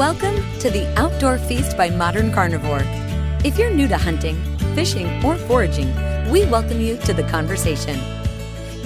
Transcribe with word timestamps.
Welcome 0.00 0.36
to 0.60 0.70
the 0.70 0.90
Outdoor 0.98 1.36
Feast 1.36 1.76
by 1.76 1.90
Modern 1.90 2.32
Carnivore. 2.32 2.80
If 3.44 3.58
you're 3.58 3.68
new 3.68 3.86
to 3.88 3.98
hunting, 3.98 4.42
fishing, 4.74 5.22
or 5.22 5.36
foraging, 5.36 5.92
we 6.30 6.46
welcome 6.46 6.80
you 6.80 6.96
to 7.00 7.12
the 7.12 7.24
conversation. 7.24 8.00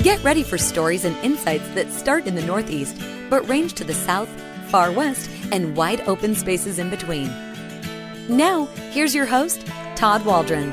Get 0.02 0.20
ready 0.24 0.42
for 0.42 0.58
stories 0.58 1.04
and 1.04 1.16
insights 1.18 1.68
that 1.76 1.92
start 1.92 2.26
in 2.26 2.34
the 2.34 2.44
Northeast 2.44 3.00
but 3.30 3.48
range 3.48 3.74
to 3.74 3.84
the 3.84 3.94
South, 3.94 4.28
far 4.70 4.90
West, 4.90 5.30
and 5.52 5.76
wide 5.76 6.00
open 6.08 6.34
spaces 6.34 6.80
in 6.80 6.90
between. 6.90 7.28
Now, 8.28 8.64
here's 8.90 9.14
your 9.14 9.26
host, 9.26 9.64
Todd 9.94 10.26
Waldron. 10.26 10.72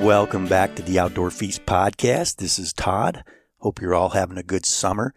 Welcome 0.00 0.46
back 0.46 0.76
to 0.76 0.82
the 0.82 1.00
Outdoor 1.00 1.32
Feast 1.32 1.66
podcast. 1.66 2.36
This 2.36 2.60
is 2.60 2.72
Todd. 2.72 3.24
Hope 3.58 3.80
you're 3.80 3.96
all 3.96 4.10
having 4.10 4.38
a 4.38 4.44
good 4.44 4.64
summer. 4.64 5.12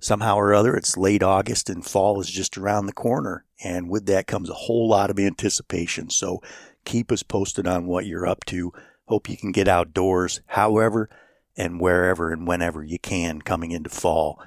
Somehow 0.00 0.34
or 0.34 0.54
other, 0.54 0.74
it's 0.74 0.96
late 0.96 1.22
August 1.22 1.70
and 1.70 1.86
fall 1.86 2.20
is 2.20 2.28
just 2.28 2.58
around 2.58 2.86
the 2.86 2.92
corner. 2.92 3.44
And 3.62 3.88
with 3.88 4.06
that 4.06 4.26
comes 4.26 4.48
a 4.48 4.54
whole 4.54 4.88
lot 4.88 5.10
of 5.10 5.18
anticipation. 5.18 6.10
So 6.10 6.42
keep 6.84 7.12
us 7.12 7.22
posted 7.22 7.66
on 7.66 7.86
what 7.86 8.06
you're 8.06 8.26
up 8.26 8.44
to. 8.46 8.72
Hope 9.06 9.28
you 9.28 9.36
can 9.36 9.52
get 9.52 9.68
outdoors, 9.68 10.40
however 10.46 11.10
and 11.56 11.80
wherever 11.80 12.32
and 12.32 12.46
whenever 12.46 12.82
you 12.82 12.98
can 12.98 13.42
coming 13.42 13.72
into 13.72 13.90
fall. 13.90 14.40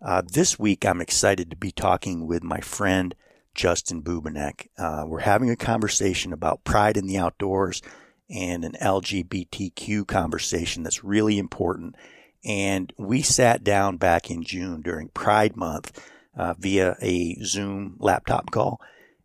Uh, 0.00 0.22
this 0.24 0.58
week, 0.58 0.86
I'm 0.86 1.00
excited 1.00 1.50
to 1.50 1.56
be 1.56 1.70
talking 1.70 2.26
with 2.26 2.42
my 2.42 2.60
friend 2.60 3.14
Justin 3.54 4.02
Bubenek. 4.02 4.68
Uh, 4.78 5.04
we're 5.06 5.20
having 5.20 5.50
a 5.50 5.56
conversation 5.56 6.32
about 6.32 6.64
pride 6.64 6.96
in 6.96 7.06
the 7.06 7.18
outdoors 7.18 7.82
and 8.30 8.64
an 8.64 8.76
LGBTQ 8.80 10.06
conversation 10.06 10.82
that's 10.82 11.02
really 11.02 11.38
important. 11.38 11.96
And 12.44 12.92
we 12.96 13.22
sat 13.22 13.64
down 13.64 13.96
back 13.96 14.30
in 14.30 14.42
June 14.44 14.80
during 14.80 15.08
Pride 15.08 15.56
Month 15.56 16.00
uh, 16.38 16.54
via 16.58 16.96
a 17.02 17.34
Zoom 17.42 17.96
laptop 17.98 18.50
call. 18.50 18.80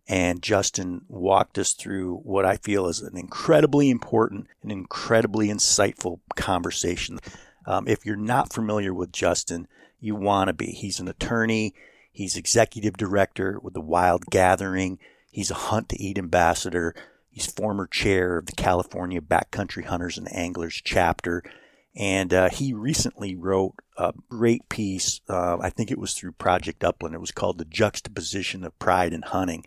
And 0.08 0.42
Justin 0.42 1.06
walked 1.08 1.58
us 1.58 1.72
through 1.73 2.17
what 2.17 2.44
I 2.44 2.58
feel 2.58 2.88
is 2.88 3.02
an 3.02 3.17
incredibly 3.17 3.89
important 3.89 4.47
and 4.61 4.72
incredibly 4.72 5.47
insightful 5.47 6.19
conversation. 6.36 7.19
Um, 7.66 7.88
if 7.88 8.06
you're 8.06 8.17
not 8.17 8.52
familiar 8.52 8.94
with 8.94 9.14
Justin, 9.14 9.67
you 10.02 10.16
want 10.16 10.50
to 10.50 10.53
be. 10.53 10.72
He's 10.72 11.00
an 11.00 11.08
attorney, 11.08 11.73
he's 12.11 12.36
executive 12.36 12.97
director 12.97 13.58
with 13.61 13.73
the 13.73 13.80
Wild 13.80 14.25
Gathering, 14.25 15.00
he's 15.31 15.52
a 15.52 15.56
Hunt 15.56 15.88
to 15.89 16.02
Eat 16.02 16.17
ambassador, 16.17 16.94
he's 17.30 17.45
former 17.45 17.88
chair 17.88 18.38
of 18.38 18.47
the 18.47 18.52
California 18.52 19.22
Backcountry 19.22 19.86
Hunters 19.86 20.17
and 20.17 20.30
Anglers 20.36 20.81
chapter. 20.84 21.44
And 21.95 22.33
uh, 22.33 22.49
he 22.49 22.73
recently 22.73 23.36
wrote 23.36 23.75
a 23.97 24.13
great 24.30 24.67
piece. 24.67 25.22
Uh, 25.30 25.58
I 25.59 25.69
think 25.69 25.91
it 25.91 26.00
was 26.00 26.13
through 26.13 26.31
Project 26.33 26.83
Upland. 26.83 27.13
It 27.13 27.22
was 27.22 27.31
called 27.31 27.59
The 27.59 27.66
Juxtaposition 27.66 28.63
of 28.63 28.77
Pride 28.80 29.13
and 29.13 29.25
Hunting. 29.25 29.63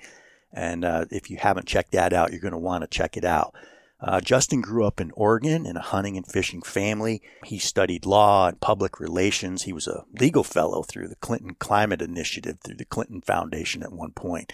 And 0.52 0.84
uh, 0.84 1.04
if 1.10 1.30
you 1.30 1.36
haven't 1.36 1.68
checked 1.68 1.92
that 1.92 2.12
out, 2.12 2.32
you're 2.32 2.40
going 2.40 2.52
to 2.52 2.58
want 2.58 2.82
to 2.82 2.88
check 2.88 3.16
it 3.16 3.24
out. 3.24 3.54
Uh, 4.00 4.20
Justin 4.20 4.60
grew 4.60 4.84
up 4.84 5.00
in 5.00 5.10
Oregon 5.12 5.64
in 5.64 5.76
a 5.76 5.82
hunting 5.82 6.16
and 6.16 6.26
fishing 6.26 6.60
family. 6.62 7.22
He 7.44 7.58
studied 7.58 8.04
law 8.04 8.48
and 8.48 8.60
public 8.60 9.00
relations. 9.00 9.62
He 9.62 9.72
was 9.72 9.86
a 9.86 10.04
legal 10.18 10.44
fellow 10.44 10.82
through 10.82 11.08
the 11.08 11.16
Clinton 11.16 11.56
Climate 11.58 12.02
Initiative, 12.02 12.58
through 12.62 12.76
the 12.76 12.84
Clinton 12.84 13.22
Foundation 13.22 13.82
at 13.82 13.92
one 13.92 14.12
point. 14.12 14.52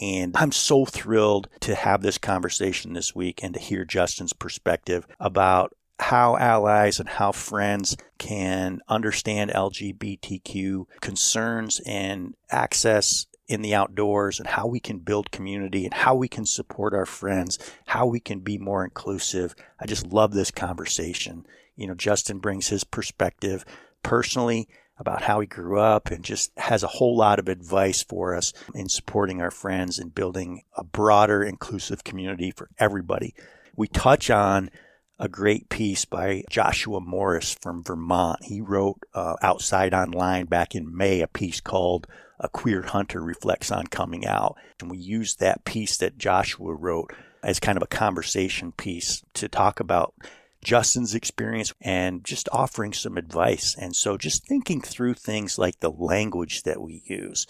And 0.00 0.34
I'm 0.36 0.52
so 0.52 0.84
thrilled 0.84 1.48
to 1.60 1.74
have 1.74 2.02
this 2.02 2.18
conversation 2.18 2.92
this 2.92 3.14
week 3.14 3.42
and 3.42 3.54
to 3.54 3.60
hear 3.60 3.84
Justin's 3.84 4.32
perspective 4.32 5.06
about 5.18 5.74
how 5.98 6.36
allies 6.36 7.00
and 7.00 7.08
how 7.08 7.32
friends 7.32 7.96
can 8.18 8.80
understand 8.88 9.50
LGBTQ 9.50 10.84
concerns 11.00 11.80
and 11.86 12.34
access 12.50 13.26
in 13.48 13.62
the 13.62 13.74
outdoors 13.74 14.38
and 14.38 14.48
how 14.48 14.66
we 14.66 14.78
can 14.78 14.98
build 14.98 15.30
community 15.30 15.84
and 15.84 15.94
how 15.94 16.14
we 16.14 16.28
can 16.28 16.44
support 16.44 16.94
our 16.94 17.06
friends, 17.06 17.58
how 17.86 18.06
we 18.06 18.20
can 18.20 18.40
be 18.40 18.58
more 18.58 18.84
inclusive. 18.84 19.54
I 19.80 19.86
just 19.86 20.06
love 20.06 20.32
this 20.32 20.50
conversation. 20.50 21.46
You 21.74 21.86
know, 21.86 21.94
Justin 21.94 22.38
brings 22.38 22.68
his 22.68 22.84
perspective 22.84 23.64
personally 24.02 24.68
about 24.98 25.22
how 25.22 25.40
he 25.40 25.46
grew 25.46 25.78
up 25.78 26.10
and 26.10 26.24
just 26.24 26.52
has 26.58 26.82
a 26.82 26.88
whole 26.88 27.16
lot 27.16 27.38
of 27.38 27.48
advice 27.48 28.02
for 28.02 28.34
us 28.34 28.52
in 28.74 28.88
supporting 28.88 29.40
our 29.40 29.50
friends 29.50 29.98
and 29.98 30.14
building 30.14 30.62
a 30.76 30.84
broader, 30.84 31.42
inclusive 31.42 32.04
community 32.04 32.50
for 32.50 32.68
everybody. 32.78 33.34
We 33.76 33.88
touch 33.88 34.28
on 34.28 34.70
a 35.18 35.28
great 35.28 35.68
piece 35.68 36.04
by 36.04 36.44
Joshua 36.48 37.00
Morris 37.00 37.56
from 37.60 37.82
Vermont. 37.82 38.44
He 38.44 38.60
wrote 38.60 39.02
uh, 39.14 39.36
Outside 39.42 39.92
Online 39.92 40.46
back 40.46 40.74
in 40.74 40.96
May 40.96 41.20
a 41.20 41.26
piece 41.26 41.60
called 41.60 42.06
A 42.38 42.48
Queer 42.48 42.82
Hunter 42.82 43.20
Reflects 43.20 43.72
on 43.72 43.88
Coming 43.88 44.26
Out. 44.26 44.56
And 44.80 44.90
we 44.90 44.98
used 44.98 45.40
that 45.40 45.64
piece 45.64 45.96
that 45.96 46.18
Joshua 46.18 46.72
wrote 46.72 47.12
as 47.42 47.58
kind 47.58 47.76
of 47.76 47.82
a 47.82 47.88
conversation 47.88 48.72
piece 48.72 49.24
to 49.34 49.48
talk 49.48 49.80
about 49.80 50.14
Justin's 50.62 51.14
experience 51.14 51.72
and 51.80 52.24
just 52.24 52.48
offering 52.52 52.92
some 52.92 53.16
advice. 53.16 53.76
And 53.76 53.94
so 53.96 54.16
just 54.16 54.46
thinking 54.46 54.80
through 54.80 55.14
things 55.14 55.58
like 55.58 55.80
the 55.80 55.90
language 55.90 56.62
that 56.62 56.80
we 56.80 57.02
use 57.06 57.46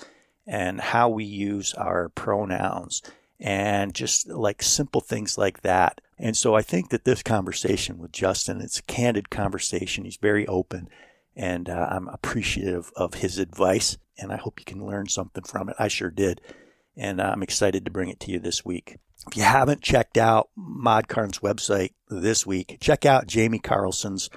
and 0.46 0.80
how 0.80 1.10
we 1.10 1.24
use 1.24 1.74
our 1.74 2.08
pronouns 2.10 3.02
and 3.40 3.94
just 3.94 4.28
like 4.28 4.62
simple 4.62 5.00
things 5.00 5.36
like 5.36 5.62
that. 5.62 6.00
And 6.18 6.36
so 6.36 6.54
I 6.54 6.62
think 6.62 6.90
that 6.90 7.04
this 7.04 7.22
conversation 7.22 7.98
with 7.98 8.12
Justin, 8.12 8.60
it's 8.60 8.80
a 8.80 8.84
candid 8.84 9.30
conversation. 9.30 10.04
He's 10.04 10.16
very 10.16 10.46
open, 10.46 10.88
and 11.36 11.68
uh, 11.68 11.88
I'm 11.90 12.08
appreciative 12.08 12.90
of 12.96 13.14
his 13.14 13.38
advice, 13.38 13.98
and 14.18 14.32
I 14.32 14.36
hope 14.36 14.58
you 14.58 14.64
can 14.64 14.84
learn 14.84 15.08
something 15.08 15.44
from 15.44 15.68
it. 15.68 15.76
I 15.78 15.88
sure 15.88 16.10
did, 16.10 16.40
and 16.96 17.20
uh, 17.20 17.30
I'm 17.32 17.42
excited 17.42 17.84
to 17.84 17.90
bring 17.90 18.08
it 18.08 18.18
to 18.20 18.32
you 18.32 18.40
this 18.40 18.64
week. 18.64 18.98
If 19.28 19.36
you 19.36 19.44
haven't 19.44 19.82
checked 19.82 20.16
out 20.16 20.48
ModCarn's 20.58 21.38
website 21.38 21.92
this 22.08 22.46
week, 22.46 22.78
check 22.80 23.04
out 23.04 23.26
Jamie 23.26 23.58
Carlson's 23.58 24.30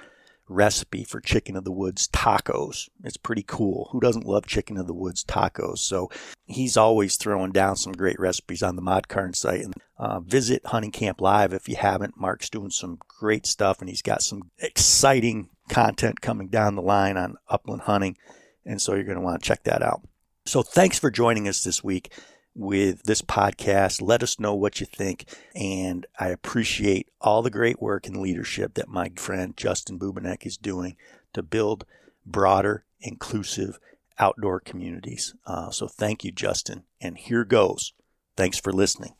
recipe 0.52 1.04
for 1.04 1.20
chicken 1.20 1.56
of 1.56 1.64
the 1.64 1.72
woods 1.72 2.08
tacos. 2.08 2.88
It's 3.04 3.16
pretty 3.16 3.44
cool. 3.46 3.88
Who 3.92 4.00
doesn't 4.00 4.26
love 4.26 4.46
chicken 4.46 4.76
of 4.76 4.86
the 4.86 4.94
woods 4.94 5.24
tacos? 5.24 5.78
So 5.78 6.10
he's 6.44 6.76
always 6.76 7.16
throwing 7.16 7.52
down 7.52 7.76
some 7.76 7.92
great 7.92 8.18
recipes 8.18 8.62
on 8.62 8.76
the 8.76 8.82
ModCarn 8.82 9.34
site. 9.34 9.62
And 9.62 9.74
uh, 9.98 10.20
visit 10.20 10.66
Hunting 10.66 10.90
Camp 10.90 11.20
Live 11.20 11.52
if 11.52 11.68
you 11.68 11.76
haven't. 11.76 12.18
Mark's 12.18 12.50
doing 12.50 12.70
some 12.70 12.98
great 13.06 13.46
stuff, 13.46 13.80
and 13.80 13.88
he's 13.88 14.02
got 14.02 14.22
some 14.22 14.50
exciting 14.58 15.48
content 15.68 16.20
coming 16.20 16.48
down 16.48 16.74
the 16.74 16.82
line 16.82 17.16
on 17.16 17.36
upland 17.48 17.82
hunting. 17.82 18.16
And 18.64 18.80
so 18.80 18.94
you're 18.94 19.04
going 19.04 19.18
to 19.18 19.24
want 19.24 19.42
to 19.42 19.46
check 19.46 19.64
that 19.64 19.82
out. 19.82 20.02
So 20.44 20.62
thanks 20.62 20.98
for 20.98 21.10
joining 21.10 21.46
us 21.46 21.62
this 21.62 21.84
week 21.84 22.12
with 22.54 23.04
this 23.04 23.22
podcast. 23.22 24.02
Let 24.02 24.22
us 24.22 24.38
know 24.38 24.54
what 24.54 24.80
you 24.80 24.86
think. 24.86 25.24
And 25.54 26.06
I 26.18 26.28
appreciate 26.28 27.08
all 27.20 27.42
the 27.42 27.50
great 27.50 27.80
work 27.80 28.06
and 28.06 28.16
leadership 28.16 28.74
that 28.74 28.88
my 28.88 29.10
friend 29.16 29.56
Justin 29.56 29.98
Bubenek 29.98 30.46
is 30.46 30.56
doing 30.56 30.96
to 31.32 31.42
build 31.42 31.84
broader, 32.26 32.84
inclusive 33.00 33.78
outdoor 34.18 34.60
communities. 34.60 35.34
Uh, 35.46 35.70
so 35.70 35.88
thank 35.88 36.24
you, 36.24 36.32
Justin. 36.32 36.84
And 37.00 37.16
here 37.16 37.44
goes. 37.44 37.92
Thanks 38.36 38.58
for 38.58 38.72
listening. 38.72 39.14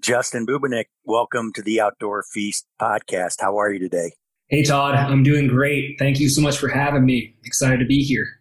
Justin 0.00 0.46
Bubenek, 0.46 0.86
welcome 1.04 1.52
to 1.52 1.62
the 1.62 1.80
Outdoor 1.80 2.24
Feast 2.24 2.66
podcast. 2.80 3.40
How 3.40 3.58
are 3.58 3.72
you 3.72 3.78
today? 3.78 4.12
Hey, 4.48 4.62
Todd. 4.62 4.94
I'm 4.94 5.22
doing 5.22 5.46
great. 5.46 5.96
Thank 5.98 6.18
you 6.20 6.28
so 6.28 6.40
much 6.40 6.58
for 6.58 6.68
having 6.68 7.06
me. 7.06 7.36
Excited 7.44 7.78
to 7.78 7.86
be 7.86 8.02
here. 8.02 8.40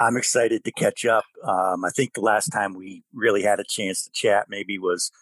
I'm 0.00 0.16
excited 0.16 0.64
to 0.64 0.72
catch 0.72 1.04
up. 1.04 1.24
Um, 1.44 1.84
I 1.84 1.90
think 1.90 2.14
the 2.14 2.22
last 2.22 2.48
time 2.48 2.74
we 2.74 3.02
really 3.12 3.42
had 3.42 3.60
a 3.60 3.64
chance 3.64 4.02
to 4.02 4.10
chat 4.10 4.46
maybe 4.48 4.78
was, 4.78 5.12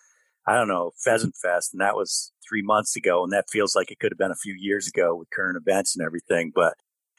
I 0.46 0.54
don't 0.54 0.68
know, 0.68 0.92
Pheasant 0.96 1.34
Fest, 1.36 1.74
and 1.74 1.80
that 1.80 1.96
was 1.96 2.32
three 2.48 2.62
months 2.62 2.94
ago, 2.94 3.24
and 3.24 3.32
that 3.32 3.50
feels 3.50 3.74
like 3.74 3.90
it 3.90 3.98
could 3.98 4.12
have 4.12 4.18
been 4.18 4.30
a 4.30 4.36
few 4.36 4.54
years 4.56 4.86
ago 4.86 5.16
with 5.16 5.30
current 5.30 5.56
events 5.56 5.96
and 5.96 6.06
everything. 6.06 6.52
But 6.54 6.74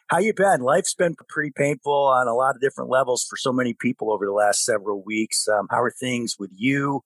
how 0.08 0.20
you 0.20 0.34
been? 0.34 0.62
Life's 0.62 0.96
been 0.96 1.16
pretty 1.28 1.52
painful 1.52 1.94
on 1.94 2.30
a 2.30 2.34
lot 2.34 2.56
of 2.56 2.62
different 2.62 2.90
levels 2.90 3.26
for 3.30 3.36
so 3.36 3.52
many 3.52 3.74
people 3.74 4.12
over 4.12 4.26
the 4.26 4.32
last 4.32 4.64
several 4.64 5.04
weeks. 5.04 5.46
Um, 5.48 5.68
how 5.70 5.82
are 5.82 5.92
things 5.92 6.38
with 6.40 6.52
you 6.56 7.04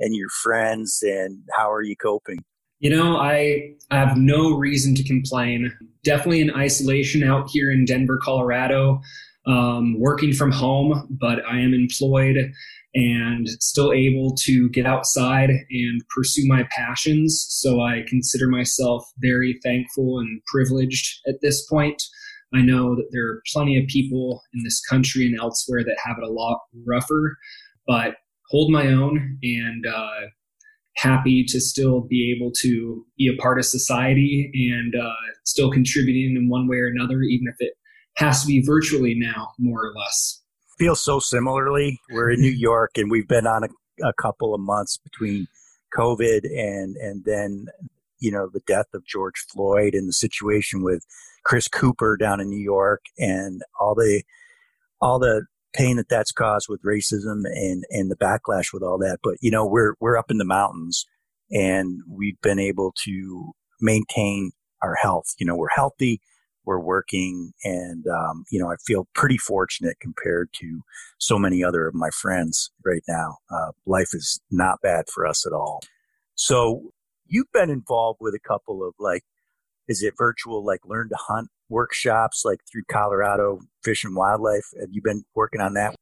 and 0.00 0.16
your 0.16 0.28
friends, 0.42 0.98
and 1.06 1.44
how 1.56 1.70
are 1.70 1.82
you 1.82 1.96
coping? 1.96 2.44
You 2.80 2.90
know, 2.90 3.16
I, 3.16 3.74
I 3.92 3.98
have 3.98 4.16
no 4.16 4.56
reason 4.56 4.96
to 4.96 5.04
complain. 5.04 5.72
Definitely 6.02 6.40
in 6.40 6.50
isolation 6.50 7.22
out 7.22 7.48
here 7.48 7.70
in 7.70 7.84
Denver, 7.84 8.18
Colorado 8.20 9.00
um, 9.46 9.98
working 9.98 10.32
from 10.32 10.52
home, 10.52 11.08
but 11.10 11.44
I 11.44 11.58
am 11.58 11.74
employed 11.74 12.52
and 12.94 13.48
still 13.60 13.92
able 13.92 14.34
to 14.36 14.68
get 14.70 14.86
outside 14.86 15.50
and 15.50 16.02
pursue 16.14 16.46
my 16.46 16.66
passions. 16.70 17.46
So 17.48 17.80
I 17.80 18.04
consider 18.06 18.48
myself 18.48 19.04
very 19.18 19.58
thankful 19.62 20.18
and 20.18 20.42
privileged 20.46 21.20
at 21.26 21.40
this 21.40 21.66
point. 21.66 22.02
I 22.54 22.60
know 22.60 22.94
that 22.94 23.08
there 23.10 23.26
are 23.26 23.42
plenty 23.52 23.78
of 23.78 23.86
people 23.86 24.42
in 24.52 24.62
this 24.62 24.80
country 24.84 25.26
and 25.26 25.38
elsewhere 25.38 25.82
that 25.84 25.96
have 26.04 26.16
it 26.18 26.28
a 26.28 26.30
lot 26.30 26.60
rougher, 26.86 27.38
but 27.86 28.16
hold 28.50 28.70
my 28.70 28.88
own 28.88 29.38
and 29.42 29.86
uh, 29.86 30.26
happy 30.96 31.44
to 31.44 31.60
still 31.60 32.02
be 32.02 32.34
able 32.36 32.52
to 32.60 33.06
be 33.16 33.26
a 33.26 33.40
part 33.40 33.58
of 33.58 33.64
society 33.64 34.50
and 34.70 34.94
uh, 34.94 35.14
still 35.44 35.70
contributing 35.70 36.36
in 36.36 36.50
one 36.50 36.68
way 36.68 36.76
or 36.76 36.88
another, 36.88 37.22
even 37.22 37.46
if 37.48 37.56
it 37.60 37.72
has 38.16 38.42
to 38.42 38.46
be 38.46 38.62
virtually 38.64 39.14
now, 39.14 39.52
more 39.58 39.86
or 39.86 39.92
less. 39.94 40.40
Feels 40.78 41.00
so 41.00 41.18
similarly. 41.18 42.00
We're 42.10 42.30
in 42.30 42.40
New 42.40 42.50
York 42.50 42.92
and 42.96 43.10
we've 43.10 43.28
been 43.28 43.46
on 43.46 43.64
a 43.64 43.68
a 44.02 44.12
couple 44.12 44.54
of 44.54 44.60
months 44.60 44.98
between 44.98 45.46
COVID 45.96 46.44
and 46.44 46.96
and 46.96 47.24
then 47.24 47.66
you 48.18 48.30
know 48.30 48.48
the 48.52 48.62
death 48.66 48.86
of 48.94 49.06
George 49.06 49.44
Floyd 49.52 49.94
and 49.94 50.08
the 50.08 50.12
situation 50.12 50.82
with 50.82 51.04
Chris 51.44 51.68
Cooper 51.68 52.16
down 52.16 52.40
in 52.40 52.48
New 52.48 52.60
York 52.60 53.02
and 53.18 53.62
all 53.80 53.94
the 53.94 54.22
all 55.00 55.18
the 55.18 55.46
pain 55.74 55.96
that 55.96 56.08
that's 56.08 56.32
caused 56.32 56.68
with 56.68 56.82
racism 56.82 57.42
and 57.44 57.84
and 57.90 58.10
the 58.10 58.16
backlash 58.16 58.72
with 58.72 58.82
all 58.82 58.98
that. 58.98 59.18
But 59.22 59.36
you 59.40 59.50
know 59.50 59.66
we're 59.66 59.94
we're 60.00 60.16
up 60.16 60.30
in 60.30 60.38
the 60.38 60.44
mountains 60.44 61.06
and 61.50 62.00
we've 62.08 62.40
been 62.40 62.58
able 62.58 62.92
to 63.04 63.52
maintain 63.80 64.52
our 64.82 64.94
health. 64.94 65.34
You 65.38 65.46
know 65.46 65.56
we're 65.56 65.68
healthy 65.68 66.20
we're 66.64 66.78
working 66.78 67.52
and 67.64 68.06
um, 68.06 68.44
you 68.50 68.60
know 68.60 68.70
i 68.70 68.76
feel 68.86 69.08
pretty 69.14 69.38
fortunate 69.38 69.96
compared 70.00 70.48
to 70.52 70.82
so 71.22 71.38
many 71.38 71.62
other 71.62 71.86
of 71.86 71.94
my 71.94 72.10
friends 72.10 72.70
right 72.84 73.02
now. 73.08 73.38
Uh, 73.50 73.70
life 73.86 74.10
is 74.12 74.40
not 74.50 74.80
bad 74.82 75.04
for 75.08 75.24
us 75.26 75.46
at 75.46 75.52
all. 75.52 75.80
So 76.34 76.92
you've 77.26 77.50
been 77.52 77.70
involved 77.70 78.18
with 78.20 78.34
a 78.34 78.40
couple 78.40 78.86
of 78.86 78.94
like 78.98 79.22
is 79.88 80.02
it 80.02 80.14
virtual 80.16 80.64
like 80.64 80.80
learn 80.84 81.08
to 81.08 81.16
hunt 81.18 81.48
workshops 81.68 82.42
like 82.44 82.60
through 82.70 82.82
colorado 82.90 83.60
fish 83.84 84.04
and 84.04 84.16
wildlife? 84.16 84.66
Have 84.80 84.90
you 84.90 85.00
been 85.02 85.24
working 85.34 85.60
on 85.60 85.74
that? 85.74 85.94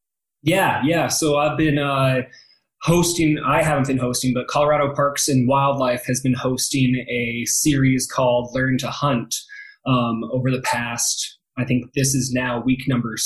Yeah 0.43 0.83
yeah. 0.85 1.09
So 1.09 1.37
i've 1.37 1.59
been 1.59 1.79
uh, 1.79 2.23
hosting 2.83 3.39
i 3.45 3.63
haven't 3.63 3.87
been 3.87 3.99
hosting 3.99 4.33
but 4.33 4.49
colorado 4.49 4.95
parks 4.95 5.29
and 5.29 5.47
wildlife 5.47 6.03
has 6.07 6.21
been 6.21 6.33
hosting 6.33 6.97
a 7.11 7.45
series 7.45 8.07
called 8.07 8.49
learn 8.55 8.79
to 8.79 8.89
hunt 8.89 9.37
um, 9.87 10.25
over 10.33 10.51
the 10.51 10.63
past. 10.63 11.39
I 11.59 11.65
think 11.65 11.93
this 11.95 12.15
is 12.15 12.33
now 12.33 12.63
week 12.63 12.83
number 12.89 13.17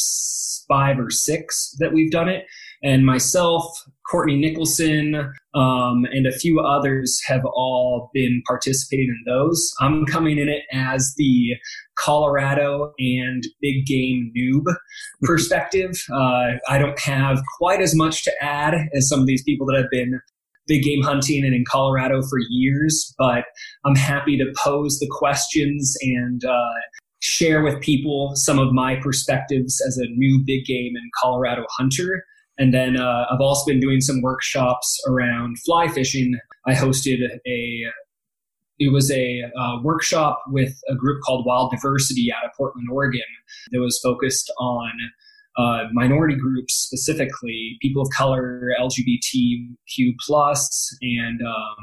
five 0.68 0.98
or 0.98 1.10
six 1.10 1.74
that 1.78 1.92
we've 1.92 2.10
done 2.10 2.28
it. 2.28 2.46
And 2.82 3.06
myself, 3.06 3.64
Courtney 4.10 4.36
Nicholson, 4.36 5.14
um, 5.54 6.04
and 6.12 6.26
a 6.26 6.32
few 6.32 6.60
others 6.60 7.18
have 7.26 7.44
all 7.46 8.10
been 8.12 8.42
participating 8.46 9.08
in 9.08 9.32
those. 9.32 9.72
I'm 9.80 10.04
coming 10.04 10.38
in 10.38 10.48
it 10.48 10.62
as 10.72 11.14
the 11.16 11.54
Colorado 11.96 12.92
and 12.98 13.42
big 13.62 13.86
game 13.86 14.32
noob 14.36 14.64
perspective. 15.22 15.92
Uh, 16.12 16.58
I 16.68 16.78
don't 16.78 16.98
have 17.00 17.42
quite 17.58 17.80
as 17.80 17.94
much 17.94 18.24
to 18.24 18.32
add 18.42 18.74
as 18.94 19.08
some 19.08 19.20
of 19.20 19.26
these 19.26 19.42
people 19.44 19.66
that 19.68 19.76
have 19.76 19.90
been 19.90 20.20
big 20.66 20.82
game 20.82 21.02
hunting 21.02 21.44
and 21.44 21.54
in 21.54 21.64
Colorado 21.68 22.22
for 22.22 22.38
years, 22.50 23.14
but 23.18 23.44
I'm 23.84 23.96
happy 23.96 24.36
to 24.38 24.52
pose 24.62 24.98
the 24.98 25.08
questions 25.10 25.94
and 26.02 26.44
uh, 26.44 26.72
share 27.20 27.62
with 27.62 27.80
people 27.80 28.32
some 28.34 28.58
of 28.58 28.72
my 28.72 28.96
perspectives 28.96 29.80
as 29.86 29.96
a 29.98 30.06
new 30.10 30.42
big 30.44 30.64
game 30.64 30.94
and 30.94 31.10
Colorado 31.20 31.64
hunter. 31.78 32.24
And 32.58 32.72
then 32.72 32.96
uh, 32.96 33.26
I've 33.30 33.40
also 33.40 33.70
been 33.70 33.80
doing 33.80 34.00
some 34.00 34.22
workshops 34.22 35.00
around 35.08 35.58
fly 35.64 35.88
fishing. 35.88 36.38
I 36.66 36.74
hosted 36.74 37.18
a 37.46 37.84
it 38.78 38.92
was 38.92 39.10
a 39.10 39.42
uh, 39.56 39.80
workshop 39.82 40.42
with 40.48 40.74
a 40.88 40.96
group 40.96 41.22
called 41.22 41.46
Wild 41.46 41.70
Diversity 41.70 42.32
out 42.36 42.44
of 42.44 42.50
Portland, 42.56 42.88
Oregon, 42.90 43.22
that 43.70 43.80
was 43.80 44.00
focused 44.02 44.52
on 44.58 44.90
uh, 45.56 45.84
minority 45.92 46.36
groups 46.36 46.74
specifically, 46.74 47.76
people 47.80 48.02
of 48.02 48.08
color, 48.10 48.74
LGBTQ 48.80 50.14
plus, 50.26 50.96
and 51.02 51.40
um, 51.42 51.76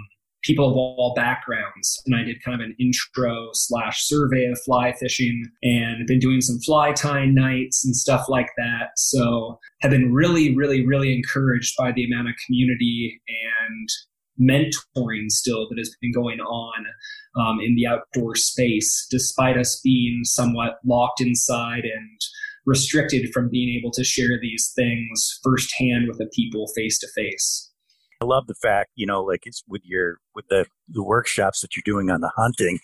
people 0.43 0.69
of 0.69 0.75
all 0.75 1.13
backgrounds. 1.15 2.01
And 2.05 2.15
I 2.15 2.23
did 2.23 2.43
kind 2.43 2.59
of 2.59 2.65
an 2.65 2.75
intro 2.79 3.49
slash 3.53 4.03
survey 4.03 4.45
of 4.45 4.59
fly 4.61 4.93
fishing 4.93 5.45
and 5.63 6.05
been 6.07 6.19
doing 6.19 6.41
some 6.41 6.59
fly 6.59 6.91
tying 6.93 7.33
nights 7.33 7.85
and 7.85 7.95
stuff 7.95 8.27
like 8.27 8.49
that. 8.57 8.89
So 8.97 9.59
have 9.81 9.91
been 9.91 10.13
really, 10.13 10.55
really, 10.55 10.85
really 10.85 11.13
encouraged 11.15 11.75
by 11.77 11.91
the 11.91 12.05
amount 12.05 12.29
of 12.29 12.35
community 12.45 13.21
and 13.27 13.89
mentoring 14.39 15.29
still 15.29 15.67
that 15.69 15.77
has 15.77 15.95
been 16.01 16.11
going 16.11 16.39
on 16.39 16.85
um, 17.35 17.59
in 17.61 17.75
the 17.75 17.85
outdoor 17.85 18.35
space, 18.35 19.07
despite 19.11 19.57
us 19.57 19.79
being 19.83 20.21
somewhat 20.23 20.79
locked 20.83 21.21
inside 21.21 21.83
and 21.83 22.21
restricted 22.65 23.31
from 23.33 23.49
being 23.49 23.77
able 23.77 23.91
to 23.91 24.03
share 24.03 24.39
these 24.39 24.71
things 24.75 25.39
firsthand 25.43 26.07
with 26.07 26.17
the 26.17 26.29
people 26.33 26.67
face 26.75 26.99
to 26.99 27.07
face. 27.15 27.71
I 28.21 28.25
love 28.25 28.45
the 28.47 28.55
fact, 28.55 28.91
you 28.95 29.07
know, 29.07 29.23
like 29.23 29.41
it's 29.45 29.63
with 29.67 29.81
your 29.83 30.19
with 30.35 30.45
the 30.49 30.65
the 30.87 31.03
workshops 31.03 31.61
that 31.61 31.75
you're 31.75 31.83
doing 31.85 32.11
on 32.11 32.21
the 32.21 32.31
hunting. 32.35 32.79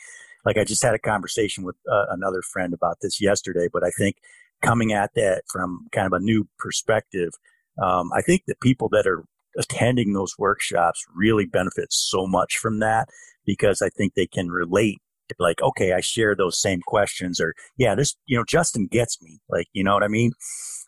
Like 0.46 0.58
I 0.58 0.64
just 0.64 0.84
had 0.84 0.96
a 0.96 1.00
conversation 1.00 1.64
with 1.64 1.76
uh, 1.92 2.06
another 2.10 2.42
friend 2.42 2.74
about 2.74 2.98
this 3.02 3.22
yesterday, 3.22 3.68
but 3.72 3.84
I 3.84 3.92
think 3.92 4.16
coming 4.62 4.94
at 4.94 5.12
that 5.16 5.44
from 5.52 5.88
kind 5.92 6.08
of 6.08 6.14
a 6.14 6.24
new 6.24 6.48
perspective, 6.58 7.30
um, 7.82 8.12
I 8.14 8.22
think 8.22 8.44
the 8.48 8.56
people 8.62 8.90
that 8.90 9.06
are 9.06 9.26
attending 9.58 10.14
those 10.14 10.38
workshops 10.38 11.04
really 11.16 11.46
benefit 11.46 11.92
so 11.92 12.26
much 12.26 12.58
from 12.58 12.80
that 12.80 13.10
because 13.46 13.82
I 13.82 13.90
think 13.90 14.14
they 14.14 14.28
can 14.28 14.50
relate 14.50 15.02
like, 15.40 15.62
okay, 15.62 15.94
I 15.94 16.02
share 16.02 16.36
those 16.36 16.60
same 16.60 16.82
questions 16.86 17.40
or 17.40 17.54
yeah, 17.78 17.96
this, 17.96 18.16
you 18.26 18.38
know, 18.38 18.44
Justin 18.48 18.88
gets 18.88 19.22
me. 19.22 19.40
Like, 19.50 19.68
you 19.74 19.84
know 19.84 19.94
what 19.94 20.04
I 20.04 20.08
mean? 20.08 20.32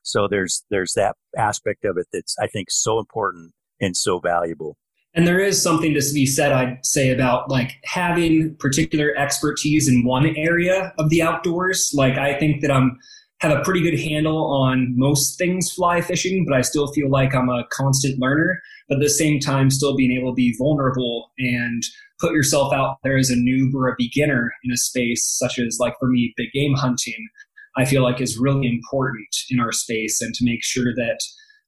So 0.03 0.27
there's, 0.27 0.63
there's 0.69 0.93
that 0.93 1.15
aspect 1.37 1.85
of 1.85 1.97
it 1.97 2.07
that's, 2.11 2.35
I 2.39 2.47
think, 2.47 2.71
so 2.71 2.99
important 2.99 3.53
and 3.79 3.95
so 3.95 4.19
valuable. 4.19 4.77
And 5.15 5.27
there 5.27 5.39
is 5.39 5.61
something 5.61 5.93
to 5.95 6.13
be 6.13 6.25
said, 6.25 6.51
I'd 6.51 6.85
say, 6.85 7.09
about 7.09 7.49
like 7.49 7.71
having 7.83 8.55
particular 8.59 9.15
expertise 9.17 9.87
in 9.89 10.05
one 10.05 10.35
area 10.35 10.93
of 10.99 11.09
the 11.09 11.21
outdoors. 11.21 11.91
Like, 11.95 12.17
I 12.17 12.37
think 12.37 12.61
that 12.61 12.71
I'm 12.71 12.99
have 13.41 13.57
a 13.57 13.63
pretty 13.63 13.81
good 13.81 13.97
handle 13.97 14.51
on 14.51 14.93
most 14.97 15.37
things 15.37 15.71
fly 15.71 16.01
fishing, 16.01 16.45
but 16.45 16.55
I 16.55 16.61
still 16.61 16.91
feel 16.91 17.09
like 17.09 17.33
I'm 17.33 17.49
a 17.49 17.65
constant 17.71 18.19
learner. 18.19 18.61
But 18.87 18.95
at 18.95 19.01
the 19.01 19.09
same 19.09 19.39
time, 19.39 19.69
still 19.69 19.95
being 19.95 20.11
able 20.11 20.31
to 20.31 20.35
be 20.35 20.55
vulnerable 20.57 21.31
and 21.37 21.81
put 22.19 22.33
yourself 22.33 22.73
out 22.73 22.97
there 23.03 23.17
as 23.17 23.29
a 23.29 23.35
noob 23.35 23.73
or 23.73 23.87
a 23.87 23.95
beginner 23.97 24.51
in 24.63 24.71
a 24.71 24.77
space 24.77 25.25
such 25.25 25.59
as 25.59 25.77
like 25.79 25.93
for 25.99 26.07
me 26.07 26.33
big 26.37 26.51
game 26.53 26.73
hunting 26.73 27.27
i 27.77 27.85
feel 27.85 28.03
like 28.03 28.21
is 28.21 28.37
really 28.37 28.67
important 28.67 29.35
in 29.49 29.59
our 29.59 29.71
space 29.71 30.21
and 30.21 30.33
to 30.33 30.45
make 30.45 30.63
sure 30.63 30.93
that 30.95 31.19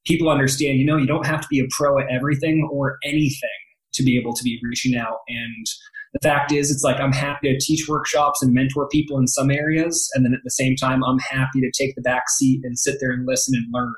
people 0.06 0.30
understand 0.30 0.80
you 0.80 0.86
know 0.86 0.98
you 0.98 1.08
don't 1.08 1.26
have 1.26 1.42
to 1.42 1.48
be 1.50 1.60
a 1.60 1.68
pro 1.72 2.00
at 2.00 2.10
everything 2.10 2.68
or 2.72 2.98
anything 3.04 3.50
to 3.94 4.04
be 4.04 4.18
able 4.18 4.34
to 4.34 4.44
be 4.44 4.60
reaching 4.64 4.96
out. 4.96 5.20
And 5.28 5.68
the 6.14 6.20
fact 6.20 6.52
is 6.52 6.70
it's 6.70 6.84
like 6.84 7.00
i'm 7.00 7.14
happy 7.14 7.50
to 7.50 7.58
teach 7.58 7.88
workshops 7.88 8.44
and 8.44 8.54
mentor 8.54 8.86
people 8.90 9.18
in 9.18 9.28
some 9.28 9.50
areas 9.50 10.10
and 10.14 10.26
then 10.26 10.34
at 10.34 10.42
the 10.44 10.52
same 10.52 10.76
time 10.76 11.06
i'm 11.06 11.20
happy 11.20 11.62
to 11.62 11.72
take 11.72 11.96
the 11.96 12.02
back 12.02 12.24
seat 12.30 12.60
and 12.66 12.78
sit 12.78 12.98
there 13.00 13.12
and 13.12 13.26
listen 13.26 13.56
and 13.56 13.66
learn 13.72 13.94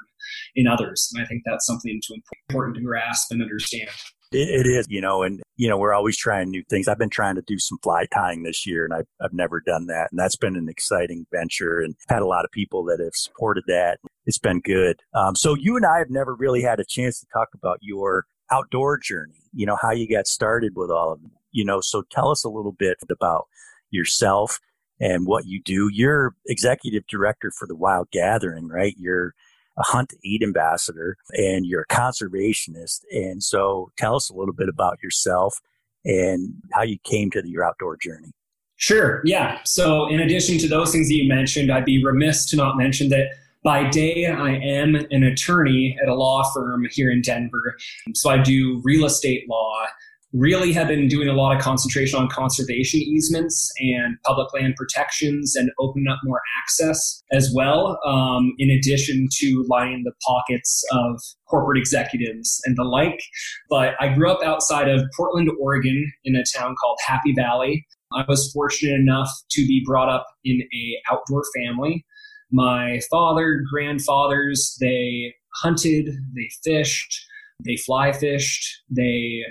in 0.56 0.68
others. 0.68 1.10
And 1.12 1.24
i 1.24 1.28
think 1.28 1.42
that's 1.44 1.66
something 1.66 2.00
to 2.04 2.16
important 2.50 2.78
to 2.78 2.84
grasp 2.84 3.32
and 3.32 3.42
understand. 3.42 3.90
It, 4.32 4.66
is, 4.66 4.88
you 4.90 5.02
know, 5.02 5.22
and, 5.22 5.43
you 5.56 5.70
know, 5.70 5.78
we're 5.78 5.94
always 5.94 6.18
trying 6.18 6.50
new 6.50 6.64
things. 6.70 6.88
I've 6.88 6.98
been 6.98 7.10
trying 7.10 7.36
to 7.36 7.42
do 7.42 7.60
some 7.60 7.78
fly 7.84 8.06
tying 8.12 8.44
this 8.44 8.66
year 8.66 8.86
and 8.86 8.94
I've, 8.94 9.08
I've 9.22 9.34
never 9.34 9.62
done 9.62 9.88
that. 9.88 10.10
And 10.12 10.20
that's 10.20 10.36
been 10.36 10.56
an 10.56 10.68
exciting 10.68 11.26
venture 11.32 11.80
and 11.80 11.96
had 12.10 12.22
a 12.22 12.28
lot 12.28 12.46
of 12.46 12.52
people 12.52 12.84
that 12.86 13.00
have 13.00 13.16
supported 13.16 13.64
that. 13.68 14.00
It's 14.26 14.40
been 14.40 14.62
good. 14.62 15.02
Um, 15.14 15.36
so 15.36 15.56
you 15.56 15.76
and 15.76 15.86
I 15.86 16.00
have 16.00 16.10
never 16.10 16.34
really 16.34 16.62
had 16.62 16.80
a 16.80 16.86
chance 16.86 17.20
to 17.20 17.28
talk 17.32 17.50
about 17.54 17.80
your 17.82 18.26
outdoor 18.52 18.98
journey, 18.98 19.42
you 19.54 19.66
know, 19.66 19.78
how 19.82 19.92
you 19.92 20.10
got 20.10 20.28
started 20.28 20.74
with 20.76 20.90
all 20.90 21.14
of 21.14 21.22
them, 21.22 21.32
you 21.52 21.64
know, 21.64 21.82
so 21.82 22.04
tell 22.10 22.30
us 22.30 22.44
a 22.44 22.50
little 22.50 22.72
bit 22.72 22.98
about 23.10 23.48
yourself 23.90 24.60
and 25.00 25.26
what 25.26 25.46
you 25.46 25.62
do. 25.62 25.90
You're 25.92 26.36
executive 26.48 27.06
director 27.08 27.52
for 27.52 27.68
the 27.68 27.76
Wild 27.76 28.10
Gathering, 28.12 28.68
right? 28.68 28.96
You're 28.98 29.34
a 29.78 29.84
hunt 29.84 30.14
eat 30.24 30.44
ambassador 30.44 31.18
and 31.32 31.66
you're 31.66 31.86
a 31.90 31.94
conservationist. 31.94 33.02
And 33.12 33.42
so 33.42 33.92
tell 33.98 34.16
us 34.16 34.30
a 34.30 34.36
little 34.36 34.54
bit 34.54 34.70
about 34.70 35.02
yourself 35.02 35.60
and 36.06 36.54
how 36.74 36.84
you 36.84 36.98
came 37.04 37.32
to 37.32 37.42
your 37.46 37.66
outdoor 37.66 37.98
journey. 37.98 38.32
Sure. 38.78 39.22
Yeah. 39.24 39.60
So, 39.64 40.08
in 40.10 40.20
addition 40.20 40.58
to 40.58 40.68
those 40.68 40.92
things 40.92 41.08
that 41.08 41.14
you 41.14 41.30
mentioned, 41.30 41.72
I'd 41.72 41.86
be 41.86 42.04
remiss 42.04 42.46
to 42.48 42.58
not 42.58 42.76
mention 42.76 43.10
that 43.10 43.28
by 43.64 43.88
day, 43.90 44.26
I 44.26 44.56
am 44.56 44.96
an 44.96 45.24
attorney 45.24 45.98
at 46.02 46.10
a 46.10 46.14
law 46.14 46.44
firm 46.54 46.86
here 46.92 47.10
in 47.10 47.22
Denver. 47.22 47.78
So, 48.14 48.30
I 48.30 48.40
do 48.40 48.82
real 48.84 49.06
estate 49.06 49.48
law 49.48 49.86
really 50.34 50.74
have 50.74 50.88
been 50.88 51.08
doing 51.08 51.28
a 51.28 51.34
lot 51.34 51.56
of 51.56 51.62
concentration 51.62 52.20
on 52.20 52.28
conservation 52.28 53.00
easements 53.00 53.72
and 53.78 54.18
public 54.26 54.52
land 54.54 54.74
protections 54.76 55.56
and 55.56 55.70
opening 55.80 56.08
up 56.08 56.20
more 56.24 56.42
access 56.60 57.22
as 57.32 57.52
well, 57.54 58.00
um, 58.06 58.54
in 58.58 58.72
addition 58.72 59.28
to 59.32 59.64
lining 59.70 60.04
the 60.04 60.12
pockets 60.26 60.84
of 60.92 61.22
corporate 61.48 61.78
executives 61.78 62.60
and 62.66 62.76
the 62.76 62.84
like. 62.84 63.22
But 63.70 63.94
I 64.00 64.10
grew 64.10 64.32
up 64.32 64.44
outside 64.44 64.90
of 64.90 65.04
Portland, 65.16 65.50
Oregon, 65.60 66.12
in 66.26 66.36
a 66.36 66.44
town 66.58 66.76
called 66.82 66.98
Happy 67.06 67.34
Valley. 67.36 67.86
I 68.12 68.26
was 68.28 68.52
fortunate 68.52 69.00
enough 69.00 69.30
to 69.52 69.62
be 69.68 69.84
brought 69.86 70.10
up 70.10 70.26
in 70.44 70.62
a 70.62 71.14
outdoor 71.14 71.44
family. 71.56 72.06
My 72.52 73.02
father, 73.10 73.64
grandfathers, 73.72 74.78
they 74.80 75.34
hunted, 75.62 76.10
they 76.36 76.50
fished, 76.64 77.26
they 77.64 77.78
fly 77.78 78.12
fished, 78.12 78.82
they 78.90 79.44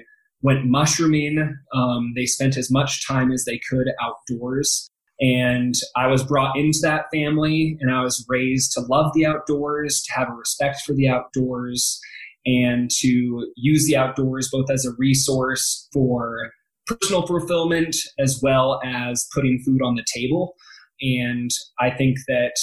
went 0.43 0.67
mushrooming. 0.67 1.57
Um, 1.75 2.13
they 2.17 2.27
spent 2.27 2.57
as 2.57 2.71
much 2.71 3.07
time 3.07 3.33
as 3.33 3.45
they 3.45 3.61
could 3.71 3.89
outdoors. 4.03 4.89
And 5.21 5.75
I 5.97 6.09
was 6.09 6.25
brought 6.25 6.57
into 6.57 6.81
that 6.83 7.07
family 7.15 7.79
and 7.81 7.91
I 7.91 8.03
was 8.03 8.27
raised 8.29 8.73
to 8.73 8.81
love 8.81 9.13
the 9.15 9.25
outdoors, 9.25 10.03
to 10.03 10.13
have 10.15 10.29
a 10.29 10.35
respect 10.35 10.81
for 10.85 10.95
the 10.95 11.09
outdoors. 11.09 12.01
and 12.45 12.91
to 12.91 13.53
use 13.57 13.87
the 13.87 13.97
outdoors 13.97 14.49
both 14.51 14.71
as 14.71 14.85
a 14.85 14.93
resource 14.99 15.89
for 15.93 16.51
personal 16.87 17.27
fulfillment 17.27 17.97
as 18.19 18.41
well 18.43 18.81
as 18.85 19.29
putting 19.33 19.61
food 19.65 19.81
on 19.83 19.95
the 19.95 20.05
table. 20.13 20.55
And 21.01 21.51
I 21.81 21.91
think 21.91 22.19
that 22.29 22.55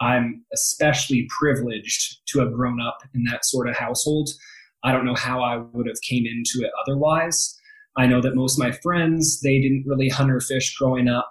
I'm 0.00 0.44
especially 0.52 1.26
privileged 1.38 2.20
to 2.28 2.40
have 2.40 2.52
grown 2.52 2.80
up 2.80 2.98
in 3.14 3.24
that 3.24 3.44
sort 3.44 3.68
of 3.68 3.76
household. 3.76 4.30
I 4.84 4.92
don't 4.92 5.06
know 5.06 5.14
how 5.14 5.42
I 5.42 5.56
would 5.56 5.86
have 5.86 6.00
came 6.08 6.24
into 6.26 6.64
it 6.64 6.70
otherwise. 6.86 7.58
I 7.96 8.06
know 8.06 8.20
that 8.20 8.34
most 8.34 8.58
of 8.58 8.64
my 8.64 8.72
friends, 8.72 9.40
they 9.40 9.60
didn't 9.60 9.84
really 9.86 10.08
hunt 10.08 10.30
or 10.30 10.40
fish 10.40 10.76
growing 10.76 11.08
up, 11.08 11.30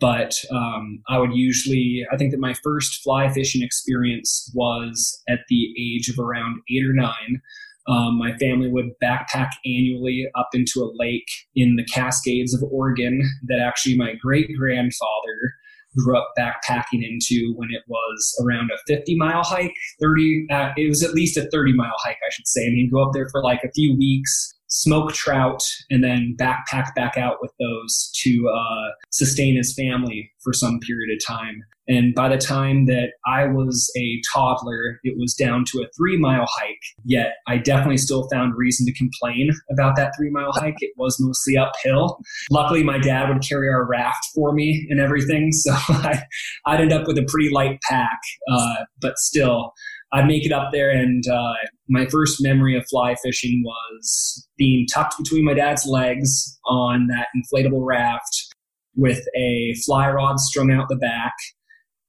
but 0.00 0.34
um, 0.50 1.02
I 1.08 1.18
would 1.18 1.32
usually, 1.32 2.04
I 2.12 2.16
think 2.16 2.30
that 2.30 2.40
my 2.40 2.54
first 2.54 3.02
fly 3.02 3.28
fishing 3.30 3.62
experience 3.62 4.50
was 4.54 5.22
at 5.28 5.40
the 5.48 5.74
age 5.78 6.08
of 6.08 6.18
around 6.18 6.60
eight 6.70 6.84
or 6.88 6.92
nine. 6.92 7.40
Um, 7.88 8.18
my 8.18 8.36
family 8.36 8.68
would 8.68 8.90
backpack 9.02 9.50
annually 9.64 10.28
up 10.34 10.50
into 10.52 10.80
a 10.82 10.92
lake 10.94 11.28
in 11.54 11.76
the 11.76 11.84
Cascades 11.84 12.54
of 12.54 12.62
Oregon 12.70 13.22
that 13.48 13.60
actually 13.60 13.96
my 13.96 14.14
great 14.20 14.48
grandfather 14.58 15.54
grew 15.98 16.16
up 16.16 16.32
backpacking 16.38 17.02
into 17.02 17.52
when 17.56 17.68
it 17.70 17.82
was 17.88 18.44
around 18.44 18.70
a 18.70 18.78
50 18.86 19.16
mile 19.16 19.42
hike 19.42 19.74
30 20.00 20.46
uh, 20.50 20.70
it 20.76 20.88
was 20.88 21.02
at 21.02 21.14
least 21.14 21.36
a 21.36 21.48
30 21.50 21.74
mile 21.74 21.94
hike 22.04 22.18
i 22.26 22.30
should 22.30 22.46
say. 22.46 22.64
And 22.66 22.76
he'd 22.76 22.90
go 22.90 23.02
up 23.02 23.12
there 23.12 23.28
for 23.30 23.42
like 23.42 23.62
a 23.64 23.70
few 23.74 23.96
weeks 23.96 24.54
smoke 24.68 25.12
trout 25.12 25.62
and 25.90 26.04
then 26.04 26.36
backpack 26.38 26.94
back 26.94 27.16
out 27.16 27.38
with 27.40 27.52
those 27.58 28.10
to 28.22 28.48
uh, 28.48 28.90
sustain 29.10 29.56
his 29.56 29.74
family 29.74 30.30
for 30.42 30.52
some 30.52 30.78
period 30.80 31.14
of 31.14 31.24
time. 31.24 31.62
And 31.88 32.14
by 32.14 32.28
the 32.28 32.36
time 32.36 32.84
that 32.86 33.12
I 33.26 33.46
was 33.46 33.90
a 33.96 34.20
toddler, 34.32 35.00
it 35.04 35.16
was 35.18 35.34
down 35.34 35.64
to 35.72 35.78
a 35.78 35.88
three 35.96 36.18
mile 36.18 36.46
hike. 36.46 36.82
Yet 37.04 37.36
I 37.46 37.56
definitely 37.56 37.96
still 37.96 38.28
found 38.28 38.54
reason 38.56 38.84
to 38.86 38.92
complain 38.92 39.50
about 39.70 39.96
that 39.96 40.12
three 40.16 40.30
mile 40.30 40.52
hike. 40.52 40.76
It 40.80 40.92
was 40.98 41.16
mostly 41.18 41.56
uphill. 41.56 42.20
Luckily, 42.50 42.82
my 42.82 42.98
dad 42.98 43.30
would 43.30 43.42
carry 43.42 43.70
our 43.70 43.86
raft 43.86 44.26
for 44.34 44.52
me 44.52 44.86
and 44.90 45.00
everything. 45.00 45.50
So 45.58 45.72
I, 45.74 46.22
I'd 46.66 46.80
end 46.80 46.92
up 46.92 47.06
with 47.06 47.18
a 47.18 47.26
pretty 47.28 47.50
light 47.50 47.80
pack. 47.82 48.18
Uh, 48.50 48.84
but 49.00 49.18
still, 49.18 49.72
I'd 50.12 50.26
make 50.26 50.46
it 50.46 50.52
up 50.52 50.70
there, 50.72 50.90
and 50.90 51.22
uh, 51.28 51.52
my 51.88 52.06
first 52.06 52.42
memory 52.42 52.76
of 52.76 52.86
fly 52.88 53.14
fishing 53.22 53.62
was 53.64 54.48
being 54.56 54.86
tucked 54.92 55.18
between 55.18 55.44
my 55.44 55.54
dad's 55.54 55.86
legs 55.86 56.58
on 56.66 57.08
that 57.08 57.28
inflatable 57.36 57.84
raft 57.84 58.54
with 58.96 59.22
a 59.36 59.74
fly 59.84 60.10
rod 60.10 60.40
strung 60.40 60.70
out 60.70 60.88
the 60.88 60.96
back, 60.96 61.34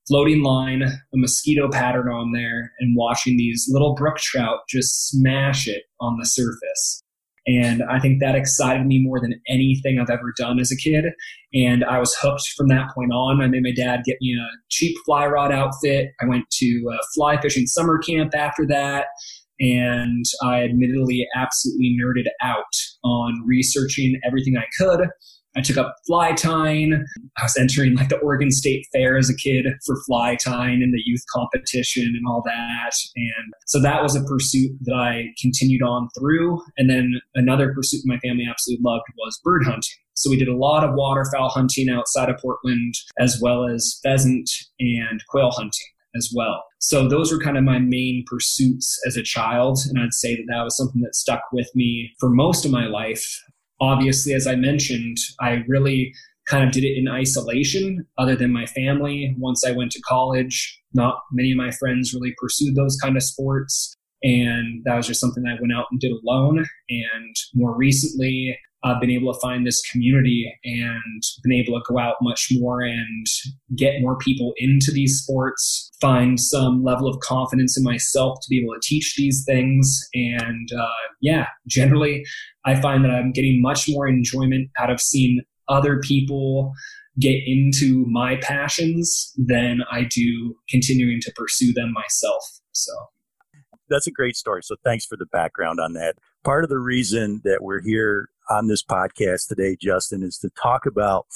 floating 0.07 0.43
line, 0.43 0.81
a 0.83 1.17
mosquito 1.17 1.69
pattern 1.69 2.07
on 2.07 2.31
there, 2.31 2.71
and 2.79 2.95
watching 2.95 3.37
these 3.37 3.67
little 3.69 3.95
brook 3.95 4.17
trout 4.17 4.59
just 4.69 5.09
smash 5.09 5.67
it 5.67 5.83
on 5.99 6.17
the 6.17 6.25
surface. 6.25 7.03
And 7.49 7.81
I 7.89 7.99
think 7.99 8.19
that 8.19 8.35
excited 8.35 8.85
me 8.85 8.99
more 8.99 9.19
than 9.19 9.41
anything 9.47 9.97
I've 9.99 10.11
ever 10.11 10.33
done 10.37 10.59
as 10.59 10.71
a 10.71 10.75
kid. 10.75 11.05
And 11.51 11.83
I 11.83 11.97
was 11.97 12.15
hooked 12.21 12.47
from 12.55 12.67
that 12.67 12.93
point 12.93 13.11
on. 13.11 13.41
I 13.41 13.47
made 13.47 13.63
my 13.63 13.73
dad 13.75 14.01
get 14.05 14.17
me 14.21 14.37
a 14.39 14.45
cheap 14.69 14.95
fly 15.03 15.25
rod 15.25 15.51
outfit. 15.51 16.11
I 16.21 16.27
went 16.27 16.45
to 16.51 16.91
uh, 16.93 16.97
fly 17.15 17.41
fishing 17.41 17.65
summer 17.65 17.97
camp 17.97 18.35
after 18.35 18.67
that. 18.67 19.07
And 19.59 20.25
I 20.43 20.63
admittedly 20.63 21.25
absolutely 21.35 21.97
nerded 21.99 22.27
out 22.41 22.63
on 23.03 23.43
researching 23.47 24.19
everything 24.23 24.55
I 24.55 24.65
could 24.77 25.07
I 25.55 25.61
took 25.61 25.77
up 25.77 25.95
fly 26.05 26.33
tying. 26.33 27.05
I 27.37 27.43
was 27.43 27.57
entering 27.57 27.95
like 27.95 28.09
the 28.09 28.17
Oregon 28.17 28.51
State 28.51 28.85
Fair 28.93 29.17
as 29.17 29.29
a 29.29 29.35
kid 29.35 29.65
for 29.85 29.97
fly 30.05 30.35
tying 30.35 30.83
and 30.83 30.93
the 30.93 31.01
youth 31.03 31.23
competition 31.33 32.05
and 32.05 32.25
all 32.27 32.43
that. 32.45 32.91
And 33.15 33.53
so 33.65 33.81
that 33.81 34.03
was 34.03 34.15
a 34.15 34.23
pursuit 34.23 34.71
that 34.81 34.95
I 34.95 35.33
continued 35.41 35.81
on 35.81 36.09
through. 36.17 36.61
And 36.77 36.89
then 36.89 37.19
another 37.35 37.73
pursuit 37.73 38.01
my 38.05 38.19
family 38.19 38.45
absolutely 38.49 38.83
loved 38.83 39.05
was 39.17 39.39
bird 39.43 39.63
hunting. 39.65 39.97
So 40.13 40.29
we 40.29 40.37
did 40.37 40.49
a 40.49 40.55
lot 40.55 40.83
of 40.83 40.95
waterfowl 40.95 41.49
hunting 41.49 41.89
outside 41.89 42.29
of 42.29 42.37
Portland, 42.39 42.93
as 43.17 43.39
well 43.41 43.65
as 43.65 43.99
pheasant 44.03 44.49
and 44.79 45.23
quail 45.29 45.51
hunting 45.51 45.87
as 46.15 46.31
well. 46.35 46.65
So 46.79 47.07
those 47.07 47.31
were 47.31 47.39
kind 47.39 47.57
of 47.57 47.63
my 47.63 47.79
main 47.79 48.25
pursuits 48.27 48.99
as 49.07 49.15
a 49.15 49.23
child. 49.23 49.79
And 49.87 49.99
I'd 49.99 50.13
say 50.13 50.35
that 50.35 50.45
that 50.49 50.63
was 50.63 50.75
something 50.75 51.01
that 51.01 51.15
stuck 51.15 51.41
with 51.51 51.69
me 51.73 52.11
for 52.19 52.29
most 52.29 52.65
of 52.65 52.71
my 52.71 52.85
life 52.85 53.41
obviously, 53.81 54.33
as 54.33 54.47
I 54.47 54.55
mentioned, 54.55 55.17
I 55.39 55.63
really 55.67 56.13
kind 56.47 56.63
of 56.63 56.71
did 56.71 56.83
it 56.83 56.97
in 56.97 57.07
isolation 57.07 58.05
other 58.17 58.35
than 58.35 58.51
my 58.51 58.65
family. 58.65 59.35
Once 59.37 59.63
I 59.65 59.71
went 59.71 59.91
to 59.91 60.01
college, 60.01 60.81
not 60.93 61.19
many 61.31 61.51
of 61.51 61.57
my 61.57 61.71
friends 61.71 62.13
really 62.13 62.33
pursued 62.41 62.75
those 62.75 62.97
kind 62.97 63.15
of 63.15 63.23
sports. 63.23 63.95
And 64.23 64.81
that 64.85 64.95
was 64.95 65.07
just 65.07 65.21
something 65.21 65.45
I 65.45 65.59
went 65.61 65.73
out 65.73 65.85
and 65.91 65.99
did 65.99 66.11
alone. 66.11 66.65
And 66.89 67.35
more 67.53 67.75
recently, 67.75 68.57
I've 68.83 69.01
been 69.01 69.11
able 69.11 69.33
to 69.33 69.39
find 69.39 69.67
this 69.67 69.81
community 69.91 70.51
and 70.63 71.23
been 71.43 71.53
able 71.53 71.79
to 71.79 71.83
go 71.87 71.99
out 71.99 72.15
much 72.21 72.47
more 72.51 72.81
and 72.81 73.25
get 73.75 74.01
more 74.01 74.17
people 74.17 74.53
into 74.57 74.91
these 74.91 75.19
sports, 75.19 75.91
find 75.99 76.39
some 76.39 76.83
level 76.83 77.07
of 77.07 77.19
confidence 77.19 77.77
in 77.77 77.83
myself 77.83 78.39
to 78.41 78.49
be 78.49 78.61
able 78.61 78.73
to 78.73 78.79
teach 78.81 79.15
these 79.17 79.43
things. 79.45 80.07
And 80.13 80.69
uh, 80.71 81.07
yeah, 81.21 81.47
generally, 81.67 82.23
I 82.65 82.79
find 82.79 83.03
that 83.03 83.11
I'm 83.11 83.31
getting 83.31 83.61
much 83.61 83.89
more 83.89 84.07
enjoyment 84.07 84.69
out 84.79 84.89
of 84.89 85.01
seeing 85.01 85.41
other 85.67 85.99
people 85.99 86.73
get 87.19 87.41
into 87.45 88.05
my 88.07 88.37
passions 88.37 89.33
than 89.37 89.81
I 89.91 90.03
do 90.03 90.55
continuing 90.69 91.19
to 91.21 91.33
pursue 91.35 91.73
them 91.73 91.91
myself. 91.91 92.43
So 92.71 92.93
that's 93.89 94.07
a 94.07 94.11
great 94.11 94.35
story. 94.35 94.61
So 94.63 94.75
thanks 94.83 95.05
for 95.05 95.17
the 95.17 95.25
background 95.25 95.79
on 95.79 95.93
that. 95.93 96.15
Part 96.45 96.63
of 96.63 96.69
the 96.69 96.79
reason 96.79 97.41
that 97.43 97.59
we're 97.61 97.81
here 97.81 98.29
on 98.49 98.67
this 98.67 98.83
podcast 98.83 99.47
today, 99.47 99.77
Justin, 99.79 100.23
is 100.23 100.37
to 100.39 100.49
talk 100.61 100.85
about 100.85 101.27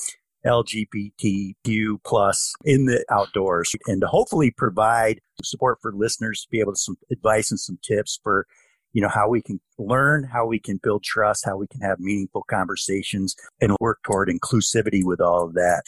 LGBTQ 0.46 1.98
plus 2.04 2.54
in 2.66 2.86
the 2.86 3.06
outdoors 3.10 3.76
and 3.88 4.02
to 4.02 4.08
hopefully 4.08 4.52
provide 4.52 5.22
support 5.42 5.80
for 5.82 5.94
listeners 5.94 6.42
to 6.42 6.48
be 6.50 6.60
able 6.60 6.74
to 6.74 6.80
some 6.80 6.98
advice 7.12 7.50
and 7.50 7.60
some 7.60 7.80
tips 7.82 8.20
for 8.22 8.46
you 8.92 9.02
know 9.02 9.08
how 9.08 9.28
we 9.30 9.42
can 9.42 9.60
learn 9.80 10.24
how 10.26 10.46
we 10.46 10.60
can 10.60 10.80
build 10.84 11.04
trust 11.04 11.46
how 11.46 11.56
we 11.56 11.66
can 11.68 11.82
have 11.82 12.00
meaningful 12.00 12.44
conversations 12.50 13.36
and 13.62 13.76
work 13.80 14.00
toward 14.04 14.30
inclusivity 14.30 15.02
with 15.04 15.22
all 15.22 15.46
of 15.46 15.54
that. 15.54 15.84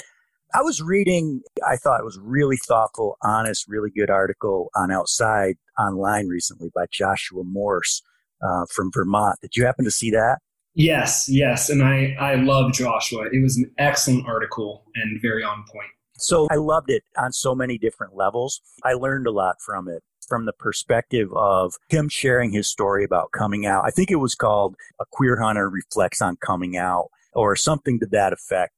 I 0.53 0.61
was 0.61 0.81
reading 0.81 1.41
i 1.67 1.75
thought 1.75 1.99
it 1.99 2.05
was 2.05 2.19
really 2.19 2.57
thoughtful 2.57 3.17
honest 3.21 3.67
really 3.67 3.89
good 3.89 4.09
article 4.09 4.69
on 4.73 4.89
outside 4.89 5.57
online 5.77 6.27
recently 6.27 6.71
by 6.73 6.85
joshua 6.91 7.43
morse 7.43 8.01
uh, 8.41 8.65
from 8.69 8.91
vermont. 8.93 9.39
Did 9.41 9.55
you 9.55 9.65
happen 9.65 9.85
to 9.85 9.91
see 9.91 10.11
that 10.11 10.39
Yes, 10.75 11.27
yes. 11.29 11.69
And 11.69 11.81
I, 11.81 12.15
I 12.19 12.35
love 12.35 12.73
Joshua. 12.73 13.27
It 13.31 13.41
was 13.41 13.57
an 13.57 13.71
excellent 13.77 14.27
article 14.27 14.83
and 14.95 15.21
very 15.21 15.43
on 15.43 15.63
point. 15.71 15.87
So 16.17 16.47
I 16.51 16.55
loved 16.55 16.89
it 16.89 17.03
on 17.17 17.31
so 17.31 17.55
many 17.55 17.77
different 17.77 18.15
levels. 18.15 18.61
I 18.83 18.93
learned 18.93 19.27
a 19.27 19.31
lot 19.31 19.55
from 19.65 19.87
it 19.87 20.03
from 20.27 20.45
the 20.45 20.53
perspective 20.53 21.29
of 21.33 21.75
him 21.89 22.09
sharing 22.09 22.51
his 22.51 22.67
story 22.67 23.03
about 23.03 23.31
coming 23.31 23.65
out. 23.65 23.85
I 23.85 23.91
think 23.91 24.11
it 24.11 24.15
was 24.15 24.35
called 24.35 24.75
A 24.99 25.05
Queer 25.11 25.39
Hunter 25.39 25.69
Reflects 25.69 26.21
on 26.21 26.37
Coming 26.37 26.77
Out 26.77 27.09
or 27.33 27.55
something 27.55 27.99
to 27.99 28.05
that 28.07 28.33
effect. 28.33 28.73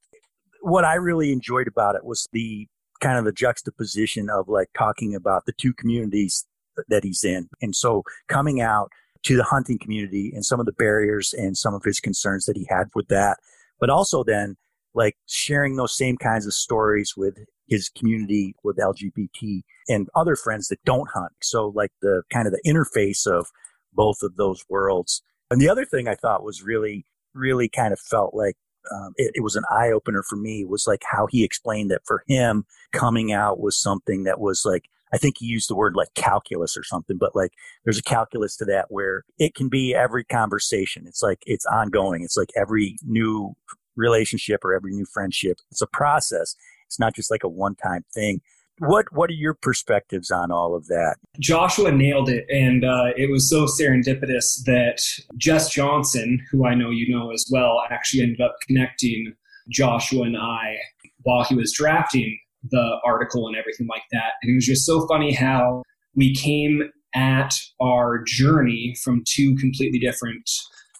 What 0.60 0.84
I 0.84 0.94
really 0.94 1.32
enjoyed 1.32 1.68
about 1.68 1.94
it 1.94 2.04
was 2.04 2.28
the 2.32 2.68
kind 3.00 3.18
of 3.18 3.24
the 3.24 3.32
juxtaposition 3.32 4.28
of 4.28 4.48
like 4.48 4.68
talking 4.76 5.14
about 5.14 5.46
the 5.46 5.52
two 5.52 5.72
communities 5.72 6.44
that 6.88 7.04
he's 7.04 7.24
in. 7.24 7.48
And 7.62 7.74
so 7.74 8.02
coming 8.28 8.60
out 8.60 8.90
to 9.24 9.36
the 9.36 9.44
hunting 9.44 9.78
community 9.78 10.32
and 10.34 10.44
some 10.44 10.60
of 10.60 10.66
the 10.66 10.72
barriers 10.72 11.34
and 11.36 11.56
some 11.56 11.74
of 11.74 11.82
his 11.84 12.00
concerns 12.00 12.44
that 12.46 12.56
he 12.56 12.66
had 12.68 12.88
with 12.94 13.08
that. 13.08 13.38
But 13.80 13.90
also 13.90 14.24
then 14.24 14.56
like 14.94 15.16
sharing 15.26 15.76
those 15.76 15.96
same 15.96 16.16
kinds 16.16 16.46
of 16.46 16.54
stories 16.54 17.14
with 17.16 17.38
his 17.68 17.88
community 17.90 18.54
with 18.64 18.78
LGBT 18.78 19.62
and 19.88 20.08
other 20.14 20.36
friends 20.36 20.68
that 20.68 20.82
don't 20.84 21.10
hunt. 21.10 21.32
So 21.42 21.72
like 21.74 21.92
the 22.00 22.22
kind 22.32 22.46
of 22.46 22.52
the 22.52 22.62
interface 22.66 23.26
of 23.26 23.48
both 23.92 24.22
of 24.22 24.36
those 24.36 24.64
worlds. 24.68 25.22
And 25.50 25.60
the 25.60 25.68
other 25.68 25.84
thing 25.84 26.08
I 26.08 26.14
thought 26.14 26.42
was 26.42 26.62
really, 26.62 27.06
really 27.34 27.68
kind 27.68 27.92
of 27.92 28.00
felt 28.00 28.34
like 28.34 28.56
um, 28.94 29.12
it, 29.16 29.32
it 29.34 29.42
was 29.42 29.56
an 29.56 29.64
eye 29.70 29.90
opener 29.90 30.22
for 30.22 30.36
me 30.36 30.64
was 30.64 30.86
like 30.86 31.02
how 31.10 31.26
he 31.26 31.44
explained 31.44 31.90
that 31.90 32.02
for 32.06 32.24
him 32.26 32.64
coming 32.92 33.32
out 33.32 33.60
was 33.60 33.76
something 33.76 34.24
that 34.24 34.40
was 34.40 34.62
like 34.64 34.84
I 35.12 35.18
think 35.18 35.36
he 35.38 35.46
used 35.46 35.68
the 35.68 35.76
word 35.76 35.94
like 35.96 36.12
calculus 36.14 36.76
or 36.76 36.84
something, 36.84 37.16
but 37.18 37.34
like 37.34 37.52
there's 37.84 37.98
a 37.98 38.02
calculus 38.02 38.56
to 38.56 38.64
that 38.66 38.86
where 38.90 39.24
it 39.38 39.54
can 39.54 39.68
be 39.68 39.94
every 39.94 40.24
conversation. 40.24 41.04
It's 41.06 41.22
like 41.22 41.42
it's 41.46 41.66
ongoing. 41.66 42.22
It's 42.22 42.36
like 42.36 42.50
every 42.56 42.96
new 43.04 43.54
relationship 43.96 44.64
or 44.64 44.74
every 44.74 44.92
new 44.92 45.06
friendship. 45.06 45.58
It's 45.70 45.82
a 45.82 45.86
process. 45.86 46.54
It's 46.86 46.98
not 46.98 47.14
just 47.14 47.30
like 47.30 47.44
a 47.44 47.48
one 47.48 47.74
time 47.74 48.04
thing. 48.14 48.40
What 48.80 49.06
what 49.12 49.28
are 49.28 49.34
your 49.34 49.54
perspectives 49.54 50.30
on 50.30 50.52
all 50.52 50.76
of 50.76 50.86
that? 50.86 51.16
Joshua 51.40 51.90
nailed 51.90 52.28
it, 52.28 52.46
and 52.48 52.84
uh, 52.84 53.10
it 53.16 53.28
was 53.28 53.50
so 53.50 53.66
serendipitous 53.66 54.62
that 54.66 55.02
Jess 55.36 55.70
Johnson, 55.70 56.40
who 56.50 56.64
I 56.64 56.74
know 56.74 56.90
you 56.90 57.12
know 57.12 57.32
as 57.32 57.48
well, 57.50 57.82
actually 57.90 58.22
ended 58.22 58.40
up 58.40 58.54
connecting 58.66 59.34
Joshua 59.68 60.22
and 60.22 60.36
I 60.36 60.76
while 61.22 61.44
he 61.44 61.54
was 61.54 61.72
drafting 61.72 62.38
the 62.70 62.96
article 63.04 63.46
and 63.46 63.56
everything 63.56 63.86
like 63.88 64.02
that. 64.12 64.32
And 64.42 64.52
it 64.52 64.54
was 64.54 64.66
just 64.66 64.84
so 64.84 65.06
funny 65.06 65.32
how 65.32 65.82
we 66.14 66.34
came 66.34 66.82
at 67.14 67.54
our 67.80 68.22
journey 68.26 68.94
from 69.02 69.22
two 69.26 69.54
completely 69.56 69.98
different 69.98 70.48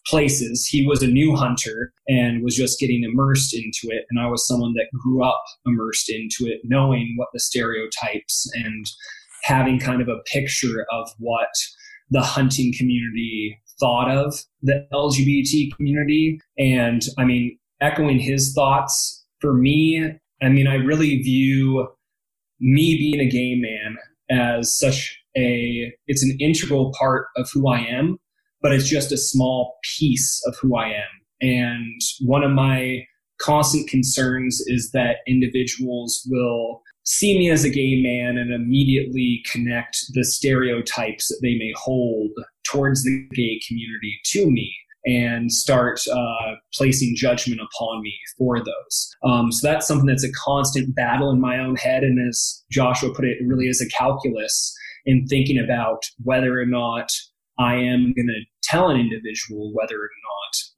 places. 0.06 0.66
He 0.66 0.86
was 0.86 1.02
a 1.02 1.06
new 1.06 1.36
hunter 1.36 1.92
and 2.06 2.42
was 2.42 2.56
just 2.56 2.80
getting 2.80 3.04
immersed 3.04 3.54
into 3.54 3.94
it. 3.94 4.04
And 4.10 4.18
I 4.18 4.26
was 4.26 4.46
someone 4.46 4.72
that 4.74 4.86
grew 4.98 5.22
up 5.22 5.42
immersed 5.66 6.08
into 6.08 6.50
it, 6.50 6.60
knowing 6.64 7.14
what 7.16 7.28
the 7.32 7.40
stereotypes 7.40 8.50
and 8.54 8.86
having 9.44 9.78
kind 9.78 10.00
of 10.00 10.08
a 10.08 10.20
picture 10.32 10.86
of 10.90 11.10
what 11.18 11.48
the 12.10 12.22
hunting 12.22 12.72
community 12.76 13.60
thought 13.78 14.10
of 14.10 14.34
the 14.62 14.86
LGBT 14.92 15.74
community. 15.76 16.40
And 16.58 17.02
I 17.18 17.24
mean, 17.24 17.58
echoing 17.80 18.18
his 18.18 18.52
thoughts, 18.54 19.24
for 19.40 19.54
me, 19.54 20.18
I 20.42 20.48
mean, 20.48 20.66
I 20.66 20.74
really 20.74 21.20
view 21.22 21.88
me 22.60 22.96
being 22.96 23.20
a 23.20 23.30
gay 23.30 23.54
man 23.54 23.96
as 24.30 24.76
such 24.76 25.18
a, 25.36 25.92
it's 26.06 26.22
an 26.22 26.36
integral 26.40 26.92
part 26.98 27.26
of 27.36 27.48
who 27.52 27.68
I 27.68 27.80
am 27.80 28.18
but 28.60 28.72
it's 28.72 28.88
just 28.88 29.12
a 29.12 29.16
small 29.16 29.78
piece 29.98 30.42
of 30.46 30.56
who 30.60 30.76
I 30.76 30.88
am. 30.88 31.08
And 31.40 32.00
one 32.20 32.42
of 32.42 32.50
my 32.50 33.04
constant 33.40 33.88
concerns 33.88 34.60
is 34.66 34.90
that 34.92 35.18
individuals 35.26 36.26
will 36.28 36.82
see 37.04 37.38
me 37.38 37.50
as 37.50 37.64
a 37.64 37.70
gay 37.70 38.02
man 38.02 38.36
and 38.36 38.52
immediately 38.52 39.42
connect 39.50 40.04
the 40.12 40.24
stereotypes 40.24 41.28
that 41.28 41.38
they 41.40 41.56
may 41.56 41.72
hold 41.76 42.30
towards 42.68 43.04
the 43.04 43.26
gay 43.32 43.60
community 43.66 44.18
to 44.24 44.50
me 44.50 44.74
and 45.08 45.50
start 45.50 46.00
uh, 46.12 46.54
placing 46.74 47.16
judgment 47.16 47.62
upon 47.62 48.02
me 48.02 48.14
for 48.36 48.58
those. 48.58 49.16
Um, 49.24 49.50
so 49.50 49.66
that's 49.66 49.86
something 49.86 50.06
that's 50.06 50.24
a 50.24 50.32
constant 50.32 50.94
battle 50.94 51.30
in 51.30 51.40
my 51.40 51.58
own 51.58 51.76
head. 51.76 52.02
And 52.04 52.28
as 52.28 52.62
Joshua 52.70 53.14
put 53.14 53.24
it, 53.24 53.38
it 53.40 53.46
really 53.46 53.68
is 53.68 53.80
a 53.80 53.88
calculus 53.88 54.76
in 55.06 55.26
thinking 55.26 55.58
about 55.58 56.02
whether 56.22 56.60
or 56.60 56.66
not 56.66 57.10
I 57.58 57.76
am 57.76 58.12
going 58.14 58.26
to 58.26 58.40
tell 58.62 58.90
an 58.90 59.00
individual 59.00 59.72
whether 59.72 59.96
or 59.96 60.10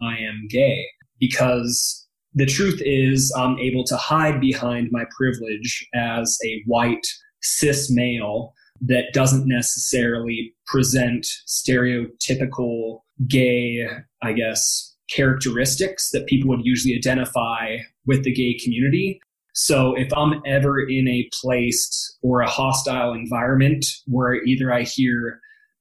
not 0.00 0.10
I 0.12 0.18
am 0.18 0.46
gay 0.48 0.86
because 1.18 2.06
the 2.32 2.46
truth 2.46 2.80
is 2.84 3.34
I'm 3.36 3.58
able 3.58 3.82
to 3.84 3.96
hide 3.96 4.40
behind 4.40 4.90
my 4.92 5.04
privilege 5.16 5.84
as 5.92 6.38
a 6.46 6.62
white 6.66 7.06
cis 7.42 7.90
male 7.90 8.52
that 8.82 9.12
doesn't 9.12 9.46
necessarily 9.46 10.54
present 10.66 11.26
stereotypical 11.46 13.00
gay, 13.28 13.86
I 14.22 14.32
guess, 14.32 14.94
characteristics 15.10 16.10
that 16.10 16.26
people 16.26 16.48
would 16.50 16.64
usually 16.64 16.94
identify 16.96 17.78
with 18.06 18.24
the 18.24 18.32
gay 18.32 18.56
community. 18.62 19.20
So 19.54 19.94
if 19.96 20.12
I'm 20.16 20.40
ever 20.46 20.80
in 20.80 21.08
a 21.08 21.28
place 21.40 22.16
or 22.22 22.40
a 22.40 22.48
hostile 22.48 23.12
environment 23.12 23.84
where 24.06 24.42
either 24.44 24.72
I 24.72 24.82
hear 24.82 25.40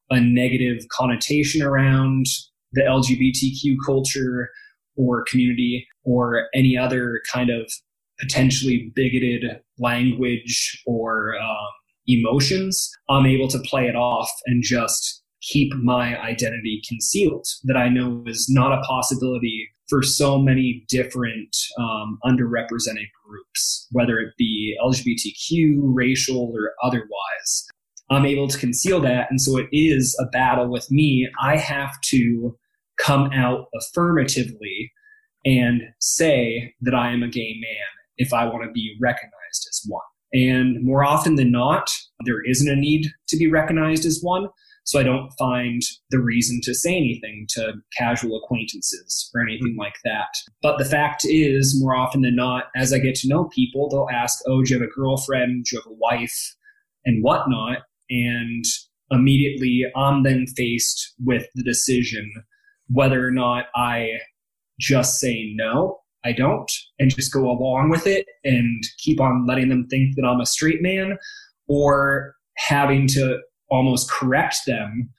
a 0.09 0.19
negative 0.19 0.87
connotation 0.91 1.61
around 1.61 2.25
the 2.73 2.81
LGBTQ 2.81 3.77
culture 3.85 4.49
or 4.95 5.23
community 5.29 5.87
or 6.03 6.47
any 6.53 6.77
other 6.77 7.21
kind 7.31 7.49
of 7.49 7.71
potentially 8.19 8.91
bigoted 8.95 9.61
language 9.77 10.81
or 10.85 11.35
um, 11.41 11.67
emotions, 12.07 12.89
I'm 13.09 13.25
able 13.25 13.47
to 13.49 13.59
play 13.59 13.85
it 13.85 13.95
off 13.95 14.29
and 14.47 14.63
just 14.63 15.23
keep 15.41 15.73
my 15.75 16.19
identity 16.19 16.81
concealed. 16.87 17.45
That 17.63 17.77
I 17.77 17.89
know 17.89 18.23
is 18.25 18.47
not 18.49 18.77
a 18.77 18.81
possibility 18.81 19.69
for 19.89 20.03
so 20.03 20.37
many 20.37 20.85
different 20.87 21.55
um, 21.79 22.19
underrepresented 22.23 23.07
groups, 23.25 23.87
whether 23.91 24.19
it 24.19 24.33
be 24.37 24.77
LGBTQ, 24.83 25.79
racial, 25.81 26.51
or 26.53 26.73
otherwise. 26.83 27.67
I'm 28.11 28.25
able 28.25 28.47
to 28.47 28.57
conceal 28.57 28.99
that. 29.01 29.27
And 29.29 29.41
so 29.41 29.57
it 29.57 29.67
is 29.71 30.15
a 30.19 30.25
battle 30.25 30.69
with 30.69 30.89
me. 30.91 31.29
I 31.41 31.57
have 31.57 31.99
to 32.05 32.57
come 32.99 33.31
out 33.33 33.67
affirmatively 33.75 34.91
and 35.45 35.81
say 35.99 36.73
that 36.81 36.93
I 36.93 37.11
am 37.11 37.23
a 37.23 37.29
gay 37.29 37.55
man 37.61 37.87
if 38.17 38.33
I 38.33 38.45
want 38.45 38.65
to 38.65 38.71
be 38.71 38.95
recognized 38.99 39.67
as 39.69 39.81
one. 39.87 40.01
And 40.33 40.83
more 40.83 41.03
often 41.03 41.35
than 41.35 41.51
not, 41.51 41.89
there 42.25 42.43
isn't 42.45 42.69
a 42.69 42.75
need 42.75 43.07
to 43.29 43.37
be 43.37 43.49
recognized 43.49 44.05
as 44.05 44.19
one. 44.21 44.47
So 44.89 44.99
I 44.99 45.03
don't 45.03 45.29
find 45.37 45.83
the 46.09 46.19
reason 46.19 46.61
to 46.63 46.73
say 46.73 46.97
anything 46.97 47.45
to 47.49 47.73
casual 47.95 48.41
acquaintances 48.43 49.29
or 49.35 49.41
anything 49.43 49.73
mm-hmm. 49.73 49.81
like 49.81 49.97
that. 50.03 50.29
But 50.63 50.79
the 50.79 50.85
fact 50.85 51.25
is, 51.25 51.79
more 51.79 51.95
often 51.95 52.21
than 52.21 52.35
not, 52.35 52.69
as 52.75 52.91
I 52.91 52.97
get 52.97 53.13
to 53.17 53.27
know 53.27 53.51
people, 53.53 53.87
they'll 53.87 54.09
ask, 54.11 54.39
Oh, 54.47 54.63
do 54.63 54.73
you 54.73 54.79
have 54.79 54.89
a 54.89 54.91
girlfriend? 54.91 55.65
Do 55.65 55.75
you 55.75 55.81
have 55.83 55.91
a 55.91 55.95
wife? 55.95 56.55
And 57.05 57.23
whatnot. 57.23 57.83
And 58.09 58.65
immediately 59.11 59.85
I'm 59.95 60.23
then 60.23 60.47
faced 60.57 61.13
with 61.23 61.45
the 61.53 61.63
decision 61.63 62.31
whether 62.87 63.23
or 63.23 63.31
not 63.31 63.65
I 63.75 64.13
just 64.79 65.19
say 65.19 65.53
no, 65.53 65.99
I 66.25 66.31
don't, 66.31 66.71
and 66.97 67.15
just 67.15 67.31
go 67.31 67.41
along 67.41 67.91
with 67.91 68.07
it 68.07 68.25
and 68.43 68.83
keep 68.97 69.21
on 69.21 69.45
letting 69.45 69.69
them 69.69 69.85
think 69.87 70.15
that 70.15 70.25
I'm 70.25 70.41
a 70.41 70.47
straight 70.47 70.81
man, 70.81 71.19
or 71.67 72.33
having 72.57 73.07
to 73.09 73.39
almost 73.69 74.11
correct 74.11 74.57
them 74.65 75.09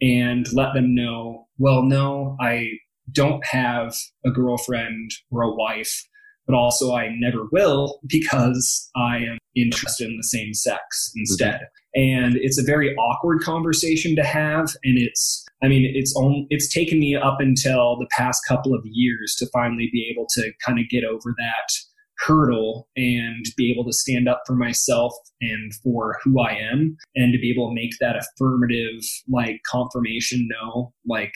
and 0.00 0.52
let 0.52 0.74
them 0.74 0.94
know, 0.94 1.46
well, 1.58 1.82
no, 1.82 2.36
I 2.40 2.70
don't 3.12 3.44
have 3.46 3.94
a 4.24 4.30
girlfriend 4.30 5.10
or 5.30 5.42
a 5.42 5.54
wife, 5.54 6.04
but 6.46 6.56
also 6.56 6.94
I 6.94 7.14
never 7.16 7.46
will 7.52 8.00
because 8.06 8.90
I 8.96 9.18
am 9.18 9.38
interested 9.54 10.08
in 10.08 10.16
the 10.16 10.24
same 10.24 10.54
sex 10.54 11.12
instead. 11.16 11.54
Mm-hmm 11.54 11.82
and 11.94 12.36
it's 12.36 12.58
a 12.58 12.64
very 12.64 12.94
awkward 12.96 13.42
conversation 13.42 14.16
to 14.16 14.24
have 14.24 14.68
and 14.84 14.98
it's 14.98 15.44
i 15.62 15.68
mean 15.68 15.90
it's 15.94 16.14
on, 16.16 16.46
it's 16.50 16.72
taken 16.72 16.98
me 16.98 17.14
up 17.14 17.38
until 17.38 17.98
the 17.98 18.08
past 18.10 18.40
couple 18.48 18.74
of 18.74 18.80
years 18.84 19.34
to 19.38 19.46
finally 19.52 19.88
be 19.92 20.08
able 20.10 20.26
to 20.30 20.50
kind 20.64 20.78
of 20.78 20.88
get 20.88 21.04
over 21.04 21.34
that 21.36 21.72
hurdle 22.18 22.88
and 22.96 23.44
be 23.56 23.70
able 23.72 23.84
to 23.84 23.92
stand 23.92 24.28
up 24.28 24.42
for 24.46 24.54
myself 24.54 25.12
and 25.40 25.74
for 25.82 26.18
who 26.22 26.40
I 26.40 26.52
am 26.52 26.96
and 27.16 27.32
to 27.32 27.38
be 27.38 27.50
able 27.50 27.68
to 27.68 27.74
make 27.74 27.92
that 28.00 28.16
affirmative 28.16 29.02
like 29.28 29.60
confirmation 29.70 30.48
no 30.62 30.92
like 31.06 31.32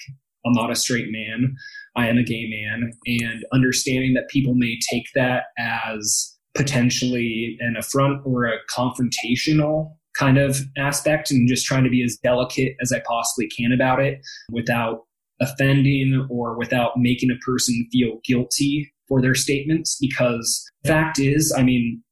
I'm 0.46 0.52
not 0.52 0.70
a 0.70 0.76
straight 0.76 1.10
man. 1.10 1.56
I 1.96 2.08
am 2.08 2.18
a 2.18 2.22
gay 2.22 2.48
man. 2.48 2.92
And 3.06 3.44
understanding 3.52 4.14
that 4.14 4.28
people 4.28 4.54
may 4.54 4.78
take 4.90 5.06
that 5.14 5.46
as 5.58 6.36
potentially 6.54 7.56
an 7.60 7.76
affront 7.76 8.22
or 8.24 8.44
a 8.44 8.58
confrontational 8.70 9.92
kind 10.16 10.38
of 10.38 10.60
aspect 10.78 11.30
and 11.30 11.48
just 11.48 11.66
trying 11.66 11.84
to 11.84 11.90
be 11.90 12.02
as 12.02 12.16
delicate 12.22 12.76
as 12.80 12.92
I 12.92 13.02
possibly 13.06 13.48
can 13.48 13.72
about 13.72 14.00
it 14.00 14.20
without 14.50 15.04
offending 15.40 16.26
or 16.30 16.56
without 16.56 16.92
making 16.96 17.30
a 17.30 17.44
person 17.44 17.86
feel 17.92 18.20
guilty 18.24 18.90
for 19.08 19.20
their 19.20 19.34
statements. 19.34 19.96
Because 20.00 20.64
fact 20.86 21.18
is, 21.18 21.52
I 21.56 21.62
mean, 21.62 22.02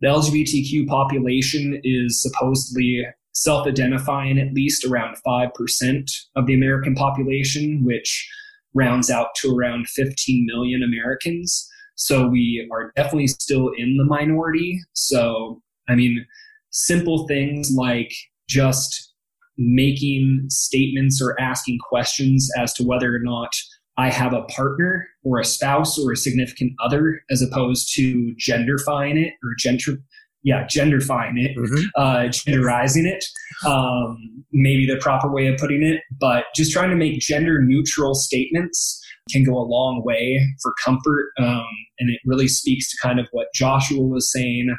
the 0.00 0.08
LGBTQ 0.08 0.86
population 0.86 1.80
is 1.82 2.22
supposedly 2.22 3.06
self 3.32 3.66
identifying 3.66 4.38
at 4.38 4.52
least 4.54 4.84
around 4.84 5.16
5% 5.26 6.10
of 6.36 6.46
the 6.46 6.54
American 6.54 6.94
population, 6.94 7.82
which 7.84 8.28
rounds 8.74 9.10
out 9.10 9.34
to 9.36 9.54
around 9.54 9.88
15 9.88 10.46
million 10.46 10.82
Americans. 10.82 11.68
So 11.94 12.26
we 12.26 12.68
are 12.72 12.92
definitely 12.94 13.28
still 13.28 13.70
in 13.76 13.96
the 13.96 14.04
minority. 14.04 14.80
So, 14.92 15.62
I 15.88 15.94
mean, 15.94 16.26
simple 16.70 17.26
things 17.26 17.70
like 17.74 18.12
just 18.48 19.14
making 19.56 20.44
statements 20.48 21.22
or 21.22 21.40
asking 21.40 21.78
questions 21.88 22.50
as 22.58 22.74
to 22.74 22.84
whether 22.84 23.14
or 23.14 23.20
not 23.20 23.54
I 23.96 24.10
have 24.10 24.32
a 24.32 24.42
partner 24.42 25.08
or 25.24 25.40
a 25.40 25.44
spouse 25.44 25.98
or 25.98 26.12
a 26.12 26.16
significant 26.16 26.72
other, 26.84 27.22
as 27.30 27.42
opposed 27.42 27.94
to 27.94 28.34
genderfying 28.38 29.16
it 29.16 29.34
or 29.42 29.54
gender, 29.58 30.02
yeah, 30.42 30.64
genderfying 30.64 31.38
it, 31.38 31.56
mm-hmm. 31.56 31.84
uh, 31.96 32.28
genderizing 32.28 33.06
it. 33.06 33.24
Um, 33.66 34.44
maybe 34.52 34.86
the 34.86 34.98
proper 34.98 35.32
way 35.32 35.46
of 35.46 35.58
putting 35.58 35.82
it, 35.82 36.02
but 36.20 36.44
just 36.54 36.72
trying 36.72 36.90
to 36.90 36.96
make 36.96 37.18
gender 37.20 37.62
neutral 37.62 38.14
statements 38.14 39.02
can 39.30 39.44
go 39.44 39.58
a 39.58 39.64
long 39.64 40.02
way 40.04 40.40
for 40.62 40.72
comfort. 40.84 41.32
Um, 41.38 41.66
and 41.98 42.10
it 42.10 42.20
really 42.24 42.48
speaks 42.48 42.90
to 42.90 42.96
kind 43.02 43.18
of 43.18 43.26
what 43.32 43.48
Joshua 43.54 44.02
was 44.02 44.30
saying 44.30 44.76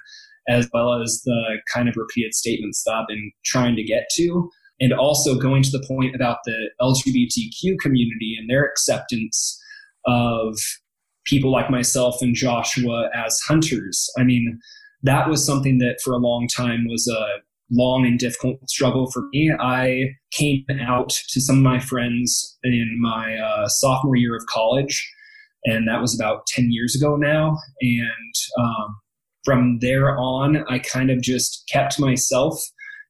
as 0.48 0.70
well 0.74 1.02
as 1.02 1.22
the 1.26 1.58
kind 1.74 1.90
of 1.90 1.98
repeated 1.98 2.34
statements 2.34 2.84
that 2.86 2.94
I've 2.94 3.08
been 3.08 3.32
trying 3.44 3.76
to 3.76 3.84
get 3.84 4.08
to. 4.14 4.50
And 4.80 4.94
also 4.94 5.36
going 5.36 5.64
to 5.64 5.72
the 5.72 5.84
point 5.88 6.16
about 6.16 6.38
the 6.46 6.70
LGBTQ 6.80 7.80
community 7.80 8.36
and 8.40 8.50
their 8.50 8.64
acceptance 8.64 9.60
of 10.06 10.56
people 11.26 11.52
like 11.52 11.70
myself 11.70 12.22
and 12.22 12.36
Joshua 12.36 13.10
as 13.14 13.40
hunters. 13.42 14.10
I 14.18 14.24
mean, 14.24 14.60
that 15.04 15.30
was 15.30 15.46
something 15.46 15.78
that 15.80 16.00
for 16.04 16.14
a 16.14 16.18
long 16.18 16.48
time 16.48 16.86
was 16.88 17.08
a 17.08 17.42
long 17.70 18.06
and 18.06 18.18
difficult 18.18 18.70
struggle 18.70 19.12
for 19.12 19.24
me. 19.32 19.52
I 19.60 20.16
came 20.32 20.64
out 20.82 21.10
to 21.30 21.42
some 21.42 21.58
of 21.58 21.64
my 21.64 21.80
friends 21.80 22.58
in 22.64 22.98
my 23.02 23.38
uh, 23.38 23.68
sophomore 23.68 24.16
year 24.16 24.36
of 24.36 24.46
college, 24.48 25.10
and 25.66 25.88
that 25.88 26.02
was 26.02 26.18
about 26.18 26.48
10 26.48 26.72
years 26.72 26.96
ago 26.96 27.16
now. 27.16 27.58
And 27.82 28.36
um, 28.60 28.96
from 29.44 29.80
there 29.80 30.18
on, 30.18 30.64
I 30.70 30.80
kind 30.80 31.12
of 31.12 31.22
just 31.22 31.70
kept 31.72 32.00
myself 32.00 32.58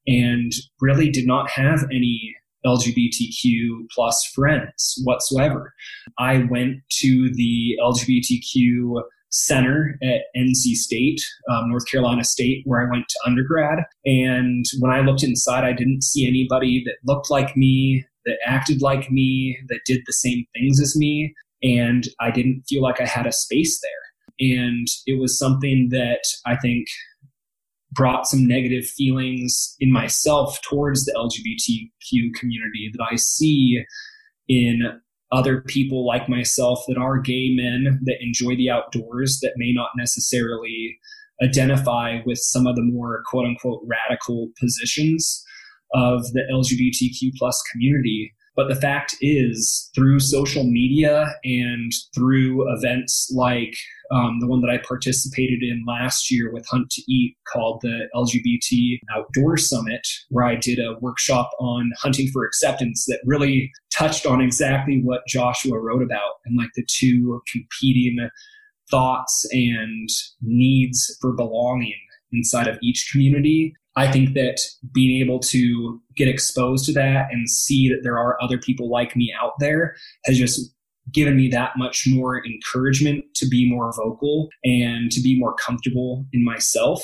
and 0.07 0.51
really 0.81 1.09
did 1.09 1.27
not 1.27 1.49
have 1.49 1.83
any 1.91 2.35
LGBTQ 2.65 3.89
plus 3.91 4.23
friends 4.33 4.99
whatsoever. 5.03 5.73
I 6.19 6.47
went 6.49 6.77
to 6.99 7.31
the 7.33 7.77
LGBTQ 7.81 9.01
center 9.29 9.99
at 10.01 10.21
NC 10.35 10.75
State, 10.75 11.21
um, 11.49 11.69
North 11.69 11.85
Carolina 11.87 12.23
State, 12.23 12.63
where 12.65 12.85
I 12.85 12.89
went 12.89 13.07
to 13.09 13.19
undergrad. 13.25 13.79
And 14.05 14.65
when 14.79 14.91
I 14.91 15.01
looked 15.01 15.23
inside, 15.23 15.63
I 15.63 15.73
didn't 15.73 16.03
see 16.03 16.27
anybody 16.27 16.83
that 16.85 16.95
looked 17.05 17.29
like 17.29 17.55
me, 17.55 18.05
that 18.25 18.37
acted 18.45 18.81
like 18.81 19.11
me, 19.11 19.57
that 19.67 19.81
did 19.85 20.01
the 20.05 20.13
same 20.13 20.45
things 20.53 20.79
as 20.79 20.95
me. 20.95 21.33
And 21.61 22.07
I 22.19 22.31
didn't 22.31 22.63
feel 22.69 22.81
like 22.81 23.01
I 23.01 23.05
had 23.05 23.25
a 23.25 23.31
space 23.31 23.81
there. 23.81 23.91
And 24.39 24.87
it 25.07 25.19
was 25.19 25.37
something 25.37 25.89
that 25.91 26.21
I 26.45 26.55
think 26.57 26.87
brought 27.91 28.27
some 28.27 28.45
negative 28.47 28.85
feelings 28.85 29.75
in 29.79 29.91
myself 29.91 30.59
towards 30.61 31.05
the 31.05 31.13
LGBTQ 31.13 32.33
community 32.35 32.91
that 32.93 33.07
I 33.09 33.15
see 33.15 33.83
in 34.47 34.99
other 35.31 35.61
people 35.61 36.05
like 36.05 36.29
myself 36.29 36.83
that 36.87 36.97
are 36.97 37.17
gay 37.17 37.53
men 37.53 37.99
that 38.03 38.21
enjoy 38.21 38.55
the 38.55 38.69
outdoors 38.69 39.39
that 39.41 39.53
may 39.57 39.73
not 39.73 39.89
necessarily 39.97 40.97
identify 41.43 42.19
with 42.25 42.39
some 42.39 42.65
of 42.65 42.75
the 42.75 42.81
more 42.81 43.23
quote 43.25 43.45
unquote 43.45 43.81
radical 43.85 44.49
positions 44.59 45.43
of 45.93 46.23
the 46.33 46.41
LGBTQ 46.51 47.31
plus 47.37 47.61
community. 47.71 48.33
But 48.55 48.69
the 48.69 48.75
fact 48.75 49.15
is, 49.21 49.91
through 49.93 50.19
social 50.19 50.63
media 50.63 51.27
and 51.43 51.91
through 52.15 52.65
events 52.75 53.31
like 53.35 53.75
um, 54.11 54.39
the 54.39 54.47
one 54.47 54.61
that 54.61 54.69
I 54.69 54.77
participated 54.77 55.61
in 55.61 55.83
last 55.87 56.31
year 56.31 56.51
with 56.51 56.65
Hunt 56.67 56.89
to 56.91 57.01
Eat 57.11 57.35
called 57.47 57.79
the 57.81 58.07
LGBT 58.15 58.99
Outdoor 59.15 59.57
Summit, 59.57 60.07
where 60.29 60.45
I 60.45 60.55
did 60.55 60.79
a 60.79 60.97
workshop 60.99 61.49
on 61.59 61.91
hunting 61.97 62.29
for 62.31 62.45
acceptance 62.45 63.05
that 63.07 63.19
really 63.25 63.71
touched 63.91 64.25
on 64.25 64.41
exactly 64.41 65.01
what 65.03 65.27
Joshua 65.27 65.79
wrote 65.79 66.03
about 66.03 66.35
and 66.45 66.57
like 66.57 66.69
the 66.75 66.85
two 66.87 67.41
competing 67.51 68.29
thoughts 68.89 69.45
and 69.51 70.09
needs 70.41 71.17
for 71.19 71.33
belonging 71.33 71.99
inside 72.31 72.67
of 72.67 72.77
each 72.81 73.09
community. 73.11 73.73
I 73.95 74.11
think 74.11 74.35
that 74.35 74.59
being 74.93 75.21
able 75.21 75.39
to 75.39 75.99
get 76.15 76.27
exposed 76.27 76.85
to 76.85 76.93
that 76.93 77.27
and 77.31 77.49
see 77.49 77.89
that 77.89 78.01
there 78.03 78.17
are 78.17 78.41
other 78.41 78.59
people 78.59 78.89
like 78.89 79.15
me 79.15 79.33
out 79.39 79.53
there 79.59 79.95
has 80.25 80.37
just 80.37 80.71
given 81.13 81.35
me 81.35 81.47
that 81.49 81.71
much 81.77 82.05
more 82.07 82.45
encouragement 82.45 83.23
to 83.35 83.47
be 83.47 83.69
more 83.69 83.91
vocal 83.95 84.49
and 84.63 85.11
to 85.11 85.21
be 85.21 85.39
more 85.39 85.55
comfortable 85.55 86.25
in 86.33 86.43
myself 86.43 87.01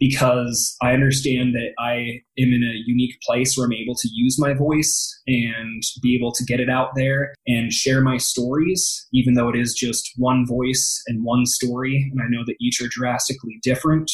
because 0.00 0.76
I 0.82 0.92
understand 0.92 1.54
that 1.54 1.70
I 1.78 2.20
am 2.38 2.52
in 2.52 2.62
a 2.62 2.82
unique 2.84 3.16
place 3.24 3.56
where 3.56 3.66
I'm 3.66 3.72
able 3.72 3.94
to 3.94 4.08
use 4.12 4.38
my 4.38 4.52
voice 4.52 5.20
and 5.26 5.82
be 6.02 6.16
able 6.16 6.32
to 6.32 6.44
get 6.44 6.60
it 6.60 6.68
out 6.68 6.90
there 6.96 7.32
and 7.46 7.72
share 7.72 8.00
my 8.00 8.16
stories, 8.16 9.06
even 9.12 9.34
though 9.34 9.48
it 9.48 9.56
is 9.56 9.72
just 9.74 10.10
one 10.16 10.46
voice 10.46 11.02
and 11.06 11.24
one 11.24 11.46
story. 11.46 12.10
And 12.10 12.20
I 12.20 12.28
know 12.28 12.44
that 12.46 12.56
each 12.60 12.80
are 12.80 12.88
drastically 12.90 13.58
different. 13.62 14.10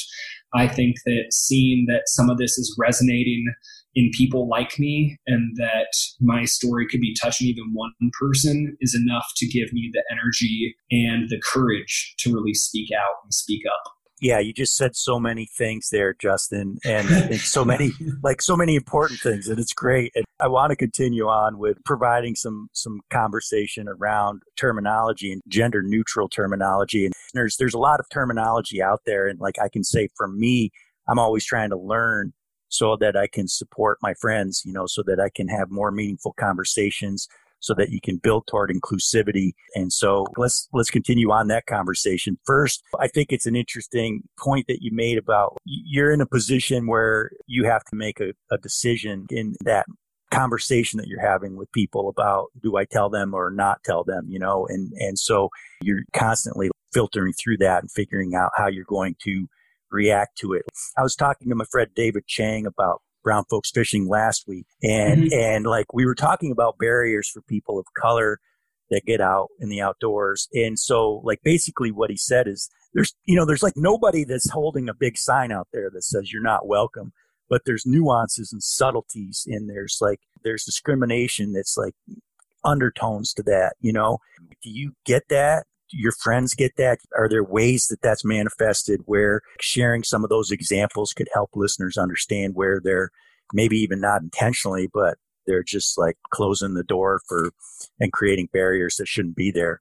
I 0.55 0.69
think 0.69 0.97
that 1.07 1.33
seeing 1.33 1.87
that 1.89 2.03
some 2.07 2.29
of 2.29 2.39
this 2.39 2.59
is 2.59 2.77
resonating 2.79 3.47
in 3.95 4.11
people 4.15 4.49
like 4.49 4.79
me 4.79 5.17
and 5.27 5.57
that 5.57 5.93
my 6.21 6.45
story 6.45 6.87
could 6.89 7.01
be 7.01 7.17
touching 7.21 7.49
even 7.49 7.73
one 7.73 7.93
person 8.19 8.77
is 8.81 8.95
enough 8.95 9.27
to 9.37 9.47
give 9.47 9.73
me 9.73 9.91
the 9.93 10.03
energy 10.11 10.75
and 10.91 11.29
the 11.29 11.41
courage 11.45 12.15
to 12.19 12.33
really 12.33 12.55
speak 12.55 12.91
out 12.93 13.17
and 13.25 13.35
speak 13.35 13.63
up 13.67 13.93
yeah, 14.21 14.39
you 14.39 14.53
just 14.53 14.77
said 14.77 14.95
so 14.95 15.19
many 15.19 15.47
things 15.47 15.89
there, 15.91 16.15
Justin, 16.15 16.77
and, 16.85 17.09
and, 17.11 17.41
so 17.41 17.65
many 17.65 17.93
like 18.23 18.43
so 18.43 18.57
many 18.57 18.77
important 18.77 19.21
things, 19.21 19.49
and 19.49 19.59
it's 19.59 19.73
great. 19.73 20.13
And 20.15 20.25
I 20.41 20.49
want 20.49 20.71
to 20.71 20.77
continue 20.77 21.27
on 21.27 21.59
with 21.59 21.83
providing 21.85 22.35
some 22.35 22.69
some 22.73 23.01
conversation 23.11 23.89
around 23.89 24.43
terminology 24.57 25.33
and 25.33 25.41
gender 25.49 25.83
neutral 25.83 26.29
terminology. 26.29 27.07
And 27.07 27.15
there's 27.33 27.57
there's 27.57 27.75
a 27.75 27.79
lot 27.79 28.01
of 28.01 28.07
terminology 28.11 28.83
out 28.83 29.01
there, 29.07 29.27
and 29.27 29.41
like 29.41 29.59
I 29.59 29.69
can 29.69 29.85
say 29.85 30.09
for 30.17 30.29
me, 30.29 30.71
I'm 31.09 31.19
always 31.19 31.45
trying 31.45 31.71
to 31.71 31.79
learn 31.79 32.33
so 32.71 32.97
that 32.97 33.17
I 33.17 33.27
can 33.27 33.47
support 33.47 33.99
my 34.01 34.15
friends, 34.15 34.63
you 34.65 34.73
know, 34.73 34.87
so 34.87 35.03
that 35.07 35.21
I 35.21 35.29
can 35.29 35.49
have 35.49 35.71
more 35.71 35.91
meaningful 35.91 36.33
conversations 36.33 37.29
so 37.61 37.75
that 37.75 37.91
you 37.91 38.01
can 38.01 38.17
build 38.17 38.47
toward 38.47 38.71
inclusivity. 38.71 39.53
And 39.75 39.93
so 39.93 40.27
let's 40.37 40.69
let's 40.73 40.91
continue 40.91 41.31
on 41.31 41.49
that 41.49 41.67
conversation. 41.67 42.39
First, 42.45 42.83
I 42.99 43.07
think 43.07 43.33
it's 43.33 43.47
an 43.47 43.55
interesting 43.55 44.23
point 44.39 44.67
that 44.69 44.83
you 44.83 44.91
made 44.93 45.19
about 45.19 45.59
you're 45.65 46.11
in 46.11 46.21
a 46.21 46.27
position 46.27 46.87
where 46.87 47.31
you 47.47 47.65
have 47.65 47.85
to 47.85 47.97
make 47.97 48.21
a, 48.21 48.33
a 48.51 48.59
decision 48.59 49.27
in 49.31 49.55
that 49.65 49.87
conversation 50.31 50.99
that 50.99 51.09
you're 51.09 51.21
having 51.21 51.57
with 51.57 51.71
people 51.73 52.09
about 52.09 52.47
do 52.63 52.77
I 52.77 52.85
tell 52.85 53.11
them 53.11 53.35
or 53.35 53.51
not 53.51 53.83
tell 53.85 54.05
them, 54.05 54.27
you 54.29 54.39
know, 54.39 54.67
and 54.67 54.93
and 54.95 55.19
so 55.19 55.51
you're 55.83 56.03
constantly 56.13 56.71
filtering 56.93 57.33
through 57.33 57.59
that 57.59 57.83
and 57.83 57.91
figuring 57.91 58.35
out 58.35 58.51
how 58.57 58.67
you're 58.67 58.85
going 58.85 59.17
to 59.23 59.49
react 59.91 60.39
to 60.39 60.53
it. 60.53 60.63
I 60.97 61.03
was 61.03 61.15
talking 61.15 61.49
to 61.49 61.55
my 61.55 61.65
friend 61.71 61.91
David 61.95 62.27
Chang 62.27 62.67
about 62.67 63.03
brown 63.23 63.45
folks 63.51 63.71
fishing 63.71 64.09
last 64.09 64.45
week 64.47 64.67
and 64.83 65.25
mm-hmm. 65.25 65.39
and 65.39 65.67
like 65.67 65.93
we 65.93 66.07
were 66.07 66.15
talking 66.15 66.51
about 66.51 66.79
barriers 66.79 67.29
for 67.29 67.43
people 67.43 67.79
of 67.79 67.85
color 68.01 68.39
that 68.91 69.05
get 69.05 69.21
out 69.21 69.49
in 69.61 69.69
the 69.69 69.81
outdoors 69.81 70.49
and 70.55 70.79
so 70.79 71.21
like 71.23 71.41
basically 71.45 71.91
what 71.91 72.11
he 72.11 72.17
said 72.17 72.49
is 72.49 72.71
there's 72.95 73.15
you 73.27 73.37
know 73.37 73.45
there's 73.45 73.63
like 73.63 73.77
nobody 73.77 74.25
that's 74.25 74.51
holding 74.51 74.89
a 74.89 74.95
big 74.95 75.17
sign 75.17 75.53
out 75.53 75.69
there 75.73 75.91
that 75.93 76.03
says 76.03 76.33
you're 76.33 76.43
not 76.43 76.67
welcome 76.67 77.13
but 77.49 77.63
there's 77.67 77.85
nuances 77.87 78.53
and 78.53 78.63
subtleties 78.63 79.45
and 79.47 79.69
there's 79.69 79.99
like 80.01 80.21
there's 80.43 80.65
discrimination 80.65 81.53
that's 81.53 81.77
like 81.77 81.95
undertones 82.65 83.33
to 83.35 83.43
that 83.43 83.75
you 83.81 83.93
know 83.93 84.19
do 84.63 84.71
you 84.71 84.93
get 85.05 85.25
that 85.29 85.67
your 85.93 86.13
friends 86.13 86.55
get 86.55 86.77
that? 86.77 86.99
Are 87.17 87.29
there 87.29 87.45
ways 87.45 87.89
that 87.89 88.03
that's 88.03 88.25
manifested 88.25 89.01
where 89.07 89.43
sharing 89.61 90.03
some 90.03 90.25
of 90.25 90.31
those 90.31 90.51
examples 90.51 91.13
could 91.13 91.29
help 91.33 91.51
listeners 91.55 91.97
understand 91.97 92.55
where 92.55 92.81
they're 92.83 93.11
maybe 93.53 93.77
even 93.79 94.01
not 94.01 94.23
intentionally, 94.23 94.89
but 94.93 95.19
they're 95.47 95.63
just 95.63 95.99
like 95.99 96.17
closing 96.31 96.75
the 96.75 96.85
door 96.85 97.21
for 97.29 97.51
and 97.99 98.13
creating 98.13 98.49
barriers 98.53 98.97
that 98.97 99.09
shouldn't 99.09 99.37
be 99.37 99.51
there? 99.51 99.81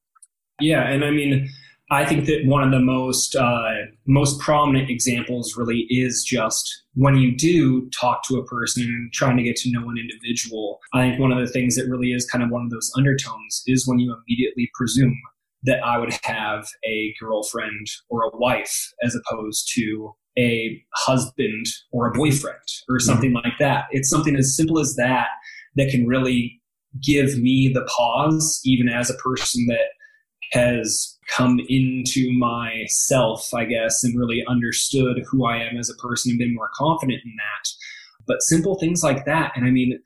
Yeah, 0.60 0.90
and 0.90 1.06
I 1.06 1.12
mean, 1.12 1.48
I 1.92 2.06
think 2.06 2.26
that 2.26 2.46
one 2.46 2.64
of 2.64 2.72
the 2.72 2.80
most 2.80 3.36
uh, 3.36 3.72
most 4.06 4.40
prominent 4.40 4.90
examples 4.90 5.58
really 5.58 5.88
is 5.90 6.24
just 6.24 6.84
when 6.94 7.18
you 7.18 7.36
do 7.36 7.90
talk 7.90 8.24
to 8.28 8.38
a 8.38 8.46
person 8.46 8.84
and 8.84 9.12
trying 9.12 9.38
to 9.38 9.44
get 9.44 9.56
to 9.58 9.72
know 9.72 9.90
an 9.90 9.98
individual. 9.98 10.80
I 10.94 11.10
think 11.10 11.20
one 11.20 11.32
of 11.32 11.40
the 11.40 11.52
things 11.52 11.76
that 11.78 11.88
really 11.88 12.12
is 12.12 12.30
kind 12.30 12.44
of 12.44 12.52
one 12.52 12.64
of 12.64 12.70
those 12.70 12.92
undertones 12.96 13.64
is 13.66 13.88
when 13.88 14.00
you 14.00 14.14
immediately 14.14 14.70
presume 14.76 15.18
that 15.64 15.84
I 15.84 15.98
would 15.98 16.14
have 16.24 16.68
a 16.86 17.14
girlfriend 17.20 17.88
or 18.10 18.24
a 18.24 18.38
wife 18.38 18.92
as 19.04 19.16
opposed 19.16 19.70
to 19.76 20.16
a 20.38 20.82
husband 20.96 21.66
or 21.92 22.08
a 22.08 22.14
boyfriend 22.14 22.58
or 22.88 22.98
mm-hmm. 22.98 23.06
something 23.06 23.30
mm-hmm. 23.32 23.48
like 23.48 23.60
that. 23.60 23.86
It's 23.92 24.10
something 24.10 24.36
as 24.36 24.56
simple 24.56 24.80
as 24.80 24.96
that 24.96 25.28
that 25.76 25.90
can 25.90 26.08
really 26.08 26.62
give 27.04 27.38
me 27.38 27.72
the 27.74 27.86
pause, 27.86 28.62
even 28.64 28.90
as 28.90 29.10
a 29.10 29.16
person 29.16 29.66
that 29.68 29.90
has 30.52 31.18
come 31.30 31.60
into 31.70 32.32
myself, 32.34 33.54
I 33.54 33.66
guess, 33.66 34.04
and 34.04 34.18
really 34.18 34.44
understood 34.48 35.22
who 35.30 35.46
I 35.46 35.58
am 35.58 35.78
as 35.78 35.90
a 35.90 36.02
person 36.02 36.32
and 36.32 36.40
been 36.40 36.56
more 36.56 36.72
confident 36.74 37.22
in 37.24 37.34
that. 37.38 37.70
But 38.26 38.42
simple 38.42 38.76
things 38.80 39.04
like 39.04 39.26
that. 39.26 39.52
And 39.56 39.66
I 39.66 39.70
mean, 39.70 40.00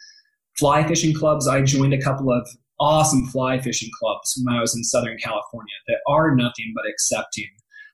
fly 0.58 0.86
fishing 0.86 1.14
clubs, 1.14 1.48
I 1.48 1.62
joined 1.62 1.94
a 1.94 2.02
couple 2.02 2.32
of 2.32 2.48
awesome 2.84 3.26
fly 3.28 3.60
fishing 3.60 3.90
clubs 3.98 4.40
when 4.44 4.54
I 4.54 4.60
was 4.60 4.76
in 4.76 4.84
Southern 4.84 5.18
California 5.18 5.74
that 5.88 6.00
are 6.08 6.36
nothing 6.36 6.74
but 6.76 6.86
accepting. 6.88 7.48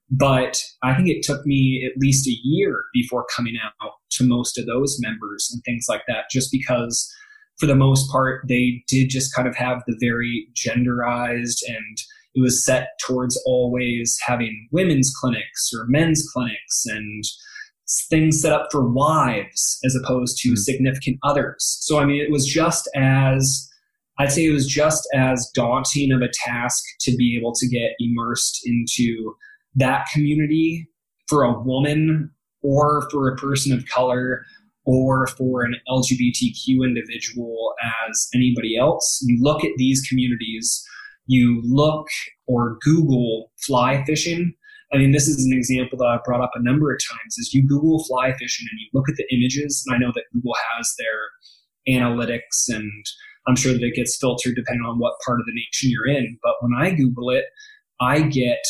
But 0.10 0.60
I 0.82 0.96
think 0.96 1.08
it 1.08 1.22
took 1.22 1.46
me 1.46 1.88
at 1.88 2.02
least 2.02 2.28
a 2.28 2.36
year 2.44 2.82
before 2.94 3.28
coming 3.36 3.56
out 3.64 3.92
to 4.14 4.24
most 4.24 4.58
of 4.58 4.66
those 4.66 4.98
members 5.00 5.50
and 5.54 5.62
things 5.64 5.86
like 5.88 6.02
that, 6.08 6.26
just 6.32 6.52
because 6.52 7.14
for 7.60 7.68
the 7.68 7.76
most 7.76 8.10
part, 8.12 8.46
they 8.48 8.84
did 8.88 9.10
just 9.10 9.36
kind 9.36 9.48
of 9.48 9.56
have 9.56 9.84
the 9.86 9.96
very 10.00 10.48
genderized 10.56 11.60
and 11.68 11.98
it 12.36 12.42
was 12.42 12.66
set 12.66 12.90
towards 13.06 13.42
always 13.46 14.18
having 14.26 14.68
women's 14.72 15.14
clinics 15.20 15.72
or 15.74 15.86
men's 15.88 16.28
clinics 16.34 16.86
and 16.88 17.24
things 18.10 18.42
set 18.42 18.54
up 18.54 18.68
for 18.72 18.88
wives 18.88 19.80
as 19.84 19.96
opposed 19.96 20.38
to 20.38 20.50
mm-hmm. 20.50 20.56
significant 20.56 21.18
others. 21.24 21.78
So, 21.82 22.00
I 22.00 22.06
mean, 22.06 22.22
it 22.22 22.32
was 22.32 22.46
just 22.46 22.90
as 22.96 23.68
I'd 24.20 24.32
say 24.32 24.46
it 24.46 24.52
was 24.52 24.68
just 24.68 25.08
as 25.14 25.50
daunting 25.56 26.12
of 26.12 26.22
a 26.22 26.30
task 26.46 26.84
to 27.02 27.16
be 27.16 27.38
able 27.40 27.54
to 27.54 27.68
get 27.68 27.92
immersed 28.00 28.60
into 28.66 29.34
that 29.76 30.08
community 30.14 30.88
for 31.28 31.44
a 31.44 31.60
woman 31.60 32.30
or 32.62 33.08
for 33.10 33.30
a 33.30 33.38
person 33.38 33.72
of 33.72 33.86
color 33.86 34.44
or 34.86 35.28
for 35.28 35.64
an 35.64 35.76
LGBTQ 35.90 36.84
individual 36.84 37.74
as 38.10 38.28
anybody 38.34 38.78
else. 38.78 39.24
You 39.26 39.42
look 39.42 39.64
at 39.64 39.72
these 39.78 40.06
communities, 40.10 40.84
you 41.28 41.62
look 41.64 42.08
or 42.48 42.78
Google 42.82 43.52
fly 43.66 44.04
fishing, 44.04 44.54
I 44.92 44.98
mean, 44.98 45.12
this 45.12 45.28
is 45.28 45.46
an 45.46 45.56
example 45.56 45.98
that 46.00 46.08
I've 46.08 46.24
brought 46.24 46.42
up 46.42 46.52
a 46.56 46.64
number 46.64 46.92
of 46.92 47.00
times 47.08 47.38
is 47.38 47.54
you 47.54 47.68
Google 47.68 48.04
fly 48.06 48.34
fishing 48.34 48.68
and 48.70 48.80
you 48.80 48.88
look 48.94 49.08
at 49.08 49.16
the 49.16 49.28
images, 49.32 49.84
and 49.86 49.96
I 49.96 50.00
know 50.00 50.12
that 50.16 50.24
Google 50.34 50.56
has 50.76 50.94
their 50.98 52.02
analytics 52.02 52.70
and 52.70 53.06
I'm 53.50 53.56
sure 53.56 53.74
that 53.74 53.84
it 53.84 53.96
gets 53.96 54.18
filtered 54.18 54.56
depending 54.56 54.86
on 54.86 55.00
what 55.00 55.20
part 55.26 55.40
of 55.40 55.46
the 55.46 55.54
nation 55.54 55.90
you're 55.90 56.08
in. 56.08 56.38
But 56.44 56.54
when 56.62 56.74
I 56.80 56.92
Google 56.92 57.32
it, 57.32 57.46
I 58.00 58.22
get 58.22 58.64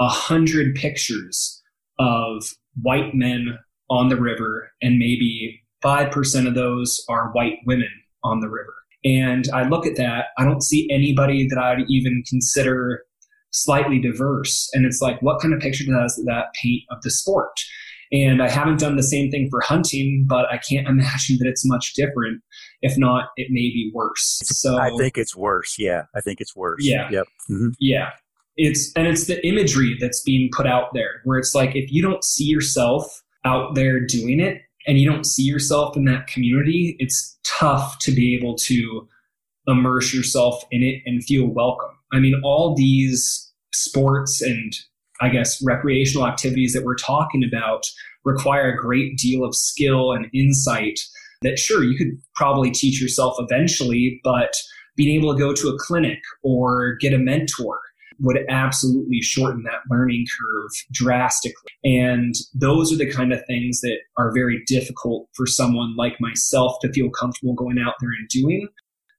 a 0.00 0.08
hundred 0.08 0.74
pictures 0.74 1.62
of 1.98 2.42
white 2.82 3.14
men 3.14 3.58
on 3.88 4.08
the 4.08 4.20
river, 4.20 4.70
and 4.82 4.98
maybe 4.98 5.62
5% 5.84 6.48
of 6.48 6.54
those 6.54 7.04
are 7.08 7.30
white 7.32 7.58
women 7.66 7.90
on 8.24 8.40
the 8.40 8.48
river. 8.48 8.74
And 9.04 9.48
I 9.54 9.68
look 9.68 9.86
at 9.86 9.96
that, 9.96 10.26
I 10.38 10.44
don't 10.44 10.62
see 10.62 10.88
anybody 10.90 11.46
that 11.48 11.58
I'd 11.58 11.84
even 11.88 12.24
consider 12.28 13.04
slightly 13.52 14.00
diverse. 14.00 14.68
And 14.72 14.84
it's 14.84 15.00
like, 15.00 15.20
what 15.22 15.40
kind 15.40 15.54
of 15.54 15.60
picture 15.60 15.84
does 15.84 16.20
that 16.26 16.46
paint 16.60 16.82
of 16.90 17.02
the 17.02 17.10
sport? 17.10 17.52
And 18.12 18.42
I 18.42 18.48
haven't 18.48 18.80
done 18.80 18.96
the 18.96 19.02
same 19.02 19.30
thing 19.30 19.48
for 19.50 19.60
hunting, 19.60 20.26
but 20.28 20.46
I 20.46 20.58
can't 20.58 20.88
imagine 20.94 21.38
that 21.38 21.48
it's 21.48 21.66
much 21.66 21.94
different. 21.94 22.42
If 22.86 22.96
not, 22.96 23.30
it 23.36 23.48
may 23.50 23.68
be 23.70 23.90
worse. 23.94 24.40
So 24.44 24.78
I 24.78 24.90
think 24.98 25.18
it's 25.18 25.34
worse. 25.34 25.76
Yeah, 25.78 26.04
I 26.14 26.20
think 26.20 26.40
it's 26.40 26.54
worse. 26.54 26.84
Yeah. 26.84 27.08
Yep. 27.10 27.26
Mm-hmm. 27.50 27.68
Yeah. 27.80 28.10
It's 28.56 28.92
and 28.96 29.06
it's 29.06 29.26
the 29.26 29.44
imagery 29.46 29.96
that's 30.00 30.22
being 30.22 30.48
put 30.52 30.66
out 30.66 30.94
there 30.94 31.20
where 31.24 31.38
it's 31.38 31.54
like 31.54 31.76
if 31.76 31.92
you 31.92 32.00
don't 32.00 32.24
see 32.24 32.44
yourself 32.44 33.22
out 33.44 33.74
there 33.74 34.00
doing 34.00 34.40
it 34.40 34.62
and 34.86 34.98
you 34.98 35.10
don't 35.10 35.24
see 35.24 35.42
yourself 35.42 35.96
in 35.96 36.04
that 36.04 36.26
community, 36.26 36.96
it's 36.98 37.38
tough 37.44 37.98
to 38.00 38.12
be 38.12 38.36
able 38.36 38.54
to 38.56 39.08
immerse 39.66 40.14
yourself 40.14 40.64
in 40.70 40.82
it 40.82 41.02
and 41.06 41.24
feel 41.24 41.46
welcome. 41.46 41.90
I 42.12 42.20
mean, 42.20 42.40
all 42.44 42.74
these 42.74 43.52
sports 43.74 44.40
and 44.40 44.72
I 45.20 45.28
guess 45.28 45.62
recreational 45.62 46.26
activities 46.26 46.72
that 46.72 46.84
we're 46.84 46.94
talking 46.94 47.42
about 47.44 47.84
require 48.24 48.72
a 48.72 48.76
great 48.76 49.16
deal 49.16 49.44
of 49.44 49.54
skill 49.54 50.12
and 50.12 50.26
insight 50.32 51.00
that 51.42 51.58
sure 51.58 51.84
you 51.84 51.96
could 51.96 52.18
probably 52.34 52.70
teach 52.70 53.00
yourself 53.00 53.36
eventually, 53.38 54.20
but 54.24 54.54
being 54.96 55.18
able 55.20 55.32
to 55.32 55.38
go 55.38 55.52
to 55.52 55.68
a 55.68 55.78
clinic 55.78 56.18
or 56.42 56.96
get 57.00 57.12
a 57.12 57.18
mentor 57.18 57.80
would 58.20 58.38
absolutely 58.48 59.20
shorten 59.20 59.62
that 59.64 59.80
learning 59.90 60.24
curve 60.40 60.70
drastically. 60.92 61.70
And 61.84 62.34
those 62.54 62.92
are 62.92 62.96
the 62.96 63.10
kind 63.10 63.32
of 63.32 63.44
things 63.46 63.80
that 63.82 63.98
are 64.16 64.32
very 64.32 64.62
difficult 64.66 65.28
for 65.34 65.46
someone 65.46 65.94
like 65.96 66.20
myself 66.20 66.76
to 66.80 66.92
feel 66.92 67.10
comfortable 67.10 67.54
going 67.54 67.78
out 67.78 67.94
there 68.00 68.10
and 68.18 68.28
doing. 68.28 68.68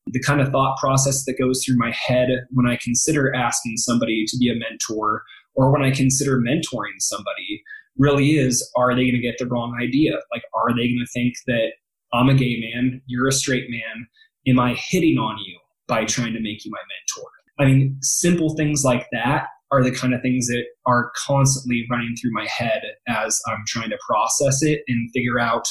The 0.08 0.22
kind 0.22 0.42
of 0.42 0.50
thought 0.50 0.78
process 0.80 1.26
that 1.26 1.38
goes 1.38 1.64
through 1.64 1.78
my 1.78 1.92
head 1.92 2.30
when 2.52 2.66
I 2.66 2.80
consider 2.82 3.36
asking 3.36 3.78
somebody 3.78 4.26
to 4.28 4.38
be 4.38 4.50
a 4.50 4.56
mentor 4.56 5.24
or 5.54 5.72
when 5.72 5.84
I 5.84 5.92
consider 5.92 6.40
mentoring 6.40 7.00
somebody 7.00 7.64
really 7.98 8.38
is 8.38 8.68
are 8.76 8.96
they 8.96 9.04
going 9.04 9.16
to 9.16 9.20
get 9.20 9.38
the 9.38 9.48
wrong 9.48 9.78
idea? 9.82 10.14
Like, 10.32 10.44
are 10.56 10.72
they 10.72 10.88
going 10.88 11.06
to 11.06 11.12
think 11.14 11.34
that 11.48 11.72
I'm 12.13 12.30
a 12.30 12.34
gay 12.34 12.58
man, 12.60 13.02
you're 13.06 13.28
a 13.28 13.32
straight 13.34 13.70
man? 13.70 14.08
Am 14.48 14.60
I 14.60 14.76
hitting 14.76 15.17
on 15.17 15.38
you 15.46 15.60
by 15.88 16.06
trying 16.06 16.34
to 16.34 16.39
make 16.39 16.63
you 16.63 16.72
my 16.72 16.80
mentor? 16.80 17.30
I 17.60 17.65
mean, 17.65 17.98
simple 18.02 18.56
things 18.56 18.84
like 18.84 19.08
that 19.12 19.48
are 19.72 19.84
the 19.84 19.91
kind 19.91 20.13
of 20.13 20.22
things 20.22 20.48
that 20.48 20.63
are 20.86 21.12
constantly 21.26 21.86
running 21.91 22.15
through 22.15 22.32
my 22.32 22.48
head 22.48 22.82
as 23.08 23.39
I'm 23.48 23.63
trying 23.67 23.89
to 23.89 23.98
process 24.08 24.63
it 24.63 24.82
and 24.88 25.12
figure 25.13 25.39
out 25.39 25.65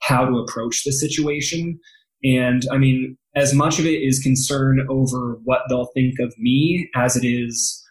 how 0.00 0.24
to 0.24 0.38
approach 0.38 0.84
the 0.84 0.92
situation. 0.92 1.78
And 2.24 2.62
I 2.70 2.78
mean, 2.78 3.18
as 3.34 3.52
much 3.52 3.78
of 3.78 3.86
it 3.86 4.02
is 4.02 4.18
concern 4.20 4.86
over 4.88 5.38
what 5.44 5.62
they'll 5.68 5.90
think 5.94 6.18
of 6.20 6.32
me 6.38 6.88
as 6.94 7.16
it 7.16 7.26
is 7.26 7.82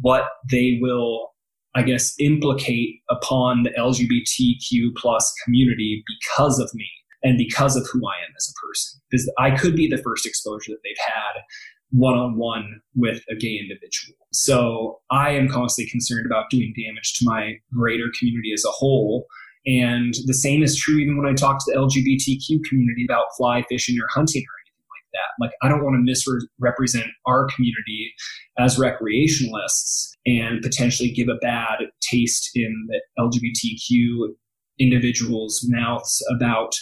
what 0.00 0.24
they 0.50 0.78
will, 0.80 1.30
I 1.74 1.82
guess, 1.82 2.14
implicate 2.18 3.00
upon 3.10 3.64
the 3.64 3.70
LGBTQ 3.70 4.96
plus 4.96 5.32
community 5.44 6.02
because 6.06 6.58
of 6.58 6.70
me 6.74 6.88
and 7.22 7.38
because 7.38 7.76
of 7.76 7.86
who 7.92 8.00
I 8.06 8.16
am 8.24 8.32
as 8.36 8.52
a 8.52 8.66
person. 8.66 9.00
Because 9.10 9.32
I 9.38 9.50
could 9.50 9.76
be 9.76 9.88
the 9.88 10.02
first 10.02 10.26
exposure 10.26 10.72
that 10.72 10.80
they've 10.84 11.06
had 11.06 11.42
one 11.90 12.14
on 12.14 12.38
one 12.38 12.80
with 12.94 13.22
a 13.28 13.34
gay 13.34 13.58
individual. 13.58 14.16
So 14.32 15.00
I 15.10 15.30
am 15.30 15.48
constantly 15.48 15.90
concerned 15.90 16.26
about 16.26 16.50
doing 16.50 16.72
damage 16.76 17.18
to 17.18 17.24
my 17.24 17.54
greater 17.74 18.06
community 18.18 18.52
as 18.52 18.64
a 18.64 18.70
whole. 18.70 19.26
And 19.66 20.14
the 20.26 20.34
same 20.34 20.62
is 20.62 20.76
true 20.76 20.98
even 20.98 21.18
when 21.18 21.26
I 21.26 21.34
talk 21.34 21.58
to 21.58 21.64
the 21.66 21.78
LGBTQ 21.78 22.64
community 22.68 23.04
about 23.04 23.26
fly 23.36 23.64
fishing 23.68 23.98
or 24.00 24.06
hunting 24.08 24.42
or 24.42 24.54
anything 24.64 24.86
like 24.88 25.10
that. 25.12 25.44
Like, 25.44 25.52
I 25.62 25.68
don't 25.68 25.84
want 25.84 25.96
to 25.96 26.02
misrepresent 26.02 27.08
our 27.26 27.46
community 27.54 28.14
as 28.58 28.78
recreationalists 28.78 30.12
and 30.26 30.62
potentially 30.62 31.10
give 31.10 31.28
a 31.28 31.38
bad 31.42 31.78
taste 32.00 32.50
in 32.54 32.88
the 32.88 33.00
LGBTQ 33.18 34.34
individuals' 34.78 35.66
mouths 35.68 36.24
about 36.34 36.72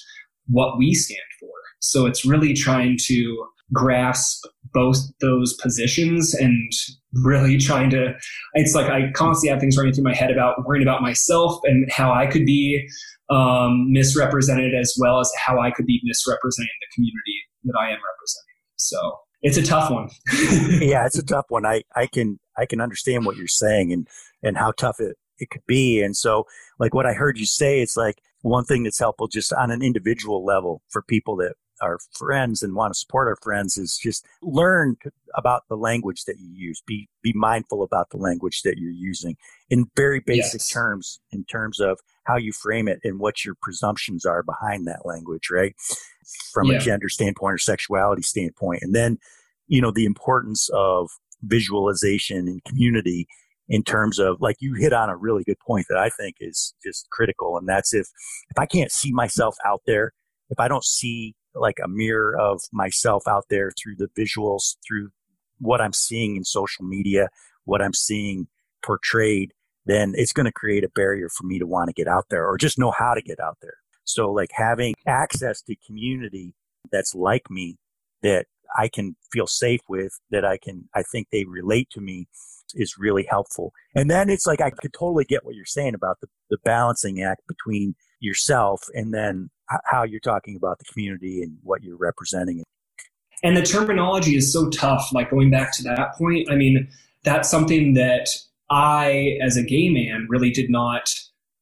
what 0.49 0.79
we 0.79 0.95
stand 0.95 1.21
for. 1.41 1.51
So 1.81 2.07
it's 2.07 2.25
really 2.25 2.55
trying 2.55 2.99
to 3.07 3.47
grasp 3.73 4.45
both 4.73 4.99
those 5.21 5.55
positions 5.55 6.35
and 6.35 6.73
really 7.13 7.59
trying 7.59 7.91
to 7.91 8.15
it's 8.55 8.75
like 8.75 8.91
i 8.91 9.11
constantly 9.13 9.51
have 9.51 9.61
things 9.61 9.77
running 9.77 9.93
through 9.93 10.05
my 10.05 10.15
head 10.15 10.31
about 10.31 10.65
worrying 10.67 10.83
about 10.87 11.03
myself 11.03 11.61
and 11.65 11.91
how 11.91 12.13
i 12.13 12.27
could 12.27 12.45
be 12.47 12.87
um, 13.31 13.93
misrepresented 13.93 14.75
as 14.75 14.95
well 14.99 15.21
as 15.21 15.31
how 15.37 15.61
i 15.61 15.71
could 15.71 15.85
be 15.85 16.01
misrepresenting 16.05 16.71
the 16.81 16.95
community 16.95 17.41
that 17.65 17.75
i 17.79 17.91
am 17.91 17.99
representing. 17.99 18.57
So 18.77 19.19
it's 19.43 19.57
a 19.57 19.63
tough 19.63 19.91
one. 19.91 20.09
Yeah 20.81 21.05
it's 21.05 21.19
a 21.19 21.25
tough 21.25 21.47
one. 21.49 21.67
I 21.67 21.83
i 21.95 22.07
can 22.07 22.39
i 22.57 22.65
can 22.65 22.81
understand 22.81 23.27
what 23.27 23.37
you're 23.37 23.47
saying 23.47 23.93
and 23.93 24.09
and 24.43 24.57
how 24.57 24.73
tough 24.73 24.99
it 25.01 25.17
it 25.39 25.51
could 25.51 25.67
be. 25.67 26.01
And 26.01 26.17
so 26.17 26.45
like 26.79 26.95
what 26.95 27.05
i 27.07 27.13
heard 27.13 27.39
you 27.39 27.47
say 27.47 27.81
it's 27.81 27.97
like 27.97 28.23
one 28.43 28.65
thing 28.65 28.85
that's 28.85 28.99
helpful 28.99 29.29
just 29.29 29.53
on 29.53 29.71
an 29.71 29.83
individual 29.83 30.45
level 30.45 30.83
for 30.89 31.03
people 31.03 31.37
that 31.37 31.55
are 31.81 31.99
friends 32.13 32.63
and 32.63 32.75
want 32.75 32.93
to 32.93 32.99
support 32.99 33.29
our 33.29 33.37
friends 33.43 33.77
is 33.77 33.99
just 33.99 34.27
learn 34.43 34.97
about 35.35 35.63
the 35.69 35.77
language 35.77 36.25
that 36.25 36.39
you 36.39 36.51
use. 36.53 36.83
Be 36.87 37.09
be 37.23 37.33
mindful 37.35 37.83
about 37.83 38.11
the 38.11 38.17
language 38.17 38.63
that 38.63 38.79
you're 38.79 38.91
using 38.91 39.37
in 39.71 39.87
very 39.97 40.21
basic 40.21 40.61
yes. 40.61 40.71
terms, 40.71 41.21
in 41.31 41.45
terms 41.45 41.81
of 41.81 41.99
how 42.25 42.37
you 42.37 42.53
frame 42.53 42.89
it 42.89 43.01
and 43.05 43.19
what 43.19 43.45
your 43.45 43.55
presumptions 43.61 44.25
are 44.25 44.43
behind 44.43 44.87
that 44.87 45.07
language, 45.07 45.51
right? 45.51 45.75
From 46.53 46.67
yeah. 46.67 46.79
a 46.79 46.81
gender 46.81 47.09
standpoint 47.09 47.55
or 47.55 47.59
sexuality 47.59 48.23
standpoint, 48.23 48.83
and 48.83 48.95
then 48.95 49.19
you 49.67 49.81
know 49.81 49.91
the 49.91 50.07
importance 50.07 50.69
of 50.73 51.11
visualization 51.43 52.49
and 52.49 52.65
community 52.65 53.29
in 53.69 53.83
terms 53.83 54.19
of 54.19 54.41
like 54.41 54.57
you 54.61 54.75
hit 54.75 54.93
on 54.93 55.11
a 55.11 55.17
really 55.17 55.45
good 55.45 55.59
point 55.67 55.87
that 55.89 55.99
I 55.99 56.09
think 56.09 56.37
is 56.41 56.75
just 56.83 57.09
critical, 57.11 57.57
and 57.59 57.69
that's 57.69 57.95
if 57.95 58.09
if 58.51 58.59
I 58.59 58.67
can't 58.67 58.93
see 58.93 59.13
myself 59.13 59.57
out 59.67 59.83
there, 59.87 60.13
if 60.51 60.59
I 60.59 60.69
don't 60.69 60.85
see 60.85 61.35
like 61.55 61.79
a 61.83 61.89
mirror 61.89 62.39
of 62.39 62.61
myself 62.73 63.27
out 63.27 63.47
there 63.51 63.71
through 63.83 63.97
the 63.97 64.09
visuals, 64.19 64.77
through 64.87 65.11
what 65.59 65.81
I'm 65.81 65.93
seeing 65.93 66.37
in 66.37 66.45
social 66.45 66.85
media, 66.85 67.29
what 67.65 67.83
I'm 67.83 67.95
seeing 67.95 68.47
portrayed, 68.85 69.53
then 69.87 70.13
it's 70.17 70.33
going 70.33 70.47
to 70.47 70.53
create 70.53 70.85
a 70.85 70.89
barrier 70.91 71.29
for 71.29 71.45
me 71.47 71.59
to 71.59 71.67
want 71.67 71.89
to 71.89 71.95
get 71.95 72.09
out 72.09 72.27
there 72.31 72.47
or 72.47 72.57
just 72.57 72.79
know 72.79 72.91
how 72.91 73.15
to 73.15 73.23
get 73.23 73.41
out 73.41 73.59
there. 73.61 73.77
So 74.05 74.31
like 74.31 74.51
having 74.53 74.95
access 75.07 75.63
to 75.63 75.77
community 75.87 76.55
that's 76.91 77.15
like 77.15 77.51
me 77.51 77.77
that 78.23 78.47
I 78.77 78.89
can 78.89 79.17
feel 79.33 79.47
safe 79.47 79.81
with, 79.89 80.13
that 80.31 80.45
I 80.45 80.59
can, 80.59 80.89
I 80.95 81.03
think 81.03 81.29
they 81.31 81.45
relate 81.45 81.89
to 81.91 82.01
me 82.01 82.29
is 82.75 82.97
really 82.99 83.27
helpful. 83.29 83.73
And 83.95 84.11
then 84.11 84.29
it's 84.29 84.47
like, 84.47 84.61
I 84.61 84.71
could 84.71 84.93
totally 84.93 85.25
get 85.25 85.45
what 85.45 85.55
you're 85.55 85.65
saying 85.65 85.95
about 85.95 86.21
the, 86.21 86.29
the 86.51 86.59
balancing 86.65 87.23
act 87.23 87.43
between 87.49 87.95
yourself 88.21 88.83
and 88.95 89.15
then 89.15 89.51
how 89.85 90.03
you're 90.03 90.21
talking 90.21 90.57
about 90.57 90.79
the 90.79 90.85
community 90.85 91.43
and 91.43 91.59
what 91.63 91.83
you're 91.83 91.97
representing. 91.97 92.63
And 93.43 93.57
the 93.57 93.63
terminology 93.63 94.37
is 94.37 94.53
so 94.53 94.69
tough. 94.71 95.11
Like 95.13 95.31
going 95.31 95.51
back 95.51 95.73
to 95.77 95.83
that 95.85 96.15
point, 96.17 96.51
I 96.51 96.57
mean, 96.57 96.89
that's 97.23 97.49
something 97.49 97.95
that 97.95 98.29
I, 98.71 99.39
as 99.43 99.57
a 99.57 99.63
gay 99.63 99.89
man, 99.91 100.27
really 100.29 100.51
did 100.51 100.71
not, 100.71 101.15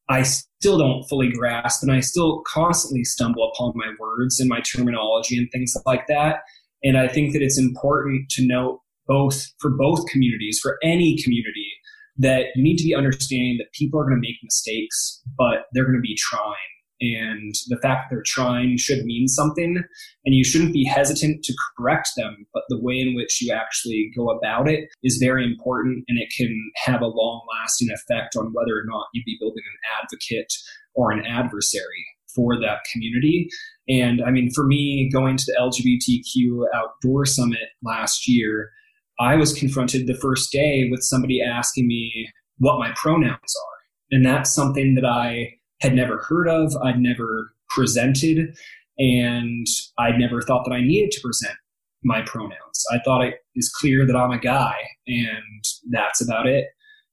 I 0.09 0.23
still 0.23 0.77
don't 0.77 1.03
fully 1.03 1.31
grasp. 1.31 1.83
And 1.83 1.91
I 1.91 1.99
still 1.99 2.41
constantly 2.47 3.03
stumble 3.03 3.51
upon 3.53 3.73
my 3.75 3.91
words 3.99 4.39
and 4.39 4.49
my 4.49 4.61
terminology 4.61 5.37
and 5.37 5.49
things 5.51 5.75
like 5.85 6.07
that. 6.07 6.37
And 6.83 6.97
I 6.97 7.07
think 7.07 7.33
that 7.33 7.41
it's 7.41 7.59
important 7.59 8.29
to 8.31 8.47
note 8.47 8.81
both 9.07 9.45
for 9.59 9.71
both 9.71 10.07
communities, 10.07 10.59
for 10.61 10.77
any 10.83 11.17
community, 11.23 11.71
that 12.17 12.45
you 12.55 12.63
need 12.63 12.77
to 12.77 12.83
be 12.83 12.95
understanding 12.95 13.57
that 13.59 13.71
people 13.73 13.99
are 13.99 14.03
going 14.03 14.15
to 14.15 14.27
make 14.27 14.37
mistakes, 14.43 15.21
but 15.37 15.65
they're 15.73 15.85
going 15.85 15.95
to 15.95 16.01
be 16.01 16.17
trying. 16.17 16.55
And 16.99 17.53
the 17.67 17.77
fact 17.77 18.09
that 18.09 18.15
they're 18.15 18.23
trying 18.25 18.77
should 18.77 19.05
mean 19.05 19.27
something 19.27 19.83
and 20.25 20.35
you 20.35 20.43
shouldn't 20.43 20.73
be 20.73 20.83
hesitant 20.83 21.43
to 21.43 21.53
correct 21.77 22.09
them 22.17 22.47
but 22.55 22.63
the 22.69 22.81
way 22.81 22.99
in 22.99 23.15
which 23.15 23.39
you 23.39 23.53
actually 23.53 24.11
go 24.17 24.29
about 24.29 24.67
it 24.67 24.89
is 25.03 25.17
very 25.21 25.45
important 25.45 26.03
and 26.07 26.17
it 26.17 26.29
can 26.35 26.71
have 26.85 27.01
a 27.01 27.07
long 27.07 27.45
lasting 27.59 27.89
effect 27.91 28.35
on 28.35 28.51
whether 28.51 28.71
or 28.71 28.83
not 28.85 29.05
you'd 29.13 29.25
be 29.25 29.37
building 29.39 29.63
an 29.63 30.01
advocate 30.03 30.51
or 30.95 31.11
an 31.11 31.23
adversary 31.23 32.07
for 32.33 32.59
that 32.59 32.79
community. 32.91 33.47
And 33.87 34.23
i 34.23 34.31
mean 34.31 34.49
for 34.55 34.65
me 34.65 35.07
going 35.13 35.37
to 35.37 35.45
the 35.45 35.55
lgbtq 35.61 36.65
outdoor 36.73 37.27
summit 37.27 37.69
last 37.83 38.27
year 38.27 38.71
i 39.19 39.35
was 39.35 39.53
confronted 39.53 40.07
the 40.07 40.17
first 40.17 40.51
day 40.51 40.87
with 40.91 41.01
somebody 41.01 41.41
asking 41.41 41.87
me 41.87 42.29
what 42.59 42.79
my 42.79 42.91
pronouns 42.95 43.37
are. 43.37 43.77
And 44.11 44.25
that's 44.25 44.53
something 44.53 44.95
that 44.95 45.05
I 45.05 45.53
had 45.81 45.93
never 45.93 46.19
heard 46.19 46.47
of, 46.47 46.75
I'd 46.83 46.99
never 46.99 47.53
presented, 47.69 48.55
and 48.97 49.67
I'd 49.99 50.17
never 50.17 50.41
thought 50.41 50.65
that 50.65 50.73
I 50.73 50.81
needed 50.81 51.11
to 51.11 51.21
present 51.21 51.55
my 52.03 52.21
pronouns. 52.21 52.85
I 52.91 52.99
thought 53.03 53.25
it 53.25 53.35
is 53.55 53.69
clear 53.69 54.05
that 54.05 54.15
I'm 54.15 54.31
a 54.31 54.39
guy, 54.39 54.75
and 55.07 55.63
that's 55.91 56.21
about 56.21 56.47
it. 56.47 56.67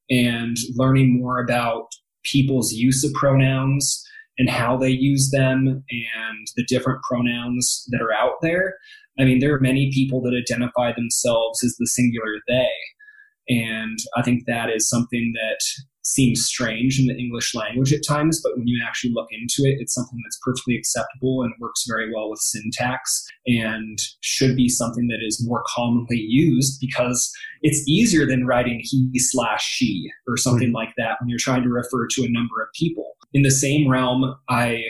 And 0.08 0.56
learning 0.74 1.18
more 1.18 1.40
about 1.40 1.88
people's 2.22 2.72
use 2.72 3.04
of 3.04 3.12
pronouns 3.14 4.02
and 4.38 4.48
how 4.48 4.76
they 4.76 4.90
use 4.90 5.30
them 5.30 5.84
and 5.90 6.46
the 6.56 6.64
different 6.64 7.02
pronouns 7.02 7.86
that 7.90 8.02
are 8.02 8.12
out 8.12 8.40
there. 8.40 8.74
I 9.18 9.24
mean, 9.24 9.38
there 9.38 9.54
are 9.54 9.60
many 9.60 9.90
people 9.92 10.20
that 10.22 10.34
identify 10.34 10.92
themselves 10.92 11.62
as 11.62 11.76
the 11.78 11.86
singular 11.86 12.40
they. 12.48 12.68
And 13.48 13.98
I 14.16 14.22
think 14.22 14.44
that 14.46 14.70
is 14.70 14.88
something 14.88 15.32
that 15.34 15.60
seems 16.04 16.44
strange 16.44 17.00
in 17.00 17.06
the 17.06 17.16
English 17.16 17.54
language 17.54 17.92
at 17.92 18.06
times, 18.06 18.40
but 18.42 18.56
when 18.56 18.66
you 18.66 18.82
actually 18.86 19.12
look 19.14 19.28
into 19.30 19.68
it, 19.68 19.78
it's 19.80 19.94
something 19.94 20.20
that's 20.24 20.38
perfectly 20.44 20.76
acceptable 20.76 21.42
and 21.42 21.52
works 21.58 21.84
very 21.88 22.12
well 22.12 22.28
with 22.28 22.40
syntax 22.40 23.26
and 23.46 23.98
should 24.20 24.54
be 24.54 24.68
something 24.68 25.08
that 25.08 25.24
is 25.26 25.44
more 25.46 25.64
commonly 25.66 26.18
used 26.18 26.78
because 26.80 27.32
it's 27.62 27.82
easier 27.88 28.26
than 28.26 28.46
writing 28.46 28.82
he 28.82 29.10
slash 29.18 29.64
she 29.64 30.10
or 30.28 30.36
something 30.36 30.72
like 30.72 30.92
that 30.98 31.16
when 31.20 31.28
you're 31.28 31.38
trying 31.38 31.62
to 31.62 31.70
refer 31.70 32.06
to 32.06 32.22
a 32.22 32.30
number 32.30 32.60
of 32.60 32.68
people. 32.74 33.12
In 33.32 33.42
the 33.42 33.50
same 33.50 33.88
realm, 33.88 34.34
I 34.50 34.84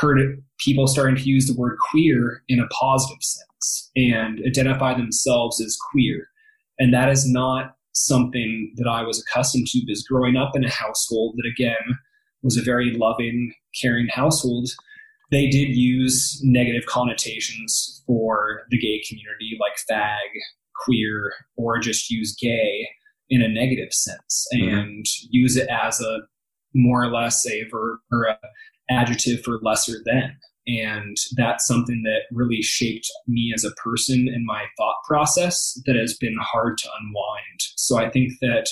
heard 0.00 0.42
people 0.58 0.86
starting 0.86 1.16
to 1.16 1.22
use 1.22 1.46
the 1.46 1.58
word 1.58 1.76
queer 1.90 2.42
in 2.48 2.60
a 2.60 2.66
positive 2.68 3.22
sense 3.22 3.90
and 3.96 4.40
identify 4.46 4.94
themselves 4.94 5.60
as 5.60 5.76
queer. 5.90 6.28
And 6.78 6.94
that 6.94 7.08
is 7.08 7.30
not 7.30 7.76
something 7.92 8.72
that 8.76 8.88
I 8.88 9.02
was 9.02 9.22
accustomed 9.22 9.66
to 9.68 9.80
because 9.84 10.02
growing 10.04 10.36
up 10.36 10.56
in 10.56 10.64
a 10.64 10.70
household 10.70 11.34
that 11.36 11.48
again 11.48 11.98
was 12.42 12.56
a 12.56 12.62
very 12.62 12.92
loving, 12.96 13.52
caring 13.80 14.08
household, 14.08 14.70
they 15.30 15.48
did 15.48 15.76
use 15.76 16.40
negative 16.42 16.86
connotations 16.86 18.02
for 18.06 18.62
the 18.70 18.78
gay 18.78 19.02
community 19.08 19.58
like 19.60 19.72
fag, 19.90 20.16
queer, 20.84 21.32
or 21.56 21.78
just 21.78 22.10
use 22.10 22.34
gay 22.34 22.88
in 23.28 23.42
a 23.42 23.48
negative 23.48 23.92
sense 23.92 24.46
mm-hmm. 24.54 24.76
and 24.76 25.06
use 25.30 25.56
it 25.56 25.68
as 25.68 26.00
a 26.00 26.20
more 26.74 27.02
or 27.02 27.12
less 27.12 27.46
a 27.46 27.64
verb 27.70 27.98
or 28.10 28.24
a 28.24 28.38
adjective 28.90 29.42
for 29.44 29.58
lesser 29.62 29.98
than. 30.04 30.36
And 30.66 31.16
that's 31.36 31.66
something 31.66 32.02
that 32.04 32.22
really 32.32 32.62
shaped 32.62 33.10
me 33.26 33.52
as 33.54 33.64
a 33.64 33.72
person 33.72 34.28
and 34.28 34.44
my 34.44 34.64
thought 34.76 34.96
process 35.06 35.80
that 35.86 35.96
has 35.96 36.16
been 36.16 36.36
hard 36.40 36.78
to 36.78 36.88
unwind. 37.00 37.60
So 37.76 37.96
I 37.96 38.10
think 38.10 38.32
that 38.40 38.68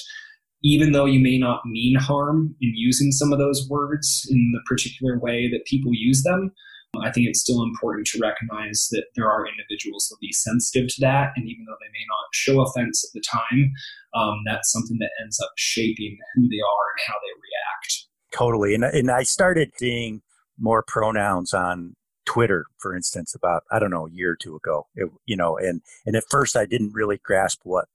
even 0.62 0.92
though 0.92 1.07
you 1.07 1.20
may 1.20 1.38
not 1.38 1.64
mean 1.64 1.96
harm 1.96 2.54
in 2.61 2.72
using 2.74 3.12
some 3.12 3.33
of 3.33 3.38
those 3.38 3.66
words 3.68 4.26
in 4.31 4.52
the 4.52 4.61
particular 4.66 5.18
way 5.18 5.48
that 5.50 5.64
people 5.66 5.92
use 5.94 6.22
them, 6.24 6.52
I 7.00 7.12
think 7.12 7.28
it's 7.28 7.40
still 7.40 7.62
important 7.62 8.07
to 8.09 8.18
recognize 8.18 8.88
that 8.90 9.07
there 9.14 9.31
are 9.31 9.46
individuals 9.46 10.09
that 10.09 10.16
will 10.16 10.26
be 10.26 10.33
sensitive 10.33 10.88
to 10.88 11.00
that. 11.02 11.33
And 11.37 11.48
even 11.48 11.64
though 11.66 11.76
they 11.81 11.92
may 11.92 12.07
not 12.09 12.33
show 12.33 12.61
offense 12.61 13.04
at 13.04 13.12
the 13.14 13.22
time, 13.22 13.72
um, 14.14 14.42
that's 14.46 14.72
something 14.72 14.98
that 14.98 15.11
ends 15.22 15.38
up 15.40 15.52
shaping 15.57 16.16
who 16.35 16.48
they 16.48 16.61
are 16.61 16.87
and 16.96 17.00
how 17.07 17.14
they 17.20 17.35
react. 17.37 18.08
Totally. 18.33 18.75
And, 18.75 18.85
and 18.85 19.11
I 19.11 19.23
started 19.23 19.73
seeing 19.77 20.23
more 20.59 20.85
pronouns 20.87 21.55
on 21.55 21.95
Twitter, 22.27 22.67
for 22.79 22.95
instance, 22.95 23.35
about 23.35 23.62
I 23.71 23.79
don't 23.79 23.91
know 23.91 24.07
a 24.07 24.11
year 24.11 24.33
or 24.33 24.37
two 24.37 24.57
ago. 24.57 24.87
It, 24.95 25.11
you 25.27 25.37
know, 25.37 25.57
and 25.57 25.81
and 26.05 26.14
at 26.14 26.25
first 26.31 26.57
I 26.57 26.67
didn't 26.67 26.93
really 26.93 27.19
grasp 27.25 27.61
what 27.64 27.87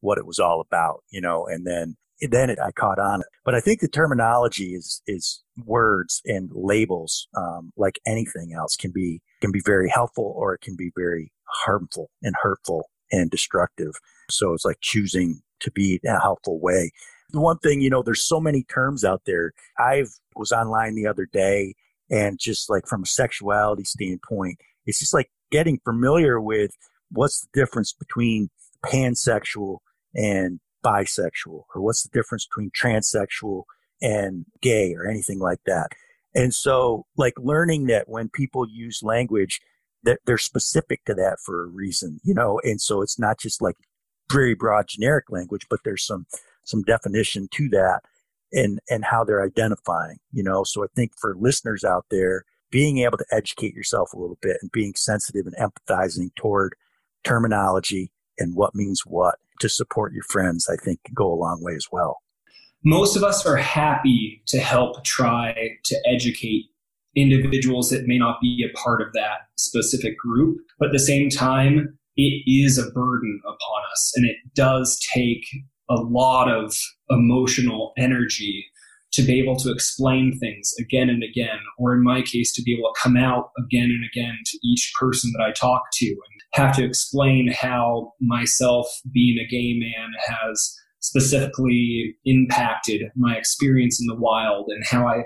what 0.00 0.18
it 0.18 0.26
was 0.26 0.38
all 0.38 0.60
about, 0.60 1.02
you 1.10 1.20
know, 1.20 1.46
and 1.46 1.66
then 1.66 1.96
then 2.20 2.50
it, 2.50 2.58
I 2.58 2.70
caught 2.70 2.98
on. 2.98 3.22
But 3.44 3.54
I 3.54 3.60
think 3.60 3.80
the 3.80 3.88
terminology 3.88 4.74
is 4.74 5.02
is 5.06 5.42
words 5.64 6.22
and 6.24 6.50
labels, 6.54 7.28
um, 7.36 7.72
like 7.76 7.98
anything 8.06 8.54
else, 8.56 8.76
can 8.76 8.92
be 8.92 9.20
can 9.40 9.52
be 9.52 9.60
very 9.64 9.90
helpful 9.90 10.32
or 10.36 10.54
it 10.54 10.62
can 10.62 10.76
be 10.76 10.90
very 10.96 11.32
harmful 11.64 12.10
and 12.22 12.34
hurtful 12.40 12.88
and 13.10 13.30
destructive. 13.30 13.92
So 14.30 14.54
it's 14.54 14.64
like 14.64 14.78
choosing 14.80 15.42
to 15.60 15.70
be 15.70 16.00
a 16.06 16.18
helpful 16.18 16.60
way. 16.60 16.92
The 17.32 17.40
one 17.40 17.58
thing, 17.58 17.80
you 17.80 17.90
know, 17.90 18.02
there's 18.02 18.22
so 18.22 18.40
many 18.40 18.62
terms 18.64 19.04
out 19.04 19.22
there. 19.26 19.52
I 19.78 20.04
was 20.36 20.52
online 20.52 20.94
the 20.94 21.06
other 21.06 21.26
day 21.26 21.74
and 22.10 22.38
just 22.38 22.68
like 22.68 22.86
from 22.86 23.02
a 23.02 23.06
sexuality 23.06 23.84
standpoint, 23.84 24.58
it's 24.86 24.98
just 24.98 25.14
like 25.14 25.30
getting 25.50 25.80
familiar 25.84 26.40
with 26.40 26.72
what's 27.10 27.40
the 27.40 27.48
difference 27.58 27.92
between 27.92 28.50
pansexual 28.84 29.78
and 30.14 30.60
bisexual, 30.84 31.64
or 31.74 31.80
what's 31.80 32.02
the 32.02 32.10
difference 32.12 32.46
between 32.46 32.70
transsexual 32.70 33.64
and 34.02 34.44
gay, 34.60 34.94
or 34.94 35.06
anything 35.06 35.38
like 35.38 35.60
that. 35.64 35.88
And 36.34 36.52
so, 36.52 37.06
like 37.16 37.34
learning 37.38 37.86
that 37.86 38.08
when 38.08 38.28
people 38.28 38.66
use 38.68 39.00
language, 39.02 39.60
that 40.02 40.18
they're 40.26 40.38
specific 40.38 41.04
to 41.04 41.14
that 41.14 41.38
for 41.44 41.64
a 41.64 41.68
reason, 41.68 42.20
you 42.24 42.34
know, 42.34 42.60
and 42.64 42.80
so 42.80 43.02
it's 43.02 43.18
not 43.18 43.38
just 43.38 43.62
like 43.62 43.76
very 44.30 44.54
broad 44.54 44.86
generic 44.88 45.26
language, 45.30 45.66
but 45.70 45.80
there's 45.84 46.04
some 46.04 46.26
some 46.64 46.82
definition 46.82 47.48
to 47.52 47.68
that 47.68 48.00
and 48.52 48.80
and 48.90 49.04
how 49.04 49.24
they're 49.24 49.44
identifying 49.44 50.18
you 50.32 50.42
know? 50.42 50.64
So 50.64 50.84
i 50.84 50.86
think 50.94 51.12
for 51.18 51.36
listeners 51.38 51.84
out 51.84 52.06
there 52.10 52.44
being 52.70 52.98
able 52.98 53.18
to 53.18 53.26
educate 53.30 53.74
yourself 53.74 54.12
a 54.12 54.18
little 54.18 54.38
bit 54.40 54.56
and 54.62 54.72
being 54.72 54.94
sensitive 54.96 55.46
and 55.46 55.56
empathizing 55.56 56.34
toward 56.36 56.74
terminology 57.22 58.10
and 58.38 58.54
what 58.56 58.74
means 58.74 59.02
what 59.04 59.36
to 59.60 59.68
support 59.68 60.12
your 60.12 60.24
friends 60.24 60.68
i 60.70 60.76
think 60.82 61.00
go 61.14 61.32
a 61.32 61.34
long 61.34 61.62
way 61.62 61.74
as 61.74 61.86
well. 61.92 62.18
Most 62.84 63.14
of 63.16 63.22
us 63.22 63.46
are 63.46 63.56
happy 63.56 64.42
to 64.46 64.58
help 64.58 65.04
try 65.04 65.78
to 65.84 65.96
educate 66.04 66.64
individuals 67.14 67.90
that 67.90 68.08
may 68.08 68.18
not 68.18 68.40
be 68.40 68.68
a 68.68 68.76
part 68.76 69.00
of 69.00 69.12
that 69.12 69.42
specific 69.56 70.16
group 70.18 70.58
but 70.78 70.86
at 70.86 70.92
the 70.92 70.98
same 70.98 71.28
time 71.28 71.98
it 72.16 72.42
is 72.46 72.78
a 72.78 72.90
burden 72.90 73.40
upon 73.44 73.82
us 73.90 74.12
and 74.16 74.26
it 74.26 74.36
does 74.54 74.98
take 75.12 75.44
a 75.92 76.00
lot 76.00 76.50
of 76.50 76.76
emotional 77.10 77.92
energy 77.98 78.66
to 79.12 79.22
be 79.22 79.38
able 79.38 79.56
to 79.56 79.70
explain 79.70 80.38
things 80.38 80.72
again 80.80 81.10
and 81.10 81.22
again, 81.22 81.58
or 81.78 81.92
in 81.92 82.02
my 82.02 82.22
case, 82.22 82.52
to 82.54 82.62
be 82.62 82.74
able 82.74 82.90
to 82.92 83.00
come 83.00 83.16
out 83.16 83.50
again 83.58 83.90
and 83.90 84.04
again 84.10 84.38
to 84.46 84.58
each 84.64 84.92
person 84.98 85.30
that 85.36 85.44
I 85.44 85.52
talk 85.52 85.82
to 85.94 86.06
and 86.06 86.42
have 86.54 86.74
to 86.76 86.84
explain 86.84 87.52
how 87.52 88.12
myself 88.20 88.86
being 89.12 89.38
a 89.38 89.46
gay 89.46 89.74
man 89.78 90.12
has 90.26 90.74
specifically 91.00 92.14
impacted 92.24 93.02
my 93.16 93.36
experience 93.36 94.00
in 94.00 94.06
the 94.06 94.18
wild 94.18 94.66
and 94.68 94.84
how 94.86 95.06
I 95.06 95.24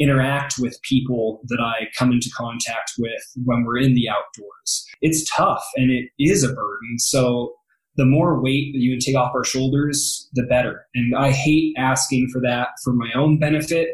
interact 0.00 0.54
with 0.58 0.80
people 0.82 1.40
that 1.48 1.60
I 1.60 1.88
come 1.96 2.12
into 2.12 2.30
contact 2.36 2.92
with 2.98 3.22
when 3.44 3.64
we're 3.64 3.78
in 3.78 3.94
the 3.94 4.08
outdoors. 4.08 4.86
It's 5.00 5.28
tough 5.30 5.64
and 5.76 5.90
it 5.90 6.08
is 6.18 6.42
a 6.42 6.48
burden. 6.48 6.98
So 6.98 7.54
the 7.98 8.06
more 8.06 8.40
weight 8.40 8.72
that 8.72 8.78
you 8.78 8.92
would 8.92 9.00
take 9.00 9.16
off 9.16 9.34
our 9.34 9.44
shoulders, 9.44 10.30
the 10.32 10.44
better. 10.44 10.86
And 10.94 11.14
I 11.16 11.32
hate 11.32 11.74
asking 11.76 12.28
for 12.32 12.40
that 12.42 12.68
for 12.82 12.92
my 12.92 13.10
own 13.14 13.40
benefit. 13.40 13.88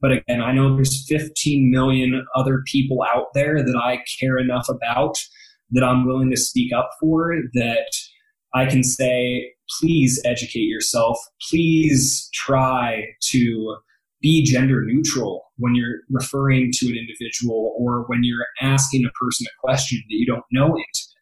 But 0.00 0.10
again, 0.10 0.42
I 0.42 0.52
know 0.52 0.74
there's 0.74 1.06
15 1.08 1.70
million 1.70 2.26
other 2.34 2.62
people 2.66 3.04
out 3.14 3.28
there 3.32 3.62
that 3.62 3.76
I 3.76 4.02
care 4.20 4.38
enough 4.38 4.68
about 4.68 5.16
that 5.70 5.84
I'm 5.84 6.04
willing 6.04 6.30
to 6.32 6.36
speak 6.36 6.72
up 6.72 6.90
for 7.00 7.32
that 7.54 7.92
I 8.54 8.66
can 8.66 8.82
say, 8.82 9.52
please 9.78 10.20
educate 10.24 10.66
yourself. 10.66 11.18
Please 11.48 12.28
try 12.34 13.04
to 13.30 13.76
be 14.20 14.42
gender 14.42 14.82
neutral 14.84 15.44
when 15.58 15.76
you're 15.76 16.00
referring 16.10 16.70
to 16.72 16.86
an 16.86 16.96
individual 16.96 17.74
or 17.78 18.04
when 18.08 18.24
you're 18.24 18.46
asking 18.60 19.04
a 19.04 19.10
person 19.10 19.46
a 19.46 19.60
question 19.60 20.02
that 20.08 20.16
you 20.16 20.26
don't 20.26 20.44
know 20.50 20.66
intimately. 20.66 21.13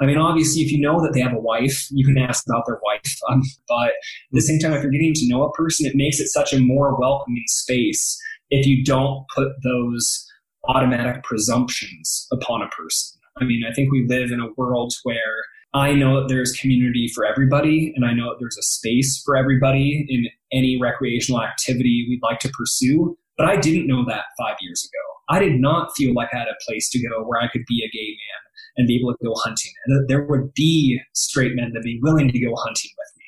I 0.00 0.06
mean, 0.06 0.18
obviously, 0.18 0.62
if 0.62 0.70
you 0.70 0.80
know 0.80 1.00
that 1.02 1.12
they 1.12 1.20
have 1.20 1.32
a 1.32 1.40
wife, 1.40 1.86
you 1.90 2.04
can 2.04 2.18
ask 2.18 2.44
about 2.48 2.64
their 2.66 2.80
wife. 2.84 3.02
Um, 3.28 3.42
but 3.66 3.88
at 3.88 3.94
the 4.30 4.40
same 4.40 4.60
time, 4.60 4.72
if 4.72 4.82
you're 4.82 4.92
getting 4.92 5.14
to 5.14 5.28
know 5.28 5.42
a 5.42 5.52
person, 5.52 5.84
it 5.84 5.96
makes 5.96 6.20
it 6.20 6.28
such 6.28 6.52
a 6.52 6.60
more 6.60 6.96
welcoming 6.96 7.42
space 7.46 8.16
if 8.50 8.66
you 8.66 8.84
don't 8.84 9.24
put 9.34 9.48
those 9.64 10.24
automatic 10.68 11.24
presumptions 11.24 12.28
upon 12.30 12.62
a 12.62 12.68
person. 12.68 13.18
I 13.40 13.44
mean, 13.44 13.62
I 13.68 13.72
think 13.72 13.90
we 13.90 14.06
live 14.06 14.30
in 14.30 14.40
a 14.40 14.52
world 14.56 14.92
where 15.02 15.44
I 15.74 15.92
know 15.92 16.20
that 16.20 16.28
there's 16.28 16.52
community 16.52 17.10
for 17.12 17.26
everybody, 17.26 17.92
and 17.96 18.04
I 18.04 18.12
know 18.12 18.30
that 18.30 18.36
there's 18.38 18.56
a 18.56 18.62
space 18.62 19.20
for 19.24 19.36
everybody 19.36 20.06
in 20.08 20.26
any 20.52 20.78
recreational 20.80 21.42
activity 21.42 22.06
we'd 22.08 22.22
like 22.22 22.38
to 22.40 22.48
pursue. 22.50 23.16
But 23.36 23.48
I 23.48 23.56
didn't 23.56 23.88
know 23.88 24.04
that 24.06 24.24
five 24.38 24.56
years 24.60 24.84
ago. 24.84 25.36
I 25.36 25.40
did 25.40 25.60
not 25.60 25.90
feel 25.96 26.14
like 26.14 26.28
I 26.32 26.38
had 26.38 26.48
a 26.48 26.64
place 26.66 26.88
to 26.90 26.98
go 26.98 27.24
where 27.24 27.40
I 27.40 27.48
could 27.48 27.64
be 27.66 27.82
a 27.84 27.90
gay 27.90 28.10
man 28.10 28.45
and 28.76 28.86
be 28.86 28.98
able 29.00 29.12
to 29.12 29.24
go 29.24 29.34
hunting. 29.44 29.72
And 29.86 30.08
there 30.08 30.22
would 30.22 30.52
be 30.54 31.00
straight 31.14 31.54
men 31.54 31.72
that'd 31.72 31.82
be 31.82 32.00
willing 32.02 32.30
to 32.30 32.38
go 32.38 32.54
hunting 32.56 32.90
with 32.96 33.12
me. 33.16 33.24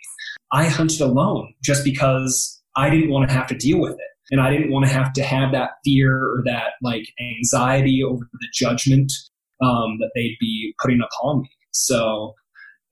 I 0.53 0.67
hunted 0.67 1.01
alone 1.01 1.55
just 1.63 1.85
because 1.85 2.61
I 2.77 2.91
didn't 2.91 3.11
want 3.11 3.29
to 3.29 3.35
have 3.35 3.47
to 3.49 3.57
deal 3.57 3.81
with 3.81 3.93
it. 3.93 3.99
And 4.31 4.41
I 4.41 4.51
didn't 4.51 4.71
want 4.71 4.87
to 4.87 4.93
have 4.93 5.13
to 5.15 5.23
have 5.23 5.53
that 5.53 5.71
fear 5.85 6.17
or 6.17 6.43
that 6.45 6.73
like 6.83 7.09
anxiety 7.21 8.03
over 8.03 8.29
the 8.33 8.49
judgment 8.53 9.13
um, 9.63 9.99
that 10.01 10.11
they'd 10.15 10.37
be 10.39 10.75
putting 10.81 11.01
upon 11.01 11.43
me. 11.43 11.51
So 11.73 12.35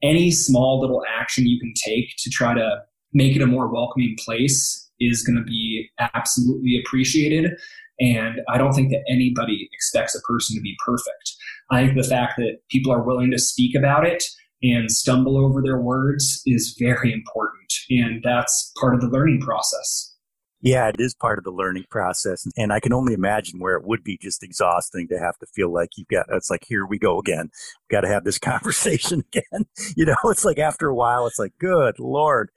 any 0.02 0.30
small 0.30 0.80
little 0.80 1.02
action 1.18 1.46
you 1.46 1.60
can 1.60 1.72
take 1.84 2.14
to 2.18 2.30
try 2.30 2.54
to 2.54 2.82
make 3.12 3.36
it 3.36 3.42
a 3.42 3.46
more 3.46 3.68
welcoming 3.72 4.16
place 4.24 4.90
is 4.98 5.22
going 5.22 5.36
to 5.36 5.44
be 5.44 5.90
absolutely 6.14 6.80
appreciated. 6.84 7.52
And 7.98 8.40
I 8.48 8.58
don't 8.58 8.72
think 8.72 8.90
that 8.90 9.04
anybody 9.08 9.68
expects 9.72 10.14
a 10.14 10.20
person 10.20 10.56
to 10.56 10.60
be 10.60 10.76
perfect. 10.84 11.35
I 11.70 11.84
think 11.84 11.96
the 11.96 12.08
fact 12.08 12.34
that 12.38 12.58
people 12.70 12.92
are 12.92 13.02
willing 13.02 13.30
to 13.32 13.38
speak 13.38 13.74
about 13.74 14.06
it 14.06 14.22
and 14.62 14.90
stumble 14.90 15.36
over 15.36 15.62
their 15.62 15.80
words 15.80 16.42
is 16.46 16.76
very 16.78 17.12
important. 17.12 17.72
And 17.90 18.22
that's 18.22 18.72
part 18.80 18.94
of 18.94 19.00
the 19.00 19.08
learning 19.08 19.40
process. 19.40 20.14
Yeah, 20.62 20.88
it 20.88 20.96
is 20.98 21.14
part 21.14 21.38
of 21.38 21.44
the 21.44 21.50
learning 21.50 21.84
process. 21.90 22.46
And 22.56 22.72
I 22.72 22.80
can 22.80 22.92
only 22.92 23.12
imagine 23.14 23.60
where 23.60 23.76
it 23.76 23.86
would 23.86 24.02
be 24.02 24.18
just 24.20 24.42
exhausting 24.42 25.06
to 25.08 25.18
have 25.18 25.36
to 25.38 25.46
feel 25.54 25.72
like 25.72 25.90
you've 25.96 26.08
got, 26.08 26.26
it's 26.30 26.50
like, 26.50 26.64
here 26.66 26.86
we 26.86 26.98
go 26.98 27.18
again. 27.18 27.50
We've 27.52 27.96
got 27.96 28.00
to 28.00 28.08
have 28.12 28.24
this 28.24 28.38
conversation 28.40 29.24
again. 29.32 29.66
You 29.96 30.06
know, 30.06 30.16
it's 30.24 30.44
like 30.44 30.58
after 30.58 30.88
a 30.88 30.94
while, 30.94 31.26
it's 31.26 31.38
like, 31.38 31.52
good 31.58 31.98
Lord. 31.98 32.50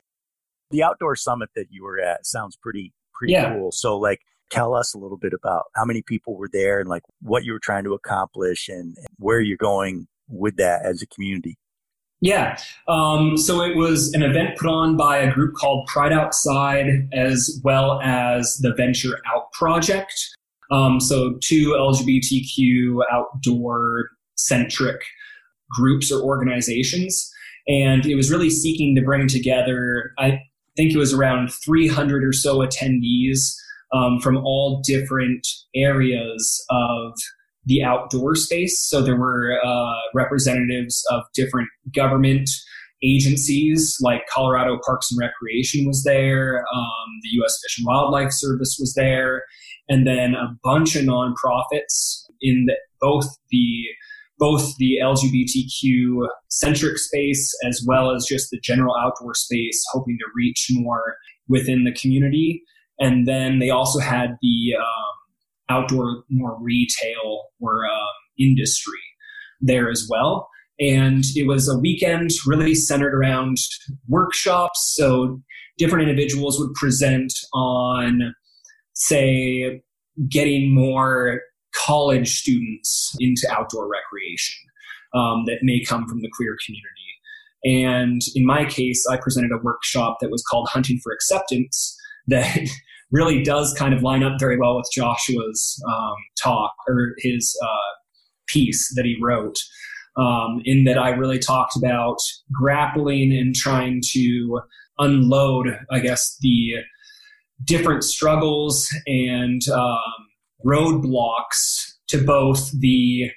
The 0.72 0.84
outdoor 0.84 1.16
summit 1.16 1.50
that 1.56 1.68
you 1.70 1.84
were 1.84 2.00
at 2.00 2.26
sounds 2.26 2.56
pretty, 2.56 2.94
pretty 3.14 3.34
yeah. 3.34 3.54
cool. 3.54 3.72
So, 3.72 3.98
like, 3.98 4.20
tell 4.50 4.74
us 4.76 4.94
a 4.94 4.98
little 4.98 5.18
bit 5.18 5.34
about 5.34 5.66
how 5.76 5.86
many 5.86 6.02
people 6.02 6.36
were 6.36 6.50
there 6.52 6.80
and 6.80 6.90
like 6.90 7.04
what 7.22 7.44
you 7.44 7.54
were 7.54 7.60
trying 7.60 7.84
to 7.84 7.94
accomplish 7.94 8.68
and 8.70 8.98
where 9.18 9.40
you're 9.40 9.58
going 9.58 10.08
with 10.28 10.58
that 10.58 10.86
as 10.86 11.02
a 11.02 11.08
community. 11.08 11.58
Yeah. 12.22 12.58
Um, 12.88 13.38
so 13.38 13.62
it 13.62 13.78
was 13.78 14.14
an 14.14 14.24
event 14.24 14.58
put 14.58 14.70
on 14.70 14.98
by 14.98 15.18
a 15.18 15.32
group 15.32 15.56
called 15.56 15.88
Pride 15.88 16.12
Outside, 16.12 17.08
as 17.14 17.62
well 17.64 18.02
as 18.02 18.58
the 18.62 18.74
Venture 18.76 19.20
Out 19.34 19.52
Project. 19.54 20.14
Um, 20.70 21.00
so 21.00 21.38
two 21.42 21.72
LGBTQ 21.72 23.00
outdoor 23.12 24.10
centric 24.36 25.02
groups 25.70 26.12
or 26.12 26.22
organizations. 26.22 27.32
And 27.68 28.06
it 28.06 28.16
was 28.16 28.32
really 28.32 28.50
seeking 28.50 28.96
to 28.96 29.02
bring 29.02 29.28
together, 29.28 30.12
I 30.18 30.42
think 30.76 30.94
it 30.94 30.98
was 30.98 31.14
around 31.14 31.52
300 31.54 32.24
or 32.24 32.34
so 32.34 32.60
attendees 32.60 33.54
um, 33.94 34.20
from 34.20 34.38
all 34.38 34.82
different 34.86 35.48
areas 35.76 36.64
of 36.70 37.14
the 37.66 37.84
outdoor 37.84 38.36
space. 38.36 38.86
So 38.88 39.02
there 39.02 39.18
were 39.18 39.60
uh, 39.64 39.94
representatives 40.14 41.04
of 41.12 41.24
different 41.34 41.70
government 41.94 42.50
agencies, 43.04 43.98
like 44.02 44.28
Colorado 44.28 44.78
Parks 44.86 45.12
and 45.12 45.20
Recreation 45.20 45.86
was 45.86 46.04
there, 46.04 46.66
um, 46.74 47.08
the 47.24 47.30
U.S. 47.34 47.60
Fish 47.64 47.78
and 47.78 47.88
Wildlife 47.88 48.32
Service 48.32 48.78
was 48.80 48.94
there, 48.96 49.44
and 49.88 50.06
then 50.06 50.36
a 50.36 50.56
bunch 50.64 50.96
of 50.96 51.04
nonprofits 51.06 52.24
in 52.42 52.66
the, 52.66 52.76
both 53.00 53.26
the 53.52 53.86
both 54.38 54.78
the 54.78 54.98
LGBTQ 55.04 56.28
centric 56.48 56.98
space 56.98 57.54
as 57.68 57.84
well 57.86 58.16
as 58.16 58.26
just 58.26 58.50
the 58.52 58.60
general 58.64 58.96
outdoor 58.96 59.34
space, 59.34 59.84
hoping 59.92 60.18
to 60.18 60.26
reach 60.34 60.68
more 60.72 61.18
within 61.50 61.84
the 61.84 61.92
community. 61.92 62.64
And 63.00 63.28
then 63.28 63.60
they 63.60 63.70
also 63.70 64.00
had 64.00 64.38
the 64.42 64.76
um, 64.78 65.14
outdoor 65.70 66.24
more 66.30 66.58
retail 66.62 67.44
or 67.62 67.86
um, 67.86 68.08
industry 68.38 69.00
there 69.62 69.90
as 69.90 70.08
well. 70.10 70.50
And 70.80 71.24
it 71.36 71.48
was 71.48 71.68
a 71.68 71.78
weekend 71.78 72.32
really 72.46 72.74
centered 72.74 73.14
around 73.14 73.58
workshops. 74.08 74.94
So 74.96 75.42
different 75.78 76.08
individuals 76.08 76.60
would 76.60 76.74
present 76.74 77.34
on, 77.54 78.34
say, 78.94 79.82
getting 80.30 80.74
more 80.74 81.42
college 81.86 82.40
students 82.40 83.16
into 83.20 83.48
outdoor 83.52 83.90
recreation 83.90 84.58
um, 85.14 85.46
that 85.46 85.60
may 85.62 85.84
come 85.84 86.08
from 86.08 86.22
the 86.22 86.30
queer 86.36 86.56
community. 86.66 87.10
And 87.66 88.22
in 88.36 88.46
my 88.46 88.66
case, 88.66 89.06
I 89.10 89.18
presented 89.18 89.52
a 89.52 89.62
workshop 89.62 90.18
that 90.22 90.32
was 90.32 90.44
called 90.50 90.70
Hunting 90.70 91.00
for 91.04 91.12
Acceptance 91.12 91.98
that 92.28 92.70
really 93.12 93.44
does 93.44 93.74
kind 93.74 93.94
of 93.94 94.04
line 94.04 94.24
up 94.24 94.40
very 94.40 94.58
well 94.58 94.78
with 94.78 94.90
Joshua's 94.94 95.82
um, 95.88 96.16
talk 96.42 96.74
or 96.88 97.16
his 97.18 97.56
uh, 97.64 97.96
piece 98.48 98.94
that 98.96 99.06
he 99.06 99.18
wrote. 99.22 99.58
Um, 100.18 100.62
in 100.66 100.84
that 100.84 100.98
I 100.98 101.12
really 101.12 101.40
talked 101.40 101.78
about 101.78 102.18
grappling 102.52 103.32
and 103.32 103.56
trying 103.56 104.02
to 104.12 104.60
unload, 104.98 105.80
I 105.92 106.00
guess, 106.00 106.36
the 106.42 106.74
different 107.64 108.04
struggles 108.04 108.94
and 109.08 109.62
um, 109.70 110.28
roadblocks 110.66 111.94
to 112.08 112.24
both 112.24 112.72
the 112.80 113.30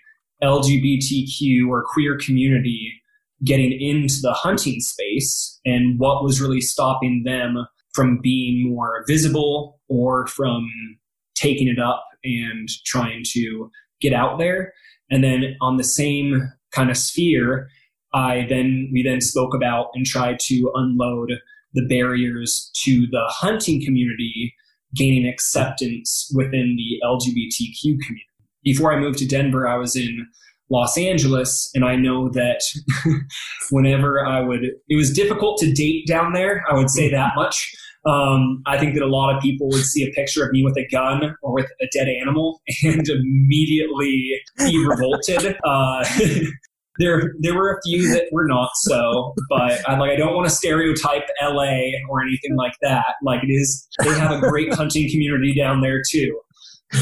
LGBTQ 0.43 1.69
or 1.69 1.85
queer 1.85 2.19
community 2.19 3.01
getting 3.45 3.73
into 3.73 4.21
the 4.21 4.33
hunting 4.33 4.81
space 4.81 5.61
and 5.65 5.99
what 5.99 6.23
was 6.23 6.41
really 6.41 6.61
stopping 6.61 7.23
them 7.25 7.67
from 7.95 8.19
being 8.23 8.71
more 8.71 9.05
visible 9.07 9.81
or 9.89 10.27
from 10.27 10.69
taking 11.35 11.69
it 11.69 11.79
up 11.79 12.05
and 12.25 12.69
trying 12.85 13.23
to 13.33 13.71
get 14.01 14.13
out 14.13 14.39
there. 14.39 14.73
And 15.11 15.23
then 15.23 15.57
on 15.61 15.77
the 15.77 15.85
same 15.85 16.51
kind 16.73 16.91
of 16.91 16.97
sphere, 16.97 17.69
I 18.15 18.47
then 18.49 18.91
we 18.93 19.03
then 19.03 19.21
spoke 19.21 19.55
about 19.55 19.89
and 19.95 20.07
tried 20.07 20.39
to 20.41 20.71
unload 20.75 21.33
the 21.75 21.87
barriers 21.87 22.71
to 22.85 23.07
the 23.11 23.25
hunting 23.29 23.83
community 23.83 24.55
gaining 24.95 25.27
acceptance 25.27 26.31
within 26.35 26.77
the 26.77 27.01
LGBTQ 27.05 27.83
community. 27.83 28.27
Before 28.63 28.93
I 28.93 29.01
moved 29.01 29.19
to 29.19 29.27
Denver, 29.27 29.67
I 29.67 29.77
was 29.77 29.97
in 29.97 30.27
Los 30.71 30.97
Angeles, 30.97 31.71
and 31.75 31.85
I 31.85 31.97
know 31.97 32.31
that 32.31 32.63
whenever 33.71 34.25
I 34.25 34.41
would, 34.41 34.65
it 34.65 34.97
was 34.97 35.13
difficult 35.13 35.59
to 35.59 35.73
date 35.73 36.07
down 36.07 36.33
there. 36.33 36.65
I 36.71 36.75
would 36.75 36.91
say 36.91 37.11
that 37.11 37.33
much. 37.37 37.71
Um, 38.05 38.63
I 38.67 38.79
think 38.79 38.95
that 38.95 39.03
a 39.03 39.07
lot 39.07 39.35
of 39.35 39.41
people 39.41 39.69
would 39.69 39.85
see 39.85 40.03
a 40.03 40.11
picture 40.11 40.45
of 40.45 40.51
me 40.51 40.65
with 40.65 40.77
a 40.77 40.87
gun 40.89 41.35
or 41.43 41.55
with 41.55 41.71
a 41.81 41.87
dead 41.93 42.09
animal 42.09 42.61
and 42.83 43.07
immediately 43.09 44.41
be 44.59 44.85
revolted. 44.87 45.57
Uh, 45.65 46.05
there, 46.99 47.33
there 47.41 47.55
were 47.55 47.73
a 47.73 47.81
few 47.85 48.13
that 48.13 48.25
were 48.33 48.47
not 48.47 48.71
so, 48.75 49.35
but 49.49 49.81
I 49.89 49.97
like 49.97 50.11
I 50.11 50.17
don't 50.17 50.35
want 50.35 50.49
to 50.49 50.55
stereotype 50.55 51.23
LA 51.43 51.91
or 52.11 52.21
anything 52.21 52.55
like 52.57 52.75
that. 52.83 53.15
Like 53.23 53.43
it 53.43 53.51
is, 53.51 53.87
they 54.03 54.11
have 54.19 54.31
a 54.31 54.41
great 54.41 54.73
hunting 54.75 55.11
community 55.11 55.55
down 55.55 55.81
there 55.81 56.03
too. 56.07 56.39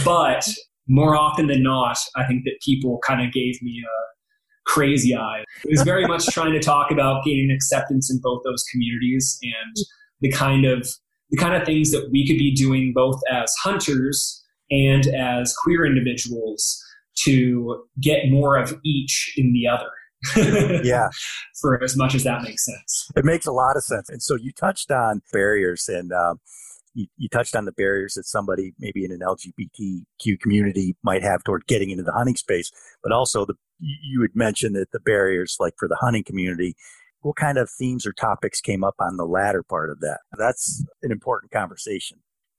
But 0.05 0.49
more 0.91 1.17
often 1.17 1.47
than 1.47 1.63
not, 1.63 1.97
I 2.17 2.27
think 2.27 2.45
that 2.45 2.59
people 2.65 2.99
kind 3.07 3.25
of 3.25 3.33
gave 3.33 3.63
me 3.63 3.83
a 3.83 4.69
crazy 4.69 5.15
eye. 5.15 5.45
It 5.65 5.71
was 5.71 5.83
very 5.83 6.07
much 6.07 6.27
trying 6.33 6.53
to 6.53 6.61
talk 6.61 6.91
about 6.91 7.25
gaining 7.25 7.51
acceptance 7.51 8.11
in 8.11 8.19
both 8.21 8.43
those 8.45 8.65
communities 8.73 9.39
and 9.43 9.77
the 10.21 10.31
kind 10.33 10.67
of 10.67 10.87
the 11.31 11.37
kind 11.37 11.55
of 11.55 11.65
things 11.65 11.93
that 11.93 12.09
we 12.11 12.27
could 12.27 12.39
be 12.39 12.53
doing 12.53 12.93
both 12.93 13.21
as 13.31 13.55
hunters 13.63 14.45
and 14.69 15.07
as 15.07 15.55
queer 15.63 15.87
individuals 15.87 16.83
to 17.19 17.85
get 18.01 18.29
more 18.29 18.57
of 18.57 18.77
each 18.85 19.33
in 19.37 19.53
the 19.53 19.69
other. 19.69 20.83
yeah. 20.85 21.09
For 21.61 21.83
as 21.85 21.97
much 21.97 22.17
as 22.17 22.25
that 22.25 22.43
makes 22.43 22.65
sense. 22.65 23.11
It 23.15 23.25
makes 23.25 23.47
a 23.47 23.53
lot 23.53 23.77
of 23.77 23.85
sense. 23.85 24.09
And 24.09 24.21
so 24.21 24.35
you 24.35 24.51
touched 24.53 24.91
on 24.91 25.23
barriers 25.33 25.89
and 25.89 26.13
um, 26.13 26.41
you, 26.95 27.07
you, 27.17 27.29
touched 27.29 27.55
on 27.55 27.65
the 27.65 27.73
barriers 27.73 28.15
that 28.15 28.27
somebody 28.27 28.73
maybe 28.79 29.05
in 29.05 29.13
an 29.13 29.21
LGBTQ 29.21 30.41
community 30.41 30.97
might 31.03 31.23
have 31.23 31.45
toward 31.45 31.67
getting 31.67 31.91
into 31.91 32.03
the 32.03 32.13
hunting 32.13 32.37
space, 32.37 32.71
but 33.03 33.13
also 33.13 33.45
the 33.45 33.55
you 33.79 34.21
had 34.21 34.35
mentioned 34.35 34.77
that 34.77 34.91
the 34.93 35.01
barriers 35.01 35.57
like 35.59 35.73
for 35.79 35.89
the 35.89 35.97
hunting 35.97 36.23
community 36.23 36.77
what 37.23 37.37
kind 37.37 37.59
of 37.59 37.71
themes 37.71 38.07
or 38.07 38.13
topics 38.13 38.61
came 38.61 38.83
up 38.85 38.95
on 38.99 39.17
the 39.17 39.25
latter 39.25 39.63
part 39.63 39.91
of 39.91 40.01
that? 40.01 40.21
That's 40.39 40.85
an 41.03 41.13
important 41.13 41.53
conversation. 41.53 42.19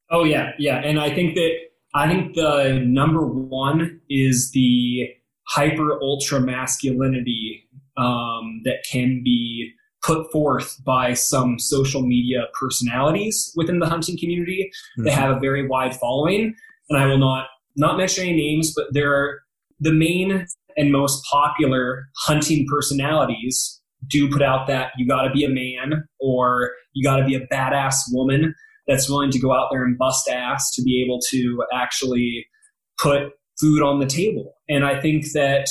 Oh 0.10 0.24
yeah, 0.24 0.52
yeah, 0.60 0.78
and 0.78 1.00
I 1.00 1.14
think 1.14 1.36
that 1.36 1.52
I 1.96 2.08
think 2.08 2.36
the 2.36 2.84
number 2.86 3.26
one 3.26 4.02
is 4.10 4.52
the 4.52 5.10
hyper 5.48 6.02
ultra 6.02 6.40
masculinity 6.40 7.68
um, 7.98 8.62
that 8.66 8.84
can 8.90 9.22
be 9.24 9.72
put 10.04 10.32
forth 10.32 10.84
by 10.84 11.14
some 11.14 11.60
social 11.60 12.02
media 12.02 12.46
personalities 12.60 13.54
within 13.56 13.80
the 13.80 13.86
hunting 13.86 14.18
community 14.18 14.72
mm-hmm. 14.98 15.06
that 15.06 15.14
have 15.14 15.38
a 15.38 15.40
very 15.40 15.68
wide 15.68 15.96
following. 15.96 16.56
And 16.90 17.00
I 17.00 17.06
will 17.06 17.18
not 17.18 17.48
not 17.76 17.98
mention 17.98 18.26
any 18.26 18.36
names, 18.36 18.74
but 18.76 18.88
there 18.92 19.14
are 19.14 19.40
the 19.80 19.94
main 19.94 20.46
and 20.78 20.92
most 20.92 21.24
popular 21.32 22.08
hunting 22.18 22.66
personalities 22.70 23.82
do 24.08 24.30
put 24.30 24.42
out 24.42 24.68
that 24.68 24.92
you 24.98 25.08
got 25.08 25.24
to 25.24 25.32
be 25.32 25.44
a 25.44 25.50
man 25.50 26.04
or 26.20 26.72
you 26.94 27.04
got 27.04 27.18
to 27.18 27.26
be 27.26 27.36
a 27.36 27.48
badass 27.48 27.96
woman 28.12 28.54
that's 28.88 29.10
willing 29.10 29.32
to 29.32 29.40
go 29.40 29.54
out 29.54 29.70
there 29.72 29.84
and 29.84 29.98
bust 29.98 30.28
ass 30.28 30.72
to 30.74 30.82
be 30.82 31.04
able 31.04 31.20
to 31.30 31.64
actually 31.74 32.46
put 33.00 33.34
food 33.60 33.82
on 33.82 34.00
the 34.00 34.06
table. 34.06 34.56
And 34.68 34.84
I 34.84 35.00
think 35.00 35.32
that 35.34 35.68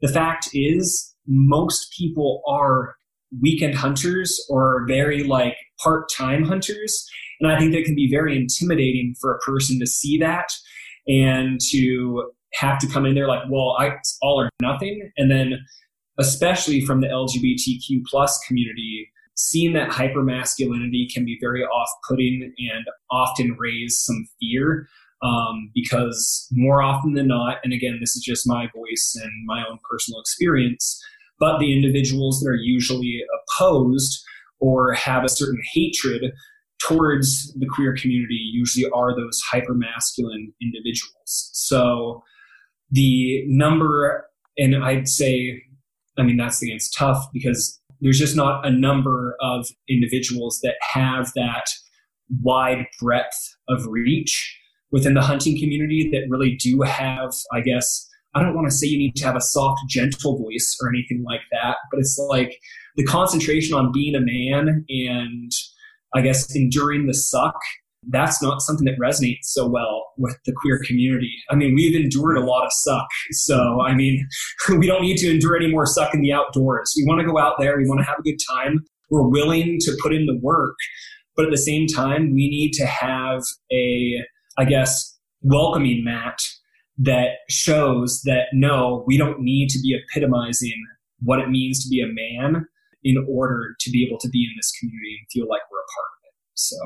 the 0.00 0.08
fact 0.08 0.48
is, 0.52 1.14
most 1.26 1.92
people 1.96 2.42
are 2.46 2.94
weekend 3.40 3.74
hunters 3.74 4.44
or 4.48 4.84
very 4.86 5.24
like 5.24 5.56
part 5.82 6.10
time 6.10 6.44
hunters. 6.44 7.08
And 7.40 7.50
I 7.50 7.58
think 7.58 7.72
that 7.72 7.84
can 7.84 7.94
be 7.94 8.10
very 8.10 8.36
intimidating 8.36 9.14
for 9.20 9.34
a 9.34 9.38
person 9.40 9.78
to 9.80 9.86
see 9.86 10.18
that 10.18 10.48
and 11.06 11.60
to 11.70 12.30
have 12.54 12.78
to 12.78 12.86
come 12.86 13.06
in 13.06 13.14
there 13.14 13.28
like, 13.28 13.42
well, 13.50 13.76
I, 13.78 13.88
it's 13.88 14.18
all 14.22 14.40
or 14.40 14.50
nothing. 14.60 15.10
And 15.16 15.30
then 15.30 15.58
especially 16.18 16.84
from 16.84 17.00
the 17.00 17.08
LGBTQ 17.08 18.04
plus 18.06 18.38
community, 18.46 19.10
seeing 19.34 19.72
that 19.72 19.90
hypermasculinity 19.90 21.12
can 21.12 21.24
be 21.24 21.38
very 21.40 21.62
off-putting 21.64 22.52
and 22.58 22.84
often 23.10 23.56
raise 23.58 23.98
some 23.98 24.26
fear 24.38 24.86
um, 25.22 25.70
because 25.74 26.46
more 26.52 26.82
often 26.82 27.14
than 27.14 27.28
not, 27.28 27.58
and 27.64 27.72
again, 27.72 27.98
this 28.00 28.14
is 28.16 28.22
just 28.22 28.46
my 28.46 28.68
voice 28.74 29.18
and 29.22 29.32
my 29.46 29.64
own 29.68 29.78
personal 29.88 30.20
experience, 30.20 31.00
but 31.42 31.58
the 31.58 31.74
individuals 31.74 32.38
that 32.38 32.48
are 32.48 32.54
usually 32.54 33.20
opposed 33.50 34.22
or 34.60 34.92
have 34.92 35.24
a 35.24 35.28
certain 35.28 35.60
hatred 35.72 36.30
towards 36.86 37.52
the 37.54 37.66
queer 37.66 37.96
community 37.96 38.38
usually 38.52 38.88
are 38.94 39.12
those 39.16 39.40
hyper 39.50 39.74
masculine 39.74 40.52
individuals. 40.62 41.50
So 41.52 42.22
the 42.92 43.42
number, 43.48 44.24
and 44.56 44.84
I'd 44.84 45.08
say, 45.08 45.60
I 46.16 46.22
mean, 46.22 46.36
that's 46.36 46.60
the 46.60 46.68
thing, 46.68 46.76
it's 46.76 46.90
tough 46.90 47.26
because 47.32 47.76
there's 48.00 48.20
just 48.20 48.36
not 48.36 48.64
a 48.64 48.70
number 48.70 49.34
of 49.40 49.66
individuals 49.88 50.60
that 50.62 50.76
have 50.92 51.32
that 51.34 51.64
wide 52.40 52.86
breadth 53.00 53.56
of 53.68 53.84
reach 53.88 54.56
within 54.92 55.14
the 55.14 55.22
hunting 55.22 55.58
community 55.58 56.08
that 56.12 56.28
really 56.28 56.54
do 56.54 56.82
have, 56.82 57.32
I 57.52 57.62
guess, 57.62 58.08
I 58.34 58.42
don't 58.42 58.54
want 58.54 58.68
to 58.68 58.74
say 58.74 58.86
you 58.86 58.98
need 58.98 59.16
to 59.16 59.24
have 59.26 59.36
a 59.36 59.40
soft, 59.40 59.80
gentle 59.88 60.38
voice 60.38 60.76
or 60.80 60.88
anything 60.88 61.22
like 61.26 61.42
that, 61.52 61.76
but 61.90 62.00
it's 62.00 62.18
like 62.28 62.58
the 62.96 63.04
concentration 63.04 63.74
on 63.74 63.92
being 63.92 64.14
a 64.14 64.20
man 64.20 64.84
and 64.88 65.52
I 66.14 66.22
guess 66.22 66.54
enduring 66.54 67.06
the 67.06 67.14
suck. 67.14 67.56
That's 68.08 68.42
not 68.42 68.60
something 68.60 68.84
that 68.86 68.98
resonates 68.98 69.44
so 69.44 69.68
well 69.68 70.12
with 70.18 70.36
the 70.44 70.52
queer 70.60 70.80
community. 70.84 71.32
I 71.50 71.54
mean, 71.54 71.74
we've 71.74 71.94
endured 71.94 72.36
a 72.36 72.44
lot 72.44 72.64
of 72.64 72.72
suck. 72.72 73.06
So, 73.30 73.80
I 73.82 73.94
mean, 73.94 74.26
we 74.76 74.86
don't 74.86 75.02
need 75.02 75.18
to 75.18 75.30
endure 75.30 75.56
any 75.56 75.70
more 75.70 75.86
suck 75.86 76.12
in 76.12 76.20
the 76.20 76.32
outdoors. 76.32 76.92
We 76.96 77.04
want 77.06 77.20
to 77.20 77.26
go 77.26 77.38
out 77.38 77.54
there. 77.60 77.76
We 77.76 77.88
want 77.88 78.00
to 78.00 78.06
have 78.06 78.18
a 78.18 78.22
good 78.22 78.38
time. 78.50 78.80
We're 79.10 79.28
willing 79.28 79.78
to 79.80 79.96
put 80.02 80.12
in 80.12 80.26
the 80.26 80.38
work. 80.42 80.74
But 81.36 81.46
at 81.46 81.50
the 81.50 81.58
same 81.58 81.86
time, 81.86 82.34
we 82.34 82.50
need 82.50 82.72
to 82.72 82.86
have 82.86 83.42
a, 83.72 84.22
I 84.58 84.64
guess, 84.64 85.18
welcoming 85.42 86.04
mat 86.04 86.38
that 86.98 87.38
shows 87.48 88.22
that 88.24 88.46
no, 88.52 89.04
we 89.06 89.16
don't 89.16 89.40
need 89.40 89.68
to 89.70 89.80
be 89.80 89.98
epitomizing 89.98 90.82
what 91.20 91.38
it 91.38 91.48
means 91.48 91.82
to 91.82 91.88
be 91.88 92.00
a 92.02 92.06
man 92.06 92.66
in 93.04 93.24
order 93.28 93.74
to 93.80 93.90
be 93.90 94.06
able 94.06 94.18
to 94.18 94.28
be 94.28 94.44
in 94.44 94.56
this 94.56 94.72
community 94.78 95.18
and 95.18 95.26
feel 95.32 95.48
like 95.48 95.62
we're 95.70 95.78
a 95.78 95.92
part 95.96 96.10
of 96.18 96.28
it. 96.28 96.34
So 96.54 96.76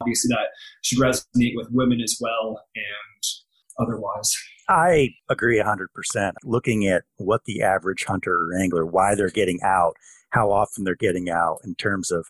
obviously 0.00 0.28
that 0.28 0.48
should 0.82 0.98
resonate 0.98 1.52
with 1.54 1.68
women 1.70 2.00
as 2.00 2.16
well 2.20 2.60
and 2.74 3.84
otherwise. 3.86 4.36
I 4.68 5.10
agree 5.28 5.60
100%. 5.60 6.32
Looking 6.44 6.86
at 6.86 7.02
what 7.16 7.44
the 7.44 7.62
average 7.62 8.04
hunter 8.04 8.34
or 8.34 8.58
angler, 8.58 8.86
why 8.86 9.14
they're 9.14 9.28
getting 9.28 9.60
out, 9.62 9.94
how 10.30 10.50
often 10.50 10.84
they're 10.84 10.94
getting 10.94 11.28
out 11.28 11.58
in 11.64 11.74
terms 11.74 12.10
of 12.10 12.26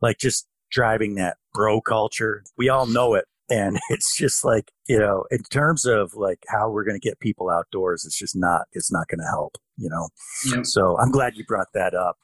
like 0.00 0.18
just 0.18 0.46
driving 0.70 1.14
that 1.14 1.38
bro 1.54 1.80
culture. 1.80 2.44
We 2.56 2.68
all 2.68 2.86
know 2.86 3.14
it. 3.14 3.24
And 3.50 3.78
it's 3.90 4.16
just 4.16 4.44
like, 4.44 4.72
you 4.88 4.98
know, 4.98 5.24
in 5.30 5.42
terms 5.44 5.84
of 5.84 6.14
like 6.14 6.44
how 6.48 6.70
we're 6.70 6.84
going 6.84 6.98
to 7.00 7.06
get 7.06 7.20
people 7.20 7.50
outdoors, 7.50 8.04
it's 8.04 8.18
just 8.18 8.36
not, 8.36 8.62
it's 8.72 8.92
not 8.92 9.08
going 9.08 9.20
to 9.20 9.26
help, 9.26 9.56
you 9.76 9.88
know? 9.88 10.08
Yep. 10.54 10.66
So 10.66 10.98
I'm 10.98 11.10
glad 11.10 11.36
you 11.36 11.44
brought 11.44 11.72
that 11.74 11.94
up. 11.94 12.18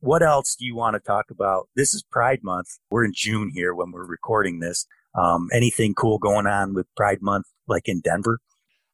What 0.00 0.22
else 0.22 0.56
do 0.56 0.66
you 0.66 0.74
want 0.74 0.94
to 0.94 1.00
talk 1.00 1.26
about? 1.30 1.68
This 1.76 1.94
is 1.94 2.02
Pride 2.02 2.40
Month. 2.42 2.78
We're 2.90 3.04
in 3.04 3.12
June 3.14 3.52
here 3.54 3.72
when 3.72 3.92
we're 3.92 4.06
recording 4.06 4.58
this. 4.58 4.84
Um, 5.14 5.48
anything 5.52 5.94
cool 5.94 6.18
going 6.18 6.46
on 6.46 6.74
with 6.74 6.86
Pride 6.96 7.22
Month, 7.22 7.46
like 7.68 7.88
in 7.88 8.00
Denver? 8.00 8.40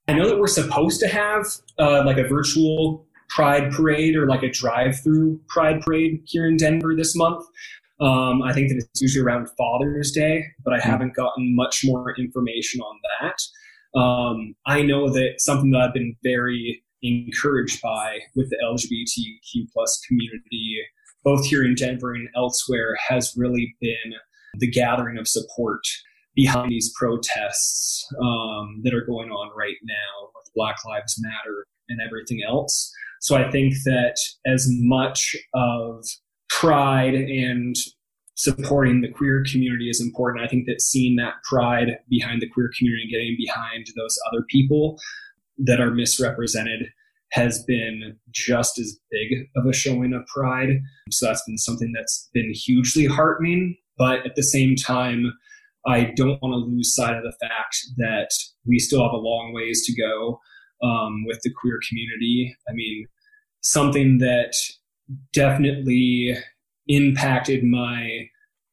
I 0.06 0.14
know 0.14 0.28
that 0.28 0.38
we're 0.38 0.48
supposed 0.48 1.00
to 1.00 1.08
have 1.08 1.46
uh, 1.78 2.04
like 2.04 2.18
a 2.18 2.26
virtual 2.26 3.06
Pride 3.28 3.70
parade 3.72 4.16
or 4.16 4.26
like 4.26 4.42
a 4.42 4.50
drive-through 4.50 5.40
Pride 5.48 5.82
parade 5.82 6.22
here 6.24 6.46
in 6.46 6.56
Denver 6.56 6.94
this 6.96 7.14
month. 7.14 7.44
Um, 8.00 8.42
I 8.42 8.52
think 8.52 8.68
that 8.68 8.76
it's 8.76 9.02
usually 9.02 9.24
around 9.24 9.48
Father's 9.56 10.12
Day, 10.12 10.44
but 10.64 10.72
I 10.72 10.78
hmm. 10.78 10.88
haven't 10.88 11.14
gotten 11.14 11.54
much 11.54 11.82
more 11.84 12.14
information 12.16 12.80
on 12.80 12.98
that. 13.20 13.98
Um, 13.98 14.54
I 14.66 14.82
know 14.82 15.08
that 15.10 15.34
something 15.38 15.70
that 15.70 15.80
I've 15.80 15.94
been 15.94 16.14
very 16.22 16.82
encouraged 17.02 17.80
by 17.80 18.18
with 18.34 18.50
the 18.50 18.56
LGBTQ 18.62 19.66
plus 19.72 20.00
community, 20.06 20.78
both 21.24 21.46
here 21.46 21.64
in 21.64 21.74
Denver 21.74 22.12
and 22.12 22.28
elsewhere, 22.36 22.96
has 23.08 23.34
really 23.36 23.74
been 23.80 24.14
the 24.58 24.70
gathering 24.70 25.18
of 25.18 25.26
support 25.26 25.80
behind 26.34 26.70
these 26.70 26.92
protests 26.96 28.06
um, 28.22 28.80
that 28.84 28.94
are 28.94 29.04
going 29.04 29.30
on 29.30 29.50
right 29.56 29.76
now 29.82 30.28
with 30.34 30.52
Black 30.54 30.76
Lives 30.86 31.20
Matter 31.20 31.66
and 31.88 32.00
everything 32.00 32.42
else. 32.46 32.92
So 33.20 33.36
I 33.36 33.50
think 33.50 33.74
that 33.84 34.16
as 34.46 34.66
much 34.68 35.34
of 35.54 36.04
pride 36.60 37.14
and 37.14 37.76
supporting 38.34 39.00
the 39.00 39.10
queer 39.10 39.44
community 39.50 39.88
is 39.88 40.00
important. 40.00 40.44
I 40.44 40.48
think 40.48 40.66
that 40.66 40.80
seeing 40.80 41.16
that 41.16 41.34
pride 41.44 41.98
behind 42.08 42.42
the 42.42 42.48
queer 42.48 42.70
community 42.76 43.02
and 43.02 43.10
getting 43.10 43.36
behind 43.36 43.86
those 43.96 44.18
other 44.28 44.44
people 44.48 44.98
that 45.58 45.80
are 45.80 45.90
misrepresented 45.90 46.88
has 47.32 47.62
been 47.64 48.16
just 48.30 48.78
as 48.78 48.98
big 49.10 49.48
of 49.56 49.66
a 49.66 49.72
showing 49.72 50.14
of 50.14 50.26
pride. 50.26 50.80
So 51.10 51.26
that's 51.26 51.44
been 51.44 51.58
something 51.58 51.92
that's 51.94 52.28
been 52.32 52.52
hugely 52.52 53.06
heartening. 53.06 53.76
But 53.96 54.24
at 54.24 54.34
the 54.34 54.42
same 54.42 54.76
time, 54.76 55.32
I 55.86 56.12
don't 56.16 56.40
want 56.42 56.52
to 56.52 56.70
lose 56.70 56.94
sight 56.94 57.16
of 57.16 57.22
the 57.22 57.36
fact 57.40 57.76
that 57.98 58.30
we 58.66 58.78
still 58.78 59.02
have 59.02 59.12
a 59.12 59.16
long 59.16 59.52
ways 59.52 59.84
to 59.86 60.00
go 60.00 60.40
um, 60.82 61.24
with 61.26 61.40
the 61.42 61.52
queer 61.60 61.78
community. 61.88 62.56
I 62.68 62.72
mean, 62.72 63.06
something 63.60 64.18
that 64.18 64.54
definitely 65.32 66.36
impacted 66.86 67.64
my 67.64 68.28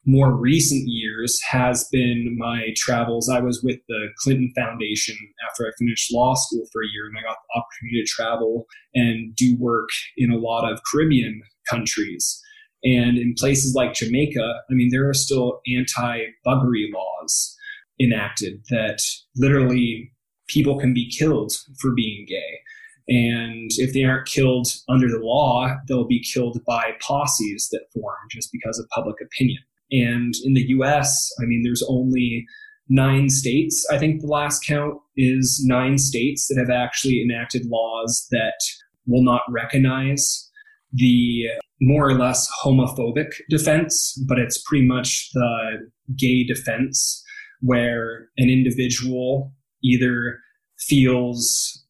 more 0.06 0.36
recent 0.36 0.84
years 0.88 1.42
has 1.42 1.88
been 1.92 2.36
my 2.38 2.68
travels. 2.76 3.28
I 3.28 3.40
was 3.40 3.64
with 3.64 3.80
the 3.88 4.08
Clinton 4.20 4.54
Foundation 4.56 5.16
after 5.50 5.66
I 5.66 5.72
finished 5.80 6.14
law 6.14 6.36
school 6.36 6.66
for 6.72 6.84
a 6.84 6.88
year, 6.88 7.08
and 7.08 7.18
I 7.18 7.22
got 7.22 7.38
the 7.38 7.60
opportunity 7.60 8.04
to 8.04 8.08
travel 8.08 8.66
and 8.94 9.36
do 9.36 9.58
work 9.60 9.90
in 10.16 10.32
a 10.32 10.38
lot 10.38 10.72
of 10.72 10.82
Caribbean 10.92 11.42
countries. 11.68 12.40
And 12.84 13.18
in 13.18 13.34
places 13.36 13.74
like 13.74 13.96
Jamaica, 13.96 14.62
I 14.70 14.74
mean, 14.74 14.90
there 14.92 15.10
are 15.10 15.14
still 15.14 15.60
anti 15.76 16.26
buggery 16.46 16.86
laws 16.94 17.56
enacted 18.00 18.64
that 18.70 19.00
literally 19.36 20.12
people 20.48 20.78
can 20.78 20.94
be 20.94 21.10
killed 21.10 21.52
for 21.80 21.96
being 21.96 22.26
gay. 22.30 22.60
And 23.08 23.70
if 23.78 23.94
they 23.94 24.04
aren't 24.04 24.28
killed 24.28 24.68
under 24.90 25.08
the 25.08 25.20
law, 25.20 25.76
they'll 25.88 26.08
be 26.08 26.24
killed 26.24 26.60
by 26.66 26.94
posses 27.02 27.70
that 27.72 27.86
form 27.94 28.18
just 28.32 28.52
because 28.52 28.80
of 28.80 28.90
public 28.90 29.18
opinion. 29.22 29.60
And 29.92 30.34
in 30.44 30.54
the 30.54 30.66
US, 30.70 31.32
I 31.40 31.46
mean, 31.46 31.62
there's 31.64 31.84
only 31.88 32.46
nine 32.90 33.30
states. 33.30 33.86
I 33.92 33.98
think 33.98 34.22
the 34.22 34.28
last 34.28 34.66
count 34.66 34.96
is 35.16 35.64
nine 35.66 35.98
states 35.98 36.48
that 36.48 36.60
have 36.60 36.70
actually 36.70 37.22
enacted 37.22 37.66
laws 37.68 38.28
that 38.32 38.60
will 39.08 39.24
not 39.24 39.42
recognize 39.50 40.50
the 40.92 41.46
more 41.82 42.08
or 42.08 42.18
less 42.18 42.50
homophobic 42.64 43.34
defense, 43.50 44.18
but 44.28 44.40
it's 44.40 44.62
pretty 44.64 44.86
much 44.86 45.30
the 45.34 45.90
gay 46.18 46.44
defense 46.44 47.24
where 47.62 48.30
an 48.38 48.50
individual 48.50 49.54
either 49.84 50.40
feels 50.78 51.85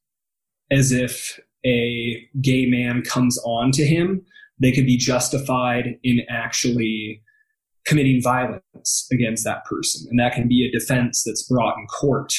as 0.75 0.91
if 0.91 1.39
a 1.65 2.27
gay 2.41 2.65
man 2.65 3.01
comes 3.01 3.39
on 3.45 3.71
to 3.71 3.85
him, 3.85 4.23
they 4.59 4.71
could 4.71 4.85
be 4.85 4.97
justified 4.97 5.97
in 6.03 6.21
actually 6.29 7.21
committing 7.85 8.21
violence 8.21 9.07
against 9.11 9.43
that 9.43 9.63
person. 9.65 10.07
And 10.09 10.19
that 10.19 10.33
can 10.33 10.47
be 10.47 10.65
a 10.65 10.71
defense 10.71 11.23
that's 11.23 11.43
brought 11.43 11.77
in 11.77 11.85
court 11.87 12.33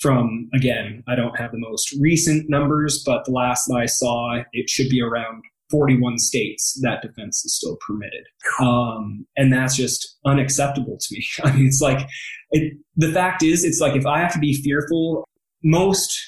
from, 0.00 0.48
again, 0.54 1.02
I 1.08 1.14
don't 1.14 1.38
have 1.38 1.52
the 1.52 1.58
most 1.58 1.92
recent 2.00 2.48
numbers, 2.48 3.02
but 3.04 3.24
the 3.24 3.32
last 3.32 3.70
I 3.70 3.86
saw, 3.86 4.42
it 4.52 4.68
should 4.68 4.88
be 4.88 5.02
around 5.02 5.42
41 5.70 6.18
states 6.18 6.78
that 6.82 7.02
defense 7.02 7.44
is 7.44 7.56
still 7.56 7.76
permitted. 7.86 8.24
Um, 8.60 9.26
and 9.36 9.52
that's 9.52 9.74
just 9.74 10.16
unacceptable 10.24 10.98
to 10.98 11.06
me. 11.14 11.26
I 11.44 11.52
mean, 11.52 11.66
it's 11.66 11.80
like, 11.80 12.06
it, 12.50 12.74
the 12.96 13.12
fact 13.12 13.42
is, 13.42 13.64
it's 13.64 13.80
like 13.80 13.96
if 13.96 14.06
I 14.06 14.20
have 14.20 14.32
to 14.34 14.38
be 14.38 14.62
fearful, 14.62 15.26
most 15.62 16.18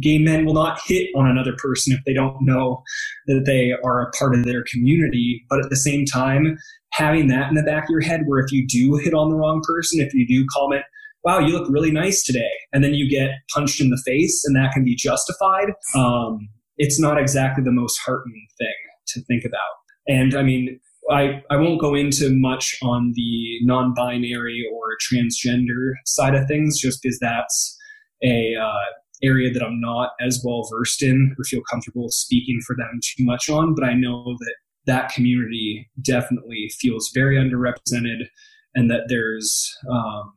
gay 0.00 0.18
men 0.18 0.44
will 0.44 0.54
not 0.54 0.80
hit 0.86 1.08
on 1.16 1.26
another 1.26 1.54
person 1.58 1.92
if 1.92 2.00
they 2.04 2.12
don't 2.12 2.36
know 2.42 2.82
that 3.26 3.44
they 3.46 3.72
are 3.84 4.02
a 4.02 4.10
part 4.10 4.34
of 4.34 4.44
their 4.44 4.64
community. 4.70 5.44
But 5.48 5.64
at 5.64 5.70
the 5.70 5.76
same 5.76 6.04
time, 6.04 6.58
having 6.92 7.28
that 7.28 7.48
in 7.48 7.54
the 7.54 7.62
back 7.62 7.84
of 7.84 7.90
your 7.90 8.00
head 8.00 8.22
where 8.26 8.40
if 8.40 8.52
you 8.52 8.66
do 8.66 8.96
hit 8.96 9.14
on 9.14 9.30
the 9.30 9.36
wrong 9.36 9.62
person, 9.66 10.00
if 10.00 10.12
you 10.14 10.26
do 10.26 10.46
comment, 10.54 10.84
wow, 11.24 11.38
you 11.38 11.52
look 11.52 11.68
really 11.70 11.90
nice 11.90 12.22
today, 12.22 12.50
and 12.72 12.84
then 12.84 12.94
you 12.94 13.08
get 13.10 13.30
punched 13.52 13.80
in 13.80 13.90
the 13.90 14.00
face 14.06 14.44
and 14.44 14.54
that 14.56 14.72
can 14.72 14.84
be 14.84 14.94
justified, 14.94 15.72
um, 15.94 16.48
it's 16.78 17.00
not 17.00 17.18
exactly 17.18 17.64
the 17.64 17.72
most 17.72 17.98
heartening 17.98 18.46
thing 18.58 18.74
to 19.08 19.20
think 19.22 19.44
about. 19.44 19.60
And 20.06 20.36
I 20.36 20.42
mean, 20.42 20.78
I, 21.10 21.42
I 21.50 21.56
won't 21.56 21.80
go 21.80 21.94
into 21.94 22.30
much 22.30 22.76
on 22.82 23.12
the 23.14 23.58
non 23.62 23.94
binary 23.94 24.64
or 24.72 24.96
transgender 25.10 25.92
side 26.04 26.34
of 26.34 26.46
things 26.48 26.78
just 26.80 27.02
because 27.02 27.18
that's 27.18 27.76
a 28.24 28.54
uh, 28.60 28.92
area 29.22 29.52
that 29.52 29.62
I'm 29.62 29.80
not 29.80 30.10
as 30.20 30.42
well 30.44 30.68
versed 30.70 31.02
in 31.02 31.34
or 31.38 31.44
feel 31.44 31.62
comfortable 31.70 32.08
speaking 32.10 32.60
for 32.66 32.76
them 32.76 33.00
too 33.02 33.24
much 33.24 33.48
on. 33.48 33.74
But 33.74 33.84
I 33.84 33.94
know 33.94 34.36
that 34.38 34.54
that 34.86 35.10
community 35.10 35.90
definitely 36.02 36.70
feels 36.78 37.10
very 37.12 37.36
underrepresented 37.36 38.26
and 38.74 38.90
that 38.90 39.06
there's 39.08 39.76
um, 39.90 40.34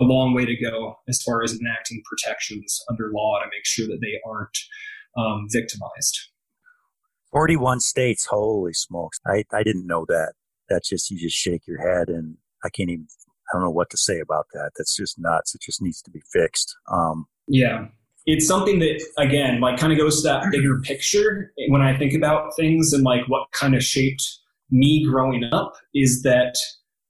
a 0.00 0.04
long 0.04 0.34
way 0.34 0.44
to 0.44 0.56
go 0.56 0.96
as 1.08 1.22
far 1.22 1.42
as 1.42 1.52
enacting 1.52 2.02
protections 2.04 2.82
under 2.90 3.10
law 3.12 3.38
to 3.40 3.46
make 3.46 3.64
sure 3.64 3.86
that 3.86 4.00
they 4.00 4.20
aren't 4.26 4.58
um, 5.16 5.46
victimized. 5.50 6.30
41 7.30 7.80
states, 7.80 8.26
holy 8.26 8.72
smokes. 8.72 9.20
I, 9.26 9.44
I 9.52 9.62
didn't 9.62 9.86
know 9.86 10.04
that. 10.08 10.34
That's 10.68 10.88
just, 10.88 11.10
you 11.10 11.18
just 11.18 11.36
shake 11.36 11.66
your 11.66 11.78
head 11.78 12.08
and 12.08 12.36
I 12.64 12.70
can't 12.70 12.90
even, 12.90 13.06
I 13.28 13.56
don't 13.56 13.64
know 13.64 13.70
what 13.70 13.90
to 13.90 13.96
say 13.96 14.18
about 14.18 14.46
that. 14.54 14.70
That's 14.76 14.96
just 14.96 15.18
nuts. 15.18 15.54
It 15.54 15.60
just 15.60 15.82
needs 15.82 16.00
to 16.02 16.10
be 16.10 16.22
fixed. 16.32 16.74
Um, 16.90 17.26
yeah. 17.46 17.86
It's 18.26 18.46
something 18.46 18.78
that, 18.78 19.04
again, 19.18 19.60
like 19.60 19.78
kind 19.78 19.92
of 19.92 19.98
goes 19.98 20.22
to 20.22 20.28
that 20.28 20.50
bigger 20.50 20.80
picture 20.80 21.52
when 21.68 21.82
I 21.82 21.96
think 21.96 22.14
about 22.14 22.56
things 22.56 22.92
and 22.92 23.04
like 23.04 23.22
what 23.28 23.50
kind 23.52 23.74
of 23.74 23.82
shaped 23.82 24.22
me 24.70 25.04
growing 25.04 25.44
up 25.52 25.74
is 25.94 26.22
that 26.22 26.56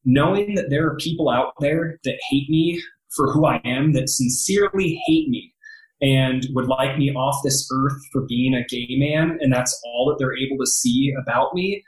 knowing 0.05 0.55
that 0.57 0.71
there 0.71 0.87
are 0.87 0.97
people 0.97 1.31
out 1.31 1.53
there 1.61 1.99
that 2.05 2.19
hate 2.31 2.51
me 2.51 2.83
for 3.15 3.33
who 3.33 3.47
I 3.47 3.61
am, 3.65 3.93
that 3.93 4.09
sincerely 4.09 5.01
hate 5.07 5.29
me 5.29 5.53
and 6.01 6.47
would 6.51 6.67
like 6.67 6.99
me 6.99 7.15
off 7.15 7.41
this 7.45 7.69
earth 7.73 7.99
for 8.13 8.23
being 8.23 8.55
a 8.55 8.65
gay 8.69 8.97
man, 8.99 9.39
and 9.41 9.53
that's 9.53 9.81
all 9.85 10.09
that 10.09 10.17
they're 10.19 10.37
able 10.37 10.59
to 10.59 10.67
see 10.67 11.15
about 11.23 11.55
me, 11.55 11.83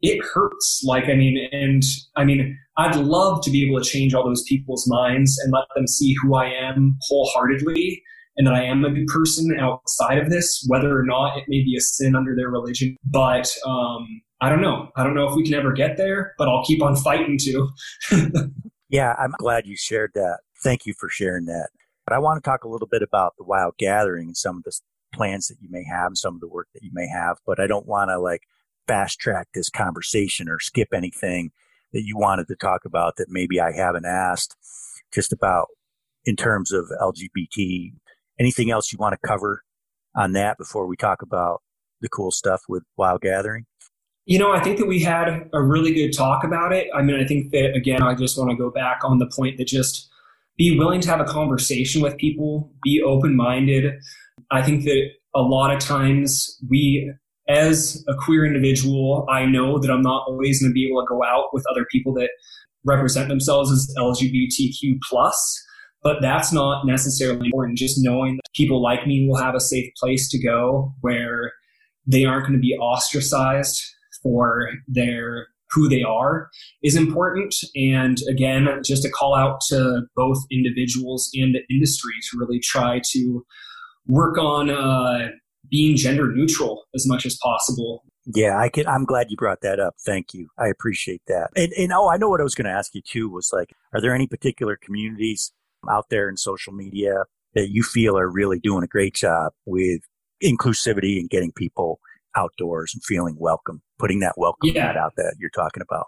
it 0.00 0.24
hurts. 0.34 0.82
Like, 0.84 1.04
I 1.04 1.14
mean, 1.14 1.48
and 1.52 1.82
I 2.16 2.24
mean, 2.24 2.58
I'd 2.76 2.96
love 2.96 3.42
to 3.44 3.50
be 3.50 3.68
able 3.68 3.80
to 3.80 3.88
change 3.88 4.14
all 4.14 4.24
those 4.24 4.42
people's 4.48 4.88
minds 4.88 5.38
and 5.38 5.52
let 5.52 5.64
them 5.76 5.86
see 5.86 6.16
who 6.22 6.34
I 6.34 6.46
am 6.46 6.96
wholeheartedly 7.02 8.02
and 8.36 8.46
that 8.46 8.54
I 8.54 8.64
am 8.64 8.84
a 8.84 8.90
good 8.90 9.06
person 9.06 9.54
outside 9.58 10.18
of 10.18 10.30
this, 10.30 10.64
whether 10.68 10.98
or 10.98 11.04
not 11.04 11.36
it 11.36 11.44
may 11.48 11.62
be 11.62 11.76
a 11.76 11.80
sin 11.80 12.16
under 12.16 12.34
their 12.34 12.48
religion. 12.48 12.96
But 13.04 13.50
um, 13.66 14.22
I 14.40 14.48
don't 14.48 14.60
know. 14.60 14.88
I 14.96 15.04
don't 15.04 15.14
know 15.14 15.28
if 15.28 15.34
we 15.34 15.44
can 15.44 15.54
ever 15.54 15.72
get 15.72 15.96
there, 15.96 16.34
but 16.38 16.48
I'll 16.48 16.64
keep 16.64 16.82
on 16.82 16.96
fighting 16.96 17.38
to. 17.40 17.68
yeah, 18.88 19.14
I'm 19.18 19.34
glad 19.38 19.66
you 19.66 19.76
shared 19.76 20.12
that. 20.14 20.38
Thank 20.62 20.86
you 20.86 20.94
for 20.98 21.08
sharing 21.08 21.46
that. 21.46 21.68
But 22.06 22.14
I 22.14 22.18
want 22.18 22.42
to 22.42 22.48
talk 22.48 22.64
a 22.64 22.68
little 22.68 22.88
bit 22.88 23.02
about 23.02 23.34
the 23.38 23.44
wild 23.44 23.74
gathering 23.78 24.28
and 24.28 24.36
some 24.36 24.56
of 24.56 24.64
the 24.64 24.72
plans 25.14 25.48
that 25.48 25.58
you 25.60 25.68
may 25.70 25.84
have 25.84 26.08
and 26.08 26.18
some 26.18 26.34
of 26.34 26.40
the 26.40 26.48
work 26.48 26.68
that 26.74 26.82
you 26.82 26.90
may 26.92 27.06
have. 27.08 27.38
But 27.46 27.60
I 27.60 27.66
don't 27.66 27.86
want 27.86 28.10
to 28.10 28.18
like 28.18 28.42
fast 28.88 29.18
track 29.18 29.48
this 29.54 29.70
conversation 29.70 30.48
or 30.48 30.58
skip 30.58 30.88
anything 30.92 31.52
that 31.92 32.04
you 32.04 32.16
wanted 32.16 32.48
to 32.48 32.56
talk 32.56 32.84
about 32.84 33.16
that 33.16 33.28
maybe 33.28 33.60
I 33.60 33.72
haven't 33.72 34.06
asked 34.06 34.56
just 35.12 35.32
about 35.32 35.68
in 36.24 36.36
terms 36.36 36.72
of 36.72 36.90
LGBT. 37.00 37.92
Anything 38.38 38.70
else 38.70 38.92
you 38.92 38.98
want 38.98 39.12
to 39.12 39.26
cover 39.26 39.62
on 40.14 40.32
that 40.32 40.58
before 40.58 40.86
we 40.86 40.96
talk 40.96 41.22
about 41.22 41.62
the 42.00 42.08
cool 42.08 42.30
stuff 42.30 42.62
with 42.68 42.82
Wild 42.96 43.20
Gathering? 43.20 43.66
You 44.24 44.38
know, 44.38 44.52
I 44.52 44.60
think 44.60 44.78
that 44.78 44.86
we 44.86 45.00
had 45.00 45.48
a 45.52 45.62
really 45.62 45.92
good 45.92 46.12
talk 46.12 46.44
about 46.44 46.72
it. 46.72 46.88
I 46.94 47.02
mean, 47.02 47.20
I 47.20 47.26
think 47.26 47.50
that, 47.50 47.74
again, 47.74 48.02
I 48.02 48.14
just 48.14 48.38
want 48.38 48.50
to 48.50 48.56
go 48.56 48.70
back 48.70 49.00
on 49.04 49.18
the 49.18 49.26
point 49.26 49.58
that 49.58 49.66
just 49.66 50.08
be 50.56 50.78
willing 50.78 51.00
to 51.00 51.08
have 51.08 51.20
a 51.20 51.24
conversation 51.24 52.02
with 52.02 52.16
people, 52.18 52.72
be 52.84 53.02
open 53.02 53.34
minded. 53.34 53.94
I 54.50 54.62
think 54.62 54.84
that 54.84 55.08
a 55.34 55.40
lot 55.40 55.74
of 55.74 55.80
times 55.80 56.56
we, 56.68 57.12
as 57.48 58.04
a 58.06 58.14
queer 58.14 58.46
individual, 58.46 59.26
I 59.28 59.44
know 59.46 59.78
that 59.78 59.90
I'm 59.90 60.02
not 60.02 60.24
always 60.28 60.60
going 60.60 60.70
to 60.70 60.74
be 60.74 60.86
able 60.88 61.02
to 61.02 61.06
go 61.08 61.24
out 61.24 61.46
with 61.52 61.64
other 61.70 61.86
people 61.90 62.14
that 62.14 62.30
represent 62.84 63.28
themselves 63.28 63.72
as 63.72 63.92
LGBTQ 63.98 64.98
plus, 65.08 65.64
but 66.02 66.20
that's 66.20 66.52
not 66.52 66.86
necessarily 66.86 67.46
important. 67.46 67.78
Just 67.78 67.98
knowing 68.00 68.36
that 68.36 68.52
people 68.54 68.82
like 68.82 69.06
me 69.06 69.26
will 69.26 69.36
have 69.36 69.54
a 69.54 69.60
safe 69.60 69.92
place 69.98 70.28
to 70.30 70.42
go 70.42 70.92
where 71.00 71.52
they 72.06 72.24
aren't 72.24 72.44
going 72.44 72.54
to 72.54 72.60
be 72.60 72.76
ostracized 72.80 73.80
for 74.22 74.68
their 74.88 75.46
who 75.70 75.88
they 75.88 76.02
are 76.02 76.50
is 76.82 76.96
important. 76.96 77.54
And 77.74 78.18
again, 78.28 78.68
just 78.84 79.04
a 79.04 79.10
call 79.10 79.34
out 79.34 79.60
to 79.68 80.02
both 80.14 80.38
individuals 80.50 81.30
and 81.34 81.54
the 81.54 81.62
industry 81.74 82.12
to 82.30 82.38
really 82.38 82.60
try 82.60 83.00
to 83.12 83.44
work 84.06 84.36
on 84.36 84.68
uh, 84.68 85.28
being 85.70 85.96
gender 85.96 86.30
neutral 86.30 86.84
as 86.94 87.06
much 87.06 87.24
as 87.24 87.38
possible. 87.42 88.04
Yeah, 88.34 88.58
I 88.58 88.68
can. 88.68 88.86
I'm 88.86 89.04
glad 89.04 89.30
you 89.30 89.36
brought 89.36 89.62
that 89.62 89.80
up. 89.80 89.94
Thank 90.04 90.34
you. 90.34 90.48
I 90.58 90.68
appreciate 90.68 91.22
that. 91.26 91.48
And, 91.56 91.72
and 91.72 91.92
oh, 91.92 92.08
I 92.08 92.18
know 92.18 92.28
what 92.28 92.40
I 92.40 92.44
was 92.44 92.54
going 92.54 92.66
to 92.66 92.70
ask 92.70 92.94
you 92.94 93.02
too 93.02 93.28
was 93.28 93.50
like, 93.52 93.70
are 93.92 94.00
there 94.00 94.14
any 94.14 94.26
particular 94.26 94.78
communities 94.80 95.52
out 95.90 96.06
there 96.10 96.28
in 96.28 96.36
social 96.36 96.72
media 96.72 97.24
that 97.54 97.70
you 97.70 97.82
feel 97.82 98.18
are 98.18 98.30
really 98.30 98.58
doing 98.58 98.82
a 98.82 98.86
great 98.86 99.14
job 99.14 99.52
with 99.66 100.00
inclusivity 100.42 101.18
and 101.18 101.30
getting 101.30 101.52
people 101.52 102.00
outdoors 102.36 102.92
and 102.94 103.04
feeling 103.04 103.36
welcome, 103.38 103.82
putting 103.98 104.20
that 104.20 104.34
welcome 104.36 104.70
yeah. 104.74 104.94
out 104.98 105.12
that 105.16 105.34
you're 105.38 105.50
talking 105.50 105.82
about. 105.82 106.06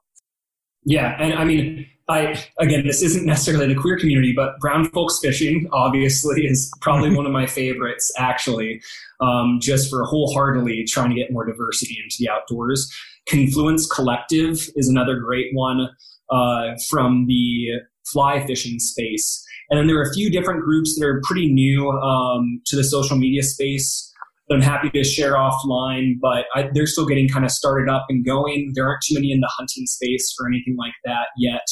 Yeah, 0.87 1.17
and 1.19 1.35
I 1.35 1.45
mean, 1.45 1.87
I 2.09 2.39
again, 2.59 2.87
this 2.87 3.03
isn't 3.03 3.25
necessarily 3.25 3.73
the 3.73 3.81
queer 3.81 3.99
community, 3.99 4.35
but 4.37 4.59
brown 4.61 4.91
folks 4.91 5.19
fishing 5.23 5.67
obviously 5.73 6.47
is 6.47 6.71
probably 6.83 7.15
one 7.17 7.25
of 7.25 7.33
my 7.33 7.47
favorites. 7.47 8.13
Actually, 8.19 8.83
um, 9.21 9.59
just 9.63 9.89
for 9.89 10.05
wholeheartedly 10.05 10.85
trying 10.85 11.11
to 11.11 11.17
get 11.17 11.33
more 11.33 11.47
diversity 11.47 11.99
into 12.03 12.17
the 12.19 12.29
outdoors. 12.29 12.93
Confluence 13.27 13.87
Collective 13.87 14.69
is 14.77 14.89
another 14.89 15.19
great 15.19 15.55
one 15.55 15.89
uh, 16.29 16.75
from 16.91 17.27
the 17.27 17.81
fly 18.05 18.47
fishing 18.47 18.79
space, 18.79 19.43
and 19.71 19.79
then 19.79 19.87
there 19.87 19.99
are 19.99 20.03
a 20.03 20.15
few 20.15 20.31
different 20.31 20.63
groups 20.63 20.99
that 20.99 21.07
are 21.07 21.21
pretty 21.25 21.53
new 21.53 21.91
um, 21.91 22.61
to 22.67 22.77
the 22.77 22.85
social 22.85 23.17
media 23.17 23.43
space. 23.43 24.11
I'm 24.51 24.61
happy 24.61 24.91
to 24.91 25.05
share 25.05 25.35
offline, 25.35 26.15
but 26.21 26.45
I, 26.55 26.69
they're 26.75 26.87
still 26.87 27.07
getting 27.07 27.29
kind 27.29 27.47
of 27.47 27.51
started 27.51 27.89
up 27.89 28.05
and 28.11 28.25
going. 28.25 28.73
There 28.75 28.87
aren't 28.87 29.01
too 29.03 29.15
many 29.15 29.33
in 29.33 29.41
the 29.41 29.51
hunting 29.57 29.87
space 29.87 30.35
or 30.39 30.47
anything 30.47 30.77
like 30.79 30.93
that 31.07 31.29
yet 31.39 31.67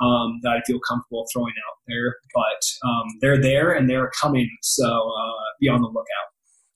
um, 0.00 0.38
that 0.42 0.50
I 0.50 0.60
feel 0.66 0.78
comfortable 0.86 1.26
throwing 1.32 1.54
out 1.68 1.76
there. 1.88 2.16
But 2.34 2.88
um, 2.88 3.04
they're 3.20 3.40
there 3.40 3.72
and 3.72 3.88
they're 3.88 4.10
coming, 4.20 4.50
so 4.62 4.84
uh, 4.84 5.44
be 5.60 5.68
on 5.68 5.80
the 5.80 5.88
lookout. 5.88 6.28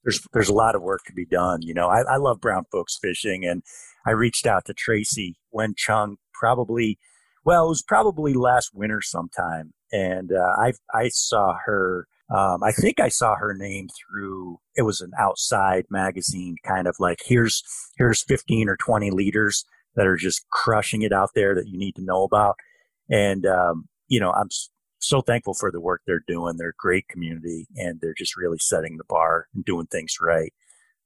There's 0.03 0.21
there's 0.33 0.49
a 0.49 0.55
lot 0.55 0.75
of 0.75 0.83
work 0.83 1.01
to 1.07 1.13
be 1.13 1.27
done. 1.27 1.61
You 1.63 1.75
know, 1.75 1.89
I, 1.89 2.03
I 2.03 2.17
love 2.17 2.41
brown 2.41 2.65
folks 2.73 2.99
fishing, 3.01 3.45
and 3.45 3.63
I 4.07 4.11
reached 4.11 4.47
out 4.47 4.65
to 4.67 4.75
Tracy 4.75 5.37
Wen 5.51 5.75
Chung 5.77 6.17
probably, 6.33 6.99
well, 7.45 7.67
it 7.67 7.69
was 7.69 7.83
probably 7.83 8.35
last 8.35 8.71
winter 8.75 9.01
sometime, 9.03 9.73
and 9.93 10.33
uh, 10.33 10.55
I 10.59 10.73
I 10.93 11.09
saw 11.09 11.57
her 11.67 12.07
um, 12.35 12.63
I 12.63 12.73
think 12.73 13.01
I 13.01 13.09
saw 13.09 13.37
her 13.37 13.55
name 13.55 13.89
through 13.89 14.59
it 14.77 14.83
was 14.83 15.01
an 15.01 15.13
outside 15.19 15.85
magazine, 15.91 16.57
kind 16.65 16.87
of 16.87 16.97
like 16.99 17.21
here's 17.25 17.63
here's 17.97 18.23
15 18.25 18.69
or 18.69 18.77
20 18.77 19.11
leaders 19.11 19.65
that 19.95 20.07
are 20.07 20.17
just 20.17 20.49
crushing 20.51 21.03
it 21.03 21.13
out 21.13 21.31
there 21.35 21.55
that 21.55 21.69
you 21.69 21.79
need 21.79 21.95
to 21.97 22.05
know 22.05 22.25
about. 22.25 22.57
And 23.11 23.47
um, 23.47 23.89
you 24.09 24.21
know, 24.21 24.33
I'm 24.33 24.49
so 25.01 25.21
thankful 25.21 25.55
for 25.55 25.71
the 25.71 25.81
work 25.81 26.03
they're 26.07 26.25
doing. 26.27 26.57
They're 26.57 26.71
a 26.71 26.79
great 26.79 27.09
community, 27.09 27.67
and 27.77 28.01
they're 28.01 28.15
just 28.17 28.37
really 28.37 28.59
setting 28.59 28.97
the 28.97 29.05
bar 29.09 29.49
and 29.55 29.65
doing 29.65 29.87
things 29.87 30.17
right. 30.21 30.53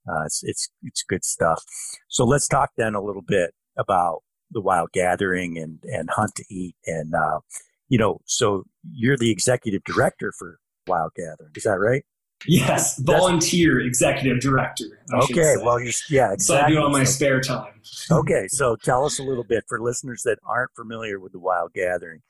Uh, 0.09 0.25
it's 0.25 0.43
it's 0.45 0.71
it's 0.85 1.03
good 1.03 1.25
stuff. 1.25 1.65
So 2.09 2.25
let's 2.25 2.47
talk 2.47 2.71
then 2.77 2.95
a 2.95 3.03
little 3.03 3.23
bit 3.23 3.55
about 3.77 4.23
the 4.51 4.61
wild 4.61 4.91
gathering 4.93 5.59
and 5.59 5.79
and 5.85 6.11
hunt 6.11 6.35
to 6.37 6.45
eat 6.49 6.75
and 6.87 7.15
uh, 7.15 7.41
you 7.89 7.99
know 7.99 8.21
so 8.25 8.65
you're 8.93 9.17
the 9.17 9.31
executive 9.31 9.83
director 9.85 10.33
for 10.37 10.59
Wild 10.89 11.13
Gathering. 11.15 11.53
Is 11.55 11.65
that 11.65 11.79
right? 11.79 12.05
Yes, 12.47 12.99
volunteer 12.99 13.77
That's, 13.77 13.89
executive 13.89 14.41
director. 14.41 14.85
I 15.13 15.19
okay, 15.25 15.57
well, 15.61 15.81
you, 15.81 15.91
yeah, 16.09 16.33
exactly. 16.33 16.39
So 16.39 16.57
I 16.57 16.69
do 16.69 16.79
on 16.79 16.93
my 16.93 17.05
spare 17.05 17.41
time. 17.41 17.81
okay, 18.11 18.47
so 18.49 18.77
tell 18.77 19.05
us 19.05 19.19
a 19.19 19.25
little 19.25 19.45
bit 19.45 19.65
for 19.69 19.81
listeners 19.81 20.23
that 20.25 20.39
aren't 20.47 20.71
familiar 20.77 21.19
with 21.19 21.33
the 21.33 21.41
Wild 21.41 21.73
Gathering. 21.75 22.23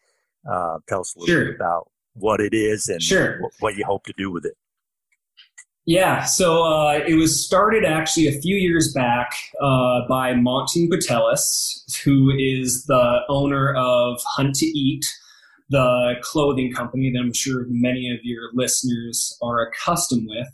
Uh, 0.50 0.78
tell 0.88 1.00
us 1.00 1.14
a 1.14 1.20
little 1.20 1.34
sure. 1.34 1.44
bit 1.46 1.54
about 1.56 1.90
what 2.14 2.40
it 2.40 2.54
is 2.54 2.88
and 2.88 3.02
sure. 3.02 3.40
what 3.60 3.76
you 3.76 3.84
hope 3.84 4.04
to 4.04 4.14
do 4.16 4.30
with 4.30 4.46
it. 4.46 4.54
Yeah, 5.88 6.24
so 6.24 6.64
uh, 6.64 7.00
it 7.08 7.14
was 7.14 7.42
started 7.42 7.82
actually 7.82 8.26
a 8.26 8.38
few 8.42 8.56
years 8.56 8.92
back 8.92 9.34
uh, 9.58 10.06
by 10.06 10.34
Monty 10.34 10.86
Patelis, 10.86 11.80
who 12.04 12.30
is 12.38 12.84
the 12.84 13.20
owner 13.30 13.74
of 13.74 14.20
Hunt 14.36 14.54
to 14.56 14.66
Eat, 14.66 15.06
the 15.70 16.16
clothing 16.20 16.74
company 16.74 17.10
that 17.10 17.18
I'm 17.18 17.32
sure 17.32 17.64
many 17.70 18.10
of 18.10 18.18
your 18.22 18.50
listeners 18.52 19.34
are 19.40 19.66
accustomed 19.66 20.28
with. 20.28 20.48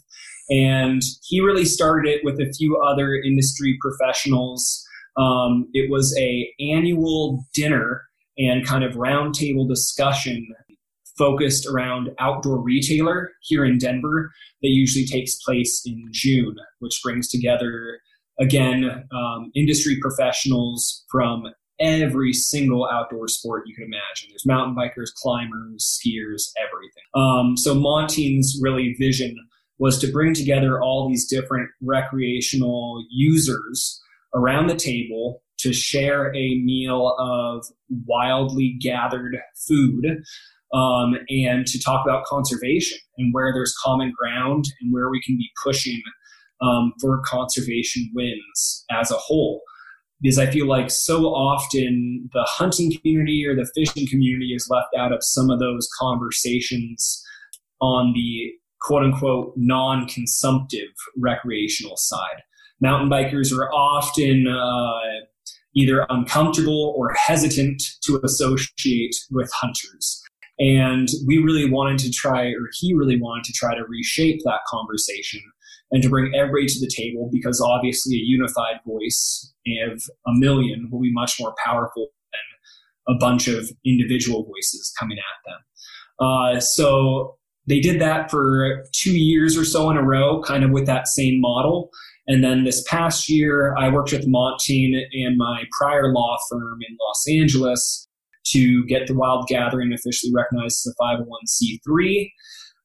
And 0.51 1.03
he 1.24 1.41
really 1.41 1.64
started 1.64 2.09
it 2.09 2.24
with 2.24 2.39
a 2.41 2.53
few 2.53 2.76
other 2.76 3.16
industry 3.16 3.76
professionals. 3.80 4.87
Um, 5.16 5.68
it 5.72 5.91
was 5.91 6.16
a 6.16 6.49
annual 6.61 7.45
dinner 7.53 8.05
and 8.39 8.64
kind 8.64 8.85
of 8.85 8.93
roundtable 8.93 9.68
discussion 9.68 10.47
focused 11.17 11.67
around 11.67 12.11
outdoor 12.19 12.61
retailer 12.61 13.31
here 13.43 13.65
in 13.65 13.79
Denver 13.79 14.33
that 14.62 14.69
usually 14.69 15.07
takes 15.07 15.37
place 15.37 15.83
in 15.87 16.09
June, 16.11 16.57
which 16.81 17.01
brings 17.03 17.29
together 17.29 17.99
again 18.41 19.07
um, 19.12 19.51
industry 19.55 19.99
professionals 20.01 21.05
from 21.11 21.45
every 21.81 22.33
single 22.33 22.89
outdoor 22.91 23.29
sport 23.29 23.65
you 23.67 23.75
can 23.75 23.85
imagine. 23.85 24.29
There's 24.31 24.47
mountain 24.47 24.77
bikers, 24.77 25.12
climbers, 25.15 25.99
skiers, 25.99 26.51
everything. 26.59 27.03
Um, 27.15 27.57
so 27.57 27.75
Montine's 27.75 28.59
really 28.62 28.95
vision 28.99 29.37
was 29.79 29.99
to 29.99 30.12
bring 30.12 30.35
together 30.35 30.81
all 30.81 31.09
these 31.09 31.27
different 31.29 31.69
recreational 31.83 33.05
users 33.11 34.01
around 34.35 34.69
the 34.69 34.77
table 34.77 35.43
to 35.59 35.73
share 35.73 36.29
a 36.35 36.61
meal 36.62 37.17
of 37.19 37.65
wildly 38.07 38.77
gathered 38.81 39.37
food 39.67 40.23
um, 40.73 41.15
and 41.29 41.67
to 41.67 41.79
talk 41.81 42.05
about 42.05 42.25
conservation 42.25 42.99
and 43.19 43.33
where 43.33 43.53
there's 43.53 43.75
common 43.83 44.12
ground 44.19 44.65
and 44.81 44.93
where 44.93 45.11
we 45.11 45.21
can 45.23 45.37
be 45.37 45.49
pushing 45.62 46.01
um, 46.61 46.93
for 47.01 47.21
conservation 47.25 48.11
wins 48.15 48.85
as 48.91 49.11
a 49.11 49.17
whole. 49.17 49.62
Because 50.23 50.39
I 50.39 50.47
feel 50.47 50.67
like 50.67 50.91
so 50.91 51.27
often 51.27 52.31
the 52.33 52.47
hunting 52.49 52.97
community 52.97 53.45
or 53.47 53.55
the 53.55 53.71
fishing 53.75 54.07
community 54.09 54.55
is 54.55 54.69
left 54.71 54.89
out 54.97 55.12
of 55.12 55.19
some 55.23 55.51
of 55.51 55.59
those 55.59 55.89
conversations 55.99 57.23
on 57.81 58.12
the 58.15 58.53
quote 58.81 59.03
unquote 59.03 59.53
non 59.57 60.07
consumptive 60.07 60.89
recreational 61.19 61.97
side. 61.97 62.43
Mountain 62.81 63.11
bikers 63.11 63.57
are 63.57 63.71
often 63.73 64.47
uh, 64.47 65.27
either 65.75 66.07
uncomfortable 66.09 66.95
or 66.97 67.12
hesitant 67.15 67.83
to 68.05 68.21
associate 68.25 69.15
with 69.31 69.51
hunters. 69.53 70.24
And 70.59 71.09
we 71.26 71.38
really 71.38 71.68
wanted 71.68 71.98
to 72.00 72.11
try, 72.11 72.46
or 72.46 72.68
he 72.78 72.94
really 72.94 73.20
wanted 73.20 73.44
to 73.44 73.52
try 73.52 73.74
to 73.74 73.84
reshape 73.88 74.40
that 74.44 74.61
conversation 74.68 75.40
and 75.90 76.02
to 76.02 76.09
bring 76.09 76.34
everybody 76.34 76.66
to 76.66 76.80
the 76.80 76.90
table 76.94 77.28
because 77.32 77.61
obviously 77.61 78.16
a 78.16 78.24
unified 78.24 78.76
voice 78.86 79.52
of 79.88 80.02
a 80.26 80.32
million 80.34 80.88
will 80.90 81.00
be 81.00 81.12
much 81.12 81.40
more 81.40 81.55
powerful 81.64 82.09
than 82.32 83.14
a 83.16 83.18
bunch 83.18 83.48
of 83.48 83.70
individual 83.84 84.44
voices 84.44 84.92
coming 84.98 85.18
at 85.18 85.50
them. 85.50 86.26
Uh, 86.26 86.61
so 86.61 87.36
they 87.66 87.80
did 87.80 88.00
that 88.00 88.30
for 88.30 88.84
two 88.92 89.18
years 89.18 89.57
or 89.57 89.64
so 89.64 89.90
in 89.90 89.96
a 89.96 90.02
row, 90.02 90.42
kind 90.42 90.64
of 90.64 90.70
with 90.70 90.86
that 90.86 91.09
same 91.09 91.40
model. 91.40 91.90
And 92.26 92.42
then 92.42 92.64
this 92.64 92.82
past 92.88 93.28
year, 93.28 93.74
I 93.76 93.88
worked 93.88 94.12
with 94.12 94.26
Montine 94.26 95.07
and 95.12 95.36
my 95.36 95.64
prior 95.78 96.12
law 96.12 96.38
firm 96.50 96.78
in 96.88 96.96
Los 97.00 97.24
Angeles 97.28 98.09
to 98.49 98.84
get 98.86 99.07
the 99.07 99.14
Wild 99.14 99.47
Gathering 99.49 99.92
officially 99.92 100.32
recognized 100.34 100.86
as 100.86 100.95
a 100.99 101.03
501c3. 101.03 102.30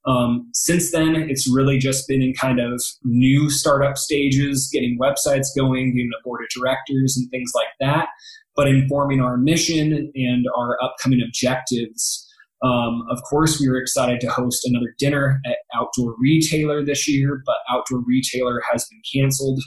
Um, 0.05 0.49
since 0.53 0.91
then, 0.91 1.15
it's 1.15 1.49
really 1.49 1.77
just 1.77 2.07
been 2.07 2.21
in 2.21 2.33
kind 2.33 2.59
of 2.59 2.81
new 3.03 3.49
startup 3.49 3.97
stages, 3.97 4.69
getting 4.71 4.97
websites 4.99 5.47
going, 5.55 5.93
getting 5.93 6.11
a 6.17 6.23
board 6.23 6.41
of 6.41 6.49
directors, 6.55 7.17
and 7.17 7.29
things 7.29 7.51
like 7.53 7.67
that, 7.79 8.07
but 8.55 8.67
informing 8.67 9.19
our 9.21 9.37
mission 9.37 10.11
and 10.15 10.45
our 10.57 10.77
upcoming 10.81 11.21
objectives 11.21 12.25
um, 12.61 13.05
of 13.09 13.21
course, 13.23 13.59
we 13.59 13.69
were 13.69 13.77
excited 13.77 14.19
to 14.21 14.29
host 14.29 14.65
another 14.65 14.93
dinner 14.97 15.39
at 15.45 15.57
Outdoor 15.73 16.15
Retailer 16.19 16.83
this 16.83 17.07
year, 17.07 17.41
but 17.45 17.55
Outdoor 17.69 17.99
Retailer 18.05 18.61
has 18.71 18.85
been 18.85 19.01
canceled 19.13 19.61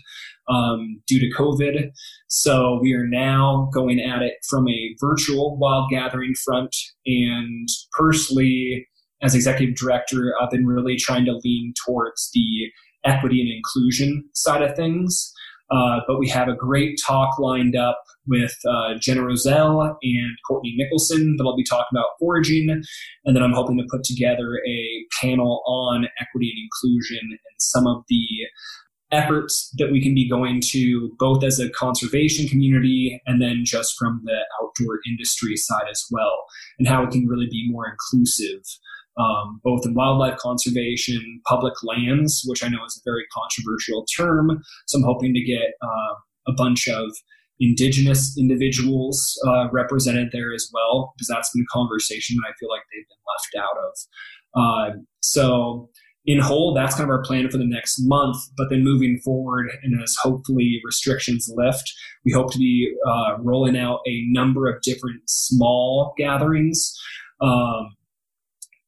um, 0.53 1.01
due 1.07 1.21
to 1.21 1.37
COVID. 1.37 1.91
So 2.29 2.79
we 2.83 2.93
are 2.95 3.07
now 3.07 3.71
going 3.73 4.01
at 4.01 4.23
it 4.23 4.35
from 4.49 4.69
a 4.69 4.95
virtual 5.01 5.57
wild 5.59 5.91
gathering 5.91 6.35
front. 6.45 6.75
And 7.07 7.69
personally, 7.93 8.87
as 9.23 9.35
executive 9.35 9.77
director, 9.77 10.35
I've 10.41 10.51
been 10.51 10.67
really 10.67 10.97
trying 10.97 11.25
to 11.27 11.39
lean 11.45 11.75
towards 11.85 12.31
the 12.35 12.71
equity 13.05 13.41
and 13.41 13.51
inclusion 13.51 14.29
side 14.35 14.63
of 14.63 14.77
things. 14.77 15.33
Uh, 15.71 16.01
but 16.07 16.19
we 16.19 16.29
have 16.29 16.49
a 16.49 16.55
great 16.55 16.99
talk 17.07 17.39
lined 17.39 17.75
up 17.75 18.03
with 18.27 18.55
uh, 18.69 18.95
Jenna 19.01 19.25
Rozelle 19.25 19.97
and 20.03 20.37
Courtney 20.47 20.75
Nicholson 20.77 21.37
that 21.37 21.45
I'll 21.45 21.57
be 21.57 21.65
talking 21.65 21.87
about 21.93 22.11
foraging. 22.21 22.69
And 23.25 23.35
then 23.35 23.43
I'm 23.43 23.55
hoping 23.55 23.79
to 23.79 23.85
put 23.91 24.05
together 24.05 24.61
a 24.69 25.05
panel 25.21 25.63
on 25.67 26.07
equity 26.21 26.51
and 26.51 26.63
inclusion 26.63 27.21
and 27.23 27.57
some 27.59 27.87
of 27.87 28.05
the 28.09 28.27
efforts 29.13 29.71
that 29.79 29.93
we 29.93 30.03
can 30.03 30.15
be 30.15 30.29
going 30.29 30.61
to 30.61 31.15
both 31.19 31.45
as 31.45 31.61
a 31.61 31.71
conservation 31.71 32.49
community 32.49 33.21
and 33.27 33.41
then 33.41 33.63
just 33.65 33.95
from 33.99 34.23
the 34.25 34.39
outdoor 34.61 35.01
industry 35.07 35.57
side 35.57 35.87
as 35.91 36.05
well, 36.11 36.45
and 36.79 36.89
how 36.89 37.03
it 37.03 37.11
can 37.11 37.27
really 37.27 37.49
be 37.51 37.71
more 37.71 37.87
inclusive 37.87 38.63
um, 39.19 39.61
both 39.63 39.85
in 39.85 39.95
wildlife 39.95 40.39
conservation, 40.39 41.41
public 41.47 41.75
lands, 41.83 42.43
which 42.47 42.65
I 42.65 42.69
know 42.69 42.85
is 42.87 43.01
a 43.01 43.09
very 43.09 43.25
controversial 43.33 44.07
term. 44.17 44.63
So 44.87 44.99
I'm 44.99 45.05
hoping 45.05 45.35
to 45.35 45.43
get 45.43 45.75
uh, 45.83 46.15
a 46.49 46.53
bunch 46.57 46.89
of 46.89 47.11
indigenous 47.61 48.37
individuals 48.39 49.39
uh, 49.47 49.71
represented 49.71 50.31
there 50.33 50.53
as 50.53 50.71
well, 50.73 51.13
because 51.17 51.29
that's 51.29 51.51
been 51.53 51.63
a 51.63 51.73
conversation 51.73 52.37
that 52.37 52.49
I 52.49 52.53
feel 52.59 52.71
like 52.71 52.83
they've 52.93 53.07
been 53.09 53.61
left 53.61 53.67
out 53.67 53.79
of. 53.87 53.93
Uh, 54.55 54.99
so 55.21 55.91
in 56.25 56.39
whole, 56.39 56.73
that's 56.75 56.95
kind 56.95 57.05
of 57.05 57.11
our 57.11 57.23
plan 57.23 57.49
for 57.51 57.59
the 57.59 57.67
next 57.67 57.99
month. 58.01 58.37
But 58.57 58.71
then 58.71 58.85
moving 58.85 59.19
forward, 59.25 59.71
and 59.83 60.01
as 60.03 60.15
hopefully 60.23 60.81
restrictions 60.85 61.51
lift, 61.55 61.93
we 62.25 62.33
hope 62.33 62.53
to 62.53 62.59
be 62.59 62.95
uh, 63.07 63.39
rolling 63.41 63.77
out 63.77 64.01
a 64.07 64.23
number 64.29 64.69
of 64.69 64.81
different 64.83 65.23
small 65.27 66.15
gatherings. 66.17 66.95
Um, 67.41 67.97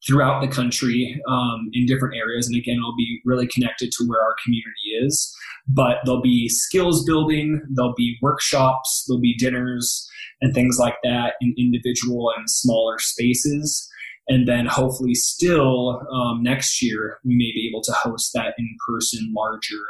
throughout 0.07 0.43
the 0.43 0.49
country 0.49 1.21
um, 1.29 1.71
in 1.73 1.87
different 1.87 2.15
areas. 2.15 2.47
And 2.47 2.57
again, 2.57 2.77
it'll 2.77 2.97
be 2.97 3.21
really 3.25 3.47
connected 3.47 3.91
to 3.93 4.05
where 4.07 4.21
our 4.21 4.35
community 4.45 5.07
is. 5.07 5.35
But 5.67 5.99
there'll 6.05 6.21
be 6.21 6.49
skills 6.49 7.05
building, 7.05 7.63
there'll 7.75 7.95
be 7.95 8.19
workshops, 8.21 9.05
there'll 9.07 9.21
be 9.21 9.37
dinners 9.37 10.07
and 10.43 10.53
things 10.55 10.79
like 10.79 10.97
that 11.05 11.35
in 11.41 11.55
individual 11.57 12.31
and 12.37 12.51
smaller 12.51 12.99
spaces. 12.99 13.89
And 14.29 14.49
then 14.49 14.67
hopefully, 14.67 15.15
still 15.15 16.03
um, 16.13 16.43
next 16.43 16.83
year, 16.83 17.19
we 17.25 17.35
may 17.35 17.53
be 17.53 17.69
able 17.71 17.83
to 17.83 17.93
host 17.93 18.31
that 18.35 18.55
in 18.59 18.77
person, 18.89 19.33
larger 19.37 19.83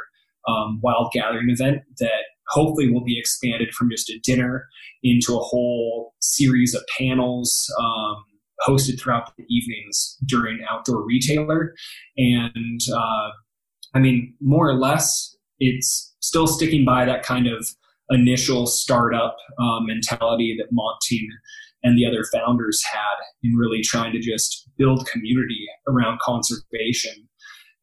um, 0.47 0.79
wild 0.81 1.11
gathering 1.13 1.49
event 1.49 1.83
that 1.99 2.23
hopefully 2.49 2.91
will 2.91 3.03
be 3.03 3.17
expanded 3.17 3.73
from 3.73 3.89
just 3.89 4.09
a 4.09 4.19
dinner 4.19 4.67
into 5.03 5.35
a 5.35 5.39
whole 5.39 6.13
series 6.19 6.75
of 6.75 6.83
panels. 6.97 7.73
Um, 7.79 8.25
hosted 8.65 8.99
throughout 8.99 9.35
the 9.37 9.43
evenings 9.49 10.17
during 10.25 10.59
outdoor 10.69 11.05
retailer. 11.05 11.73
And 12.17 12.79
uh, 12.93 13.29
I 13.93 13.99
mean, 13.99 14.33
more 14.41 14.69
or 14.69 14.75
less, 14.75 15.35
it's 15.59 16.13
still 16.19 16.47
sticking 16.47 16.85
by 16.85 17.05
that 17.05 17.23
kind 17.23 17.47
of 17.47 17.67
initial 18.09 18.67
startup 18.67 19.35
uh, 19.59 19.79
mentality 19.81 20.55
that 20.59 20.67
Montine 20.71 21.29
and 21.85 21.97
the 21.97 22.05
other 22.05 22.25
founders 22.33 22.83
had 22.91 23.23
in 23.43 23.55
really 23.55 23.81
trying 23.81 24.11
to 24.11 24.19
just 24.19 24.67
build 24.77 25.07
community 25.07 25.65
around 25.87 26.19
conservation 26.19 27.13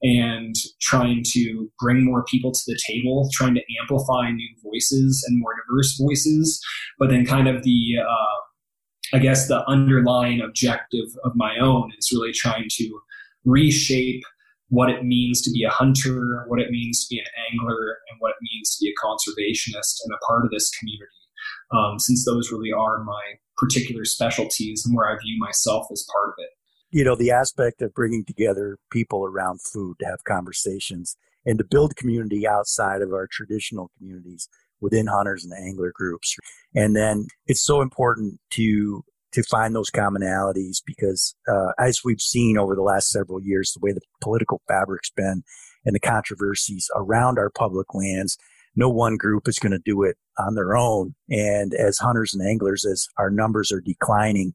and 0.02 0.56
trying 0.80 1.22
to 1.24 1.70
bring 1.78 2.04
more 2.04 2.24
people 2.24 2.50
to 2.50 2.62
the 2.66 2.78
table, 2.86 3.30
trying 3.32 3.54
to 3.54 3.62
amplify 3.80 4.30
new 4.32 4.48
voices 4.62 5.24
and 5.28 5.38
more 5.38 5.54
diverse 5.54 5.96
voices, 5.96 6.60
but 6.98 7.08
then 7.08 7.24
kind 7.24 7.46
of 7.46 7.62
the 7.62 7.94
uh, 8.04 9.14
I 9.14 9.18
guess 9.18 9.46
the 9.46 9.64
underlying 9.68 10.40
objective 10.40 11.08
of 11.24 11.32
my 11.36 11.56
own 11.58 11.92
is 11.96 12.10
really 12.12 12.32
trying 12.32 12.66
to 12.70 13.00
reshape 13.44 14.24
what 14.68 14.88
it 14.88 15.04
means 15.04 15.42
to 15.42 15.50
be 15.50 15.64
a 15.64 15.70
hunter, 15.70 16.44
what 16.48 16.58
it 16.58 16.70
means 16.70 17.06
to 17.06 17.14
be 17.14 17.20
an 17.20 17.26
angler, 17.52 17.98
and 18.10 18.18
what 18.20 18.30
it 18.30 18.36
means 18.40 18.74
to 18.74 18.84
be 18.84 18.90
a 18.90 19.06
conservationist 19.06 19.96
and 20.04 20.14
a 20.14 20.26
part 20.26 20.44
of 20.44 20.50
this 20.50 20.70
community. 20.70 21.06
Um, 21.76 21.98
since 21.98 22.24
those 22.24 22.50
really 22.50 22.72
are 22.72 23.04
my 23.04 23.22
particular 23.62 24.04
specialties 24.04 24.84
and 24.84 24.96
where 24.96 25.08
I 25.08 25.16
view 25.22 25.38
myself 25.38 25.86
as 25.92 26.04
part 26.12 26.30
of 26.30 26.34
it. 26.38 26.50
You 26.90 27.04
know, 27.04 27.14
the 27.14 27.30
aspect 27.30 27.80
of 27.80 27.94
bringing 27.94 28.24
together 28.24 28.76
people 28.90 29.24
around 29.24 29.62
food 29.62 29.96
to 30.00 30.06
have 30.06 30.24
conversations 30.24 31.16
and 31.46 31.58
to 31.58 31.64
build 31.64 31.96
community 31.96 32.46
outside 32.46 33.02
of 33.02 33.12
our 33.12 33.28
traditional 33.30 33.90
communities 33.96 34.48
within 34.80 35.06
hunters 35.06 35.44
and 35.44 35.52
angler 35.54 35.92
groups. 35.94 36.36
And 36.74 36.96
then 36.96 37.28
it's 37.46 37.62
so 37.64 37.80
important 37.80 38.40
to 38.50 39.04
to 39.32 39.42
find 39.44 39.74
those 39.74 39.90
commonalities 39.90 40.82
because 40.84 41.34
uh, 41.50 41.72
as 41.78 42.00
we've 42.04 42.20
seen 42.20 42.58
over 42.58 42.74
the 42.74 42.82
last 42.82 43.08
several 43.08 43.40
years, 43.40 43.72
the 43.72 43.80
way 43.80 43.90
the 43.90 44.02
political 44.20 44.60
fabric's 44.68 45.10
been 45.10 45.42
and 45.86 45.94
the 45.94 46.00
controversies 46.00 46.90
around 46.94 47.38
our 47.38 47.48
public 47.48 47.94
lands, 47.94 48.36
no 48.76 48.90
one 48.90 49.16
group 49.16 49.48
is 49.48 49.58
going 49.58 49.72
to 49.72 49.80
do 49.82 50.02
it 50.02 50.18
on 50.38 50.54
their 50.54 50.76
own. 50.76 51.14
And 51.28 51.74
as 51.74 51.98
hunters 51.98 52.34
and 52.34 52.46
anglers, 52.46 52.84
as 52.84 53.08
our 53.18 53.30
numbers 53.30 53.70
are 53.72 53.80
declining, 53.80 54.54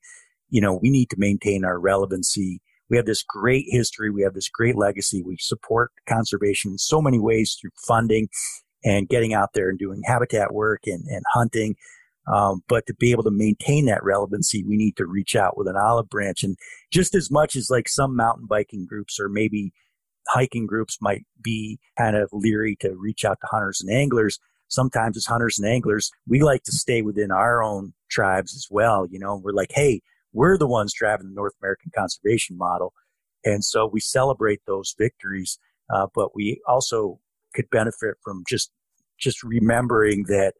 you 0.49 0.61
know, 0.61 0.79
we 0.81 0.89
need 0.89 1.09
to 1.09 1.19
maintain 1.19 1.65
our 1.65 1.79
relevancy. 1.79 2.61
We 2.89 2.97
have 2.97 3.05
this 3.05 3.23
great 3.23 3.65
history. 3.67 4.09
We 4.09 4.21
have 4.21 4.33
this 4.33 4.49
great 4.49 4.75
legacy. 4.75 5.21
We 5.21 5.37
support 5.39 5.91
conservation 6.07 6.71
in 6.71 6.77
so 6.77 7.01
many 7.01 7.19
ways 7.19 7.57
through 7.59 7.71
funding 7.85 8.29
and 8.83 9.09
getting 9.09 9.33
out 9.33 9.49
there 9.53 9.69
and 9.69 9.77
doing 9.77 10.01
habitat 10.05 10.53
work 10.53 10.81
and, 10.85 11.03
and 11.07 11.23
hunting. 11.33 11.75
Um, 12.31 12.61
but 12.67 12.85
to 12.87 12.93
be 12.93 13.11
able 13.11 13.23
to 13.23 13.31
maintain 13.31 13.85
that 13.85 14.03
relevancy, 14.03 14.63
we 14.63 14.75
need 14.75 14.97
to 14.97 15.05
reach 15.05 15.35
out 15.35 15.57
with 15.57 15.67
an 15.67 15.77
olive 15.77 16.09
branch. 16.09 16.43
And 16.43 16.57
just 16.91 17.15
as 17.15 17.31
much 17.31 17.55
as 17.55 17.69
like 17.69 17.87
some 17.87 18.15
mountain 18.15 18.47
biking 18.47 18.85
groups 18.85 19.19
or 19.19 19.29
maybe 19.29 19.71
hiking 20.29 20.67
groups 20.67 20.97
might 21.01 21.25
be 21.41 21.79
kind 21.97 22.17
of 22.17 22.29
leery 22.33 22.75
to 22.81 22.95
reach 22.97 23.23
out 23.23 23.37
to 23.41 23.47
hunters 23.49 23.81
and 23.81 23.95
anglers, 23.95 24.39
sometimes 24.67 25.17
as 25.17 25.25
hunters 25.25 25.59
and 25.59 25.67
anglers, 25.67 26.11
we 26.27 26.41
like 26.41 26.63
to 26.63 26.71
stay 26.71 27.01
within 27.01 27.31
our 27.31 27.63
own 27.63 27.93
tribes 28.09 28.53
as 28.55 28.67
well. 28.69 29.07
You 29.09 29.19
know, 29.19 29.41
we're 29.43 29.51
like, 29.51 29.71
hey, 29.73 30.01
we're 30.33 30.57
the 30.57 30.67
ones 30.67 30.93
driving 30.93 31.27
the 31.27 31.35
North 31.35 31.53
American 31.61 31.91
conservation 31.95 32.57
model. 32.57 32.93
And 33.43 33.63
so 33.63 33.87
we 33.87 33.99
celebrate 33.99 34.61
those 34.67 34.95
victories, 34.97 35.57
uh, 35.93 36.07
but 36.13 36.35
we 36.35 36.61
also 36.67 37.19
could 37.53 37.69
benefit 37.69 38.15
from 38.23 38.43
just 38.47 38.71
just 39.19 39.41
remembering 39.41 40.25
that 40.27 40.53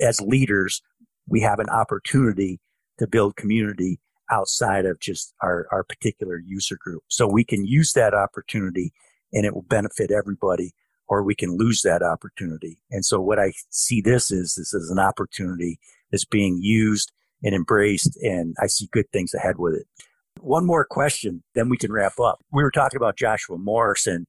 as 0.00 0.20
leaders, 0.20 0.80
we 1.26 1.40
have 1.40 1.58
an 1.58 1.68
opportunity 1.68 2.58
to 2.98 3.06
build 3.06 3.36
community 3.36 4.00
outside 4.30 4.86
of 4.86 4.98
just 5.00 5.34
our, 5.42 5.66
our 5.70 5.84
particular 5.84 6.38
user 6.38 6.78
group. 6.80 7.02
So 7.08 7.26
we 7.26 7.44
can 7.44 7.66
use 7.66 7.92
that 7.92 8.14
opportunity 8.14 8.92
and 9.32 9.44
it 9.44 9.54
will 9.54 9.66
benefit 9.68 10.10
everybody 10.10 10.72
or 11.08 11.22
we 11.22 11.34
can 11.34 11.56
lose 11.56 11.82
that 11.82 12.02
opportunity. 12.02 12.78
And 12.90 13.04
so 13.04 13.20
what 13.20 13.38
I 13.38 13.52
see 13.70 14.00
this 14.00 14.30
is, 14.30 14.54
this 14.54 14.74
is 14.74 14.90
an 14.90 14.98
opportunity 14.98 15.78
that's 16.10 16.24
being 16.24 16.58
used 16.60 17.12
and 17.42 17.54
embraced 17.54 18.16
and 18.22 18.54
I 18.60 18.66
see 18.66 18.88
good 18.92 19.10
things 19.12 19.34
ahead 19.34 19.58
with 19.58 19.74
it. 19.74 19.86
One 20.40 20.66
more 20.66 20.84
question, 20.84 21.42
then 21.54 21.68
we 21.68 21.76
can 21.76 21.92
wrap 21.92 22.18
up. 22.20 22.40
We 22.52 22.62
were 22.62 22.70
talking 22.70 22.96
about 22.96 23.16
Joshua 23.16 23.58
Morrison 23.58 24.26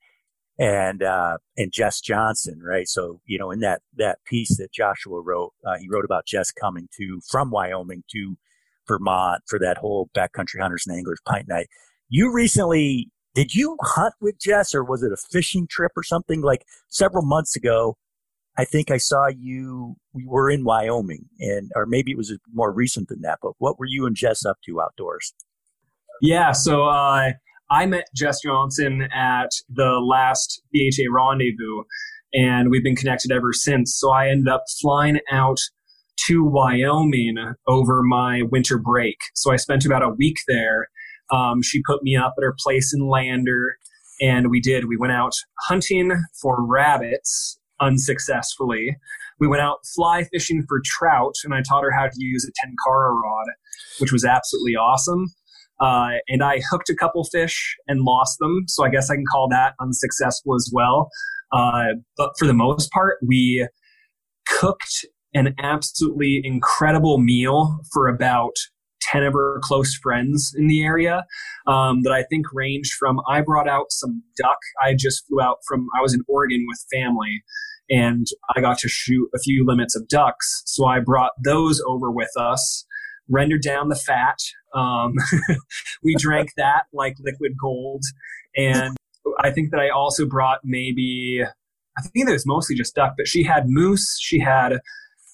and 0.59 1.01
uh, 1.03 1.37
and 1.55 1.71
Jess 1.71 2.01
Johnson, 2.01 2.59
right? 2.61 2.87
So 2.87 3.21
you 3.25 3.39
know, 3.39 3.51
in 3.51 3.59
that 3.61 3.81
that 3.95 4.19
piece 4.25 4.57
that 4.57 4.73
Joshua 4.73 5.21
wrote, 5.21 5.53
uh, 5.65 5.77
he 5.77 5.87
wrote 5.87 6.05
about 6.05 6.25
Jess 6.25 6.51
coming 6.51 6.89
to 6.97 7.21
from 7.29 7.51
Wyoming 7.51 8.03
to 8.11 8.37
Vermont 8.87 9.43
for 9.47 9.59
that 9.59 9.77
whole 9.77 10.09
backcountry 10.15 10.59
hunters 10.59 10.85
and 10.85 10.97
anglers 10.97 11.21
pint 11.25 11.47
night. 11.47 11.67
You 12.09 12.33
recently 12.33 13.09
did 13.39 13.55
you 13.55 13.77
hunt 13.81 14.15
with 14.19 14.37
Jess, 14.37 14.75
or 14.75 14.83
was 14.83 15.01
it 15.01 15.13
a 15.13 15.17
fishing 15.31 15.65
trip 15.65 15.93
or 15.95 16.03
something? 16.03 16.41
Like 16.41 16.65
several 16.89 17.23
months 17.23 17.55
ago, 17.55 17.95
I 18.57 18.65
think 18.65 18.91
I 18.91 18.97
saw 18.97 19.27
you. 19.27 19.95
We 20.13 20.25
were 20.27 20.49
in 20.49 20.65
Wyoming, 20.65 21.23
and 21.39 21.71
or 21.73 21.85
maybe 21.85 22.11
it 22.11 22.17
was 22.17 22.37
more 22.53 22.73
recent 22.73 23.07
than 23.07 23.21
that. 23.21 23.39
But 23.41 23.53
what 23.57 23.79
were 23.79 23.85
you 23.85 24.05
and 24.05 24.13
Jess 24.13 24.45
up 24.45 24.57
to 24.65 24.81
outdoors? 24.81 25.33
Yeah, 26.21 26.51
so 26.51 26.89
uh, 26.89 27.31
I 27.71 27.85
met 27.85 28.07
Jess 28.13 28.41
Johnson 28.43 29.07
at 29.15 29.51
the 29.69 30.01
last 30.05 30.61
BHA 30.73 31.09
rendezvous, 31.09 31.83
and 32.33 32.69
we've 32.69 32.83
been 32.83 32.97
connected 32.97 33.31
ever 33.31 33.53
since. 33.53 33.95
So 33.95 34.11
I 34.11 34.27
ended 34.27 34.49
up 34.49 34.65
flying 34.81 35.21
out 35.31 35.59
to 36.27 36.43
Wyoming 36.43 37.37
over 37.67 38.03
my 38.03 38.41
winter 38.51 38.77
break. 38.77 39.15
So 39.33 39.53
I 39.53 39.55
spent 39.55 39.85
about 39.85 40.03
a 40.03 40.09
week 40.09 40.39
there. 40.49 40.89
Um, 41.31 41.61
she 41.61 41.81
put 41.83 42.03
me 42.03 42.15
up 42.15 42.33
at 42.37 42.43
her 42.43 42.55
place 42.57 42.93
in 42.93 43.07
Lander, 43.07 43.77
and 44.21 44.49
we 44.49 44.59
did. 44.59 44.85
We 44.85 44.97
went 44.97 45.13
out 45.13 45.33
hunting 45.67 46.11
for 46.41 46.65
rabbits 46.65 47.59
unsuccessfully. 47.79 48.97
We 49.39 49.47
went 49.47 49.61
out 49.61 49.79
fly 49.95 50.25
fishing 50.25 50.65
for 50.67 50.81
trout, 50.83 51.35
and 51.43 51.53
I 51.53 51.61
taught 51.61 51.83
her 51.83 51.91
how 51.91 52.07
to 52.07 52.15
use 52.17 52.45
a 52.45 52.51
tenkara 52.51 53.11
rod, 53.11 53.47
which 53.99 54.11
was 54.11 54.25
absolutely 54.25 54.75
awesome. 54.75 55.27
Uh, 55.79 56.17
and 56.27 56.43
I 56.43 56.59
hooked 56.69 56.89
a 56.89 56.95
couple 56.95 57.23
fish 57.23 57.77
and 57.87 58.01
lost 58.01 58.37
them. 58.39 58.65
So 58.67 58.83
I 58.83 58.89
guess 58.89 59.09
I 59.09 59.15
can 59.15 59.25
call 59.31 59.47
that 59.49 59.75
unsuccessful 59.79 60.55
as 60.55 60.69
well. 60.73 61.09
Uh, 61.53 61.93
but 62.17 62.31
for 62.37 62.45
the 62.45 62.53
most 62.53 62.91
part, 62.91 63.17
we 63.25 63.65
cooked 64.47 65.05
an 65.33 65.55
absolutely 65.59 66.41
incredible 66.43 67.17
meal 67.17 67.79
for 67.93 68.07
about 68.07 68.55
10 69.01 69.23
of 69.23 69.35
our 69.35 69.59
close 69.63 69.95
friends 69.95 70.53
in 70.57 70.67
the 70.67 70.83
area 70.83 71.25
um, 71.67 72.01
that 72.03 72.13
I 72.13 72.23
think 72.23 72.47
ranged 72.53 72.93
from 72.93 73.19
I 73.27 73.41
brought 73.41 73.67
out 73.67 73.91
some 73.91 74.23
duck. 74.37 74.59
I 74.81 74.93
just 74.93 75.27
flew 75.27 75.41
out 75.41 75.57
from, 75.67 75.87
I 75.97 76.01
was 76.01 76.13
in 76.13 76.21
Oregon 76.27 76.65
with 76.67 76.85
family 76.91 77.43
and 77.89 78.27
I 78.55 78.61
got 78.61 78.77
to 78.79 78.87
shoot 78.87 79.29
a 79.33 79.39
few 79.39 79.65
limits 79.65 79.95
of 79.95 80.07
ducks. 80.07 80.61
So 80.65 80.85
I 80.85 80.99
brought 80.99 81.31
those 81.43 81.81
over 81.87 82.11
with 82.11 82.31
us 82.37 82.85
rendered 83.29 83.61
down 83.61 83.89
the 83.89 83.95
fat. 83.95 84.39
Um, 84.73 85.13
we 86.03 86.15
drank 86.15 86.49
that 86.57 86.83
like 86.93 87.15
liquid 87.19 87.53
gold. 87.59 88.03
And 88.57 88.97
I 89.39 89.51
think 89.51 89.71
that 89.71 89.79
I 89.79 89.89
also 89.89 90.25
brought 90.25 90.59
maybe, 90.63 91.43
I 91.97 92.01
think 92.01 92.27
it 92.27 92.31
was 92.31 92.45
mostly 92.45 92.75
just 92.75 92.95
duck, 92.95 93.13
but 93.17 93.27
she 93.27 93.43
had 93.43 93.65
moose. 93.67 94.17
She 94.19 94.39
had 94.39 94.79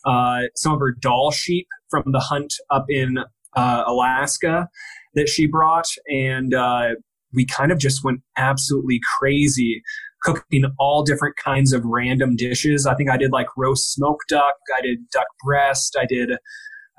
uh, 0.05 0.43
some 0.55 0.73
of 0.73 0.79
her 0.79 0.91
Dall 0.91 1.31
sheep 1.31 1.67
from 1.89 2.03
the 2.07 2.19
hunt 2.19 2.53
up 2.69 2.85
in 2.89 3.19
uh, 3.55 3.83
Alaska 3.87 4.69
that 5.15 5.29
she 5.29 5.47
brought. 5.47 5.87
And 6.07 6.53
uh, 6.53 6.95
we 7.33 7.45
kind 7.45 7.71
of 7.71 7.79
just 7.79 8.03
went 8.03 8.21
absolutely 8.37 8.99
crazy 9.17 9.81
cooking 10.25 10.65
all 10.79 11.03
different 11.03 11.35
kinds 11.37 11.71
of 11.71 11.83
random 11.85 12.35
dishes. 12.35 12.85
I 12.87 12.95
think 12.95 13.09
I 13.09 13.17
did 13.17 13.31
like 13.31 13.47
roast 13.55 13.93
smoked 13.93 14.29
duck. 14.29 14.55
I 14.77 14.81
did 14.81 14.99
duck 15.11 15.27
breast. 15.43 15.95
I 15.99 16.05
did 16.05 16.31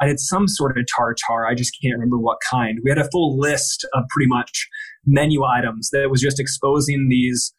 I 0.00 0.07
did 0.07 0.20
some 0.20 0.46
sort 0.46 0.76
of 0.76 0.84
tartar. 0.94 1.46
I 1.46 1.54
just 1.54 1.76
can't 1.82 1.94
remember 1.94 2.18
what 2.18 2.38
kind. 2.50 2.78
We 2.84 2.90
had 2.90 2.98
a 2.98 3.11
full 3.11 3.38
list 3.38 3.86
of 3.94 4.04
pretty 4.11 4.28
much 4.28 4.68
menu 5.07 5.42
items 5.44 5.88
that 5.90 6.11
was 6.11 6.20
just 6.20 6.38
exposing 6.38 7.09
these 7.09 7.52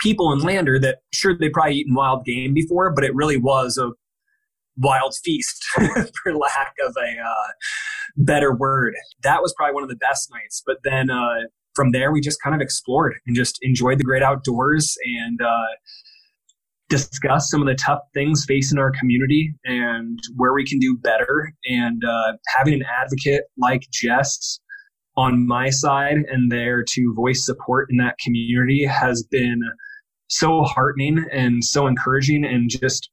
people 0.00 0.32
in 0.32 0.40
Lander 0.40 0.78
that 0.80 0.98
sure 1.12 1.36
they 1.38 1.48
probably 1.48 1.76
eaten 1.76 1.94
wild 1.94 2.24
game 2.24 2.52
before, 2.52 2.92
but 2.92 3.04
it 3.04 3.14
really 3.14 3.36
was 3.36 3.78
a 3.78 3.90
wild 4.76 5.14
feast 5.24 5.64
for 5.74 6.36
lack 6.36 6.74
of 6.86 6.94
a 6.96 7.20
uh, 7.20 7.52
better 8.16 8.54
word. 8.54 8.94
That 9.22 9.42
was 9.42 9.54
probably 9.56 9.74
one 9.74 9.82
of 9.82 9.88
the 9.88 9.96
best 9.96 10.30
nights. 10.32 10.62
But 10.66 10.78
then 10.84 11.10
uh, 11.10 11.46
from 11.74 11.92
there, 11.92 12.12
we 12.12 12.20
just 12.20 12.40
kind 12.42 12.54
of 12.54 12.60
explored 12.60 13.14
and 13.26 13.36
just 13.36 13.58
enjoyed 13.62 13.98
the 13.98 14.04
great 14.04 14.22
outdoors 14.22 14.96
and 15.04 15.40
uh, 15.40 15.66
discuss 16.88 17.50
some 17.50 17.60
of 17.60 17.66
the 17.66 17.74
tough 17.74 18.00
things 18.12 18.44
facing 18.46 18.78
our 18.78 18.92
community 18.92 19.54
and 19.64 20.18
where 20.36 20.52
we 20.52 20.64
can 20.64 20.78
do 20.78 20.96
better. 20.96 21.52
And 21.66 22.02
uh, 22.04 22.34
having 22.56 22.74
an 22.74 22.84
advocate 23.00 23.44
like 23.56 23.82
Jess 23.92 24.60
on 25.16 25.46
my 25.46 25.70
side 25.70 26.16
and 26.28 26.50
there 26.50 26.82
to 26.82 27.14
voice 27.14 27.44
support 27.44 27.88
in 27.90 27.98
that 27.98 28.18
community 28.18 28.84
has 28.84 29.22
been 29.30 29.60
so 30.28 30.62
heartening 30.62 31.24
and 31.32 31.64
so 31.64 31.86
encouraging 31.86 32.44
and 32.44 32.68
just 32.68 33.10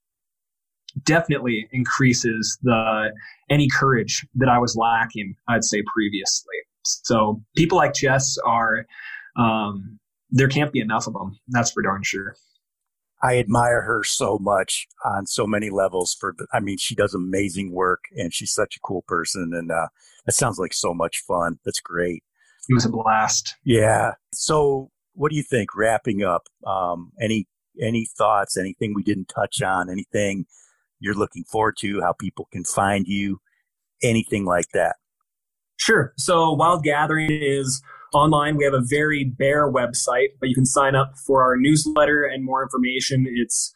definitely 1.03 1.67
increases 1.71 2.57
the 2.61 3.11
any 3.49 3.67
courage 3.69 4.25
that 4.35 4.49
I 4.49 4.57
was 4.57 4.75
lacking, 4.75 5.35
I'd 5.47 5.63
say 5.63 5.83
previously. 5.93 6.55
So 6.83 7.41
people 7.55 7.77
like 7.77 7.93
Jess 7.93 8.37
are 8.45 8.85
um, 9.37 9.99
there 10.29 10.47
can't 10.47 10.71
be 10.71 10.79
enough 10.79 11.07
of 11.07 11.13
them. 11.13 11.37
That's 11.49 11.71
for 11.71 11.83
darn 11.83 12.03
sure. 12.03 12.35
I 13.23 13.37
admire 13.37 13.81
her 13.81 14.03
so 14.03 14.39
much 14.39 14.87
on 15.05 15.27
so 15.27 15.45
many 15.45 15.69
levels 15.69 16.15
for 16.19 16.33
the, 16.35 16.47
I 16.53 16.59
mean, 16.59 16.77
she 16.77 16.95
does 16.95 17.13
amazing 17.13 17.71
work 17.71 18.05
and 18.17 18.33
she's 18.33 18.51
such 18.51 18.75
a 18.75 18.79
cool 18.79 19.03
person. 19.07 19.51
And, 19.53 19.71
uh, 19.71 19.89
that 20.25 20.33
sounds 20.33 20.57
like 20.57 20.73
so 20.73 20.93
much 20.93 21.23
fun. 21.27 21.59
That's 21.63 21.79
great. 21.79 22.23
It 22.67 22.73
was 22.73 22.85
a 22.85 22.89
blast. 22.89 23.55
Yeah. 23.63 24.13
So 24.33 24.89
what 25.13 25.29
do 25.29 25.37
you 25.37 25.43
think 25.43 25.75
wrapping 25.75 26.23
up? 26.23 26.47
Um, 26.65 27.11
any, 27.21 27.47
any 27.79 28.07
thoughts, 28.17 28.57
anything 28.57 28.93
we 28.95 29.03
didn't 29.03 29.27
touch 29.27 29.61
on, 29.61 29.89
anything 29.89 30.45
you're 31.01 31.15
looking 31.15 31.43
forward 31.43 31.75
to, 31.79 31.99
how 32.01 32.13
people 32.13 32.47
can 32.51 32.63
find 32.63 33.05
you, 33.07 33.39
anything 34.01 34.45
like 34.45 34.67
that? 34.73 34.95
Sure. 35.77 36.13
So 36.17 36.53
Wild 36.53 36.83
Gathering 36.83 37.29
is 37.31 37.81
online. 38.13 38.55
We 38.55 38.63
have 38.65 38.73
a 38.73 38.83
very 38.83 39.23
bare 39.23 39.71
website, 39.71 40.29
but 40.39 40.47
you 40.47 40.55
can 40.55 40.65
sign 40.65 40.95
up 40.95 41.13
for 41.25 41.41
our 41.41 41.57
newsletter 41.57 42.23
and 42.23 42.45
more 42.45 42.61
information. 42.61 43.25
It's 43.27 43.73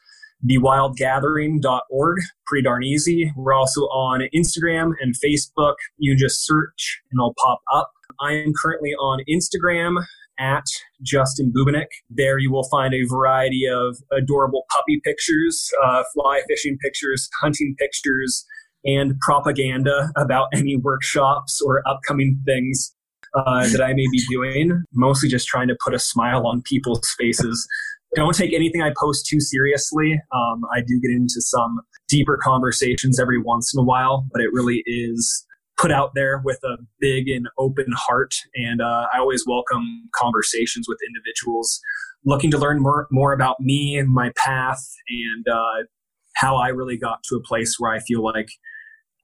thewildgathering.org. 0.47 2.17
Pretty 2.45 2.63
darn 2.63 2.83
easy. 2.83 3.33
We're 3.35 3.53
also 3.53 3.81
on 3.81 4.21
Instagram 4.35 4.91
and 5.01 5.15
Facebook. 5.15 5.75
You 5.97 6.15
just 6.15 6.45
search 6.45 7.01
and 7.11 7.19
it'll 7.19 7.33
pop 7.43 7.61
up. 7.73 7.91
I 8.19 8.33
am 8.33 8.53
currently 8.61 8.91
on 8.91 9.21
Instagram 9.29 10.05
at 10.39 10.65
Justin 11.01 11.53
Bubenik. 11.55 11.87
There 12.09 12.37
you 12.37 12.51
will 12.51 12.67
find 12.69 12.93
a 12.93 13.05
variety 13.05 13.67
of 13.67 13.97
adorable 14.11 14.65
puppy 14.71 14.99
pictures, 15.03 15.69
uh, 15.83 16.03
fly 16.13 16.41
fishing 16.47 16.77
pictures, 16.81 17.29
hunting 17.41 17.75
pictures, 17.77 18.45
and 18.85 19.19
propaganda 19.19 20.11
about 20.15 20.47
any 20.53 20.77
workshops 20.77 21.61
or 21.61 21.81
upcoming 21.87 22.39
things 22.45 22.95
uh, 23.35 23.67
that 23.69 23.81
I 23.81 23.93
may 23.93 24.05
be 24.11 24.23
doing, 24.29 24.83
mostly 24.93 25.27
just 25.27 25.47
trying 25.47 25.67
to 25.67 25.77
put 25.83 25.93
a 25.93 25.99
smile 25.99 26.47
on 26.47 26.61
people's 26.61 27.13
faces. 27.17 27.67
Don't 28.15 28.35
take 28.35 28.53
anything 28.53 28.81
I 28.81 28.93
post 28.97 29.25
too 29.25 29.41
seriously. 29.41 30.21
Um, 30.33 30.61
I 30.73 30.79
do 30.79 30.99
get 31.01 31.11
into 31.11 31.41
some 31.41 31.81
deeper 32.07 32.37
conversations 32.41 33.19
every 33.19 33.41
once 33.41 33.73
in 33.73 33.79
a 33.79 33.83
while, 33.83 34.25
but 34.31 34.41
it 34.41 34.53
really 34.53 34.83
is 34.85 35.44
put 35.77 35.91
out 35.91 36.11
there 36.15 36.41
with 36.43 36.59
a 36.63 36.77
big 36.99 37.27
and 37.27 37.47
open 37.57 37.87
heart. 37.95 38.35
And 38.55 38.81
uh, 38.81 39.07
I 39.13 39.19
always 39.19 39.43
welcome 39.45 40.09
conversations 40.15 40.87
with 40.87 40.97
individuals 41.07 41.81
looking 42.23 42.49
to 42.51 42.57
learn 42.57 42.81
more, 42.81 43.07
more 43.11 43.33
about 43.33 43.59
me 43.59 43.97
and 43.97 44.09
my 44.09 44.31
path 44.35 44.83
and 45.09 45.47
uh, 45.47 45.83
how 46.35 46.55
I 46.55 46.69
really 46.69 46.97
got 46.97 47.23
to 47.29 47.35
a 47.35 47.41
place 47.41 47.75
where 47.77 47.91
I 47.91 47.99
feel 47.99 48.23
like 48.23 48.49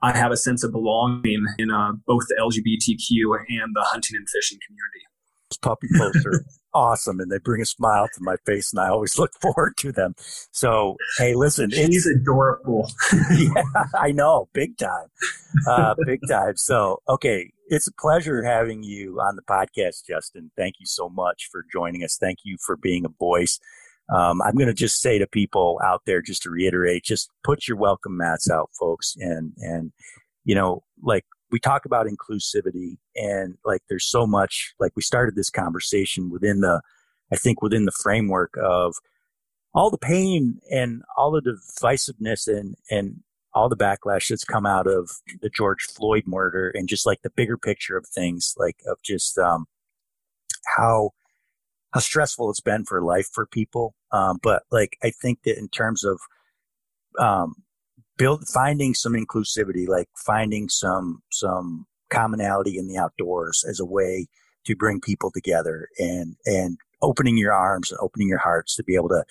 I 0.04 0.16
have 0.18 0.32
a 0.32 0.38
sense 0.38 0.64
of 0.64 0.72
belonging 0.72 1.46
in 1.58 1.72
uh, 1.72 1.94
both 2.06 2.24
the 2.28 2.36
LGBTQ 2.40 3.38
and 3.50 3.76
the 3.76 3.84
hunting 3.84 4.18
and 4.18 4.28
fishing 4.30 4.60
community. 4.66 5.11
Puppy 5.58 5.88
posts 5.98 6.26
are 6.26 6.46
awesome, 6.74 7.20
and 7.20 7.32
they 7.32 7.40
bring 7.40 7.62
a 7.62 7.66
smile 7.66 8.08
to 8.14 8.22
my 8.22 8.38
face, 8.46 8.72
and 8.72 8.80
I 8.80 8.90
always 8.90 9.18
look 9.20 9.32
forward 9.42 9.78
to 9.78 9.92
them. 9.92 10.16
So, 10.52 10.98
hey, 11.18 11.36
listen, 11.36 11.72
she's 11.72 12.08
adorable. 12.08 12.90
yeah, 13.32 13.64
I 14.00 14.12
know, 14.12 14.50
big 14.54 14.78
time, 14.78 15.08
uh, 15.68 15.96
big 16.06 16.20
time. 16.30 16.58
So, 16.58 17.02
okay, 17.10 17.52
it's 17.68 17.88
a 17.88 17.94
pleasure 17.94 18.44
having 18.44 18.84
you 18.84 19.20
on 19.20 19.36
the 19.36 19.44
podcast, 19.44 20.06
Justin. 20.08 20.52
Thank 20.58 20.76
you 20.80 20.86
so 20.86 21.10
much 21.10 21.50
for 21.52 21.66
joining 21.72 22.04
us. 22.04 22.18
Thank 22.18 22.40
you 22.44 22.58
for 22.66 22.78
being 22.78 23.06
a 23.06 23.10
voice 23.10 23.60
um, 24.12 24.42
I'm 24.42 24.56
going 24.56 24.68
to 24.68 24.74
just 24.74 25.02
say 25.02 25.18
to 25.20 25.28
people 25.28 25.80
out 25.84 26.02
there, 26.06 26.22
just 26.22 26.44
to 26.44 26.50
reiterate, 26.50 27.04
just 27.04 27.30
put 27.44 27.68
your 27.68 27.78
welcome 27.78 28.18
mats 28.18 28.50
out, 28.50 28.70
folks. 28.78 29.16
And, 29.18 29.54
and, 29.58 29.94
you 30.44 30.54
know, 30.54 30.84
like 31.02 31.26
we 31.52 31.60
talk 31.60 31.86
about 31.86 32.08
inclusivity 32.08 32.98
and 33.16 33.58
like 33.66 33.82
there's 33.90 34.06
so 34.06 34.26
much, 34.26 34.74
like 34.80 34.94
we 34.96 35.02
started 35.02 35.36
this 35.36 35.50
conversation 35.50 36.30
within 36.30 36.62
the, 36.62 36.82
I 37.32 37.36
think 37.36 37.62
within 37.62 37.86
the 37.86 37.92
framework 37.92 38.56
of 38.62 38.96
all 39.74 39.90
the 39.90 39.98
pain 39.98 40.60
and 40.72 41.02
all 41.18 41.32
the 41.32 41.42
divisiveness 41.42 42.48
and, 42.48 42.76
and 42.90 43.22
all 43.54 43.70
the 43.70 43.78
backlash 43.78 44.30
that's 44.30 44.44
come 44.44 44.66
out 44.66 44.88
of 44.88 45.12
the 45.42 45.50
George 45.50 45.84
Floyd 45.84 46.24
murder 46.26 46.72
and 46.74 46.88
just 46.88 47.06
like 47.06 47.22
the 47.22 47.30
bigger 47.30 47.58
picture 47.58 47.98
of 47.98 48.08
things, 48.08 48.54
like 48.58 48.78
of 48.88 48.98
just, 49.04 49.38
um, 49.38 49.66
how, 50.78 51.12
how 51.94 52.00
stressful 52.00 52.50
it's 52.50 52.62
been 52.62 52.86
for 52.86 53.02
life 53.02 53.28
for 53.32 53.46
people. 53.46 53.94
Um, 54.12 54.40
but 54.42 54.64
like, 54.72 54.98
I 55.04 55.12
think 55.12 55.44
that 55.44 55.58
in 55.58 55.68
terms 55.68 56.04
of, 56.04 56.20
um, 57.20 57.56
build, 58.22 58.48
finding 58.48 58.94
some 58.94 59.14
inclusivity, 59.14 59.88
like 59.88 60.08
finding 60.16 60.70
some, 60.70 61.24
some 61.32 61.88
commonality 62.12 62.78
in 62.78 62.88
the 62.88 62.98
outdoors 62.98 63.66
as 63.68 63.80
a 63.80 63.86
way 63.86 64.28
to 64.66 64.76
bring 64.76 65.02
people 65.02 65.32
together 65.32 65.88
and, 65.98 66.36
and 66.46 66.78
opening 67.02 67.36
your 67.36 67.52
arms 67.52 67.90
and 67.90 68.00
opening 68.00 68.28
your 68.28 68.38
hearts 68.38 68.76
to 68.76 68.84
be 68.84 68.96
able 68.96 69.10
to 69.10 69.24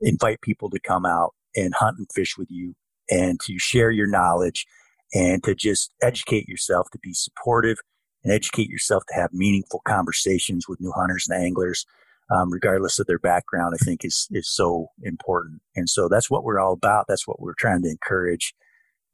invite 0.00 0.40
people 0.40 0.70
to 0.70 0.80
come 0.80 1.04
out 1.04 1.34
and 1.54 1.74
hunt 1.74 1.98
and 1.98 2.06
fish 2.14 2.38
with 2.38 2.50
you 2.50 2.74
and 3.10 3.38
to 3.40 3.58
share 3.58 3.90
your 3.90 4.06
knowledge 4.06 4.66
and 5.12 5.44
to 5.44 5.54
just 5.54 5.92
educate 6.00 6.48
yourself 6.48 6.88
to 6.90 6.98
be 7.02 7.12
supportive 7.12 7.76
and 8.24 8.32
educate 8.32 8.70
yourself 8.70 9.02
to 9.08 9.14
have 9.14 9.28
meaningful 9.34 9.82
conversations 9.86 10.66
with 10.66 10.80
new 10.80 10.92
hunters 10.92 11.26
and 11.28 11.44
anglers, 11.44 11.84
um, 12.32 12.50
regardless 12.50 12.98
of 12.98 13.06
their 13.06 13.18
background, 13.18 13.74
I 13.78 13.84
think 13.84 14.04
is, 14.04 14.28
is 14.30 14.48
so 14.48 14.88
important. 15.02 15.60
And 15.76 15.88
so 15.88 16.08
that's 16.08 16.30
what 16.30 16.44
we're 16.44 16.60
all 16.60 16.72
about. 16.72 17.06
That's 17.08 17.26
what 17.26 17.40
we're 17.40 17.54
trying 17.54 17.82
to 17.82 17.90
encourage. 17.90 18.54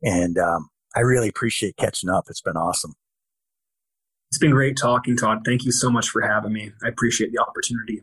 And, 0.02 0.38
um, 0.38 0.68
I 0.96 1.00
really 1.00 1.28
appreciate 1.28 1.76
catching 1.76 2.10
up. 2.10 2.24
It's 2.28 2.40
been 2.40 2.56
awesome. 2.56 2.94
It's 4.30 4.38
been 4.38 4.50
great 4.50 4.76
talking, 4.76 5.16
Todd. 5.16 5.42
Thank 5.44 5.64
you 5.64 5.72
so 5.72 5.90
much 5.90 6.08
for 6.10 6.22
having 6.22 6.52
me. 6.52 6.72
I 6.82 6.88
appreciate 6.88 7.32
the 7.32 7.38
opportunity. 7.38 8.02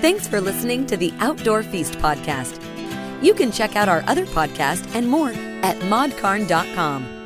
Thanks 0.00 0.26
for 0.26 0.40
listening 0.40 0.86
to 0.86 0.96
the 0.96 1.12
Outdoor 1.18 1.62
Feast 1.62 1.94
podcast. 1.94 2.60
You 3.22 3.34
can 3.34 3.52
check 3.52 3.76
out 3.76 3.88
our 3.88 4.02
other 4.06 4.26
podcast 4.26 4.94
and 4.94 5.08
more 5.08 5.30
at 5.30 5.78
modcarn.com. 5.80 7.21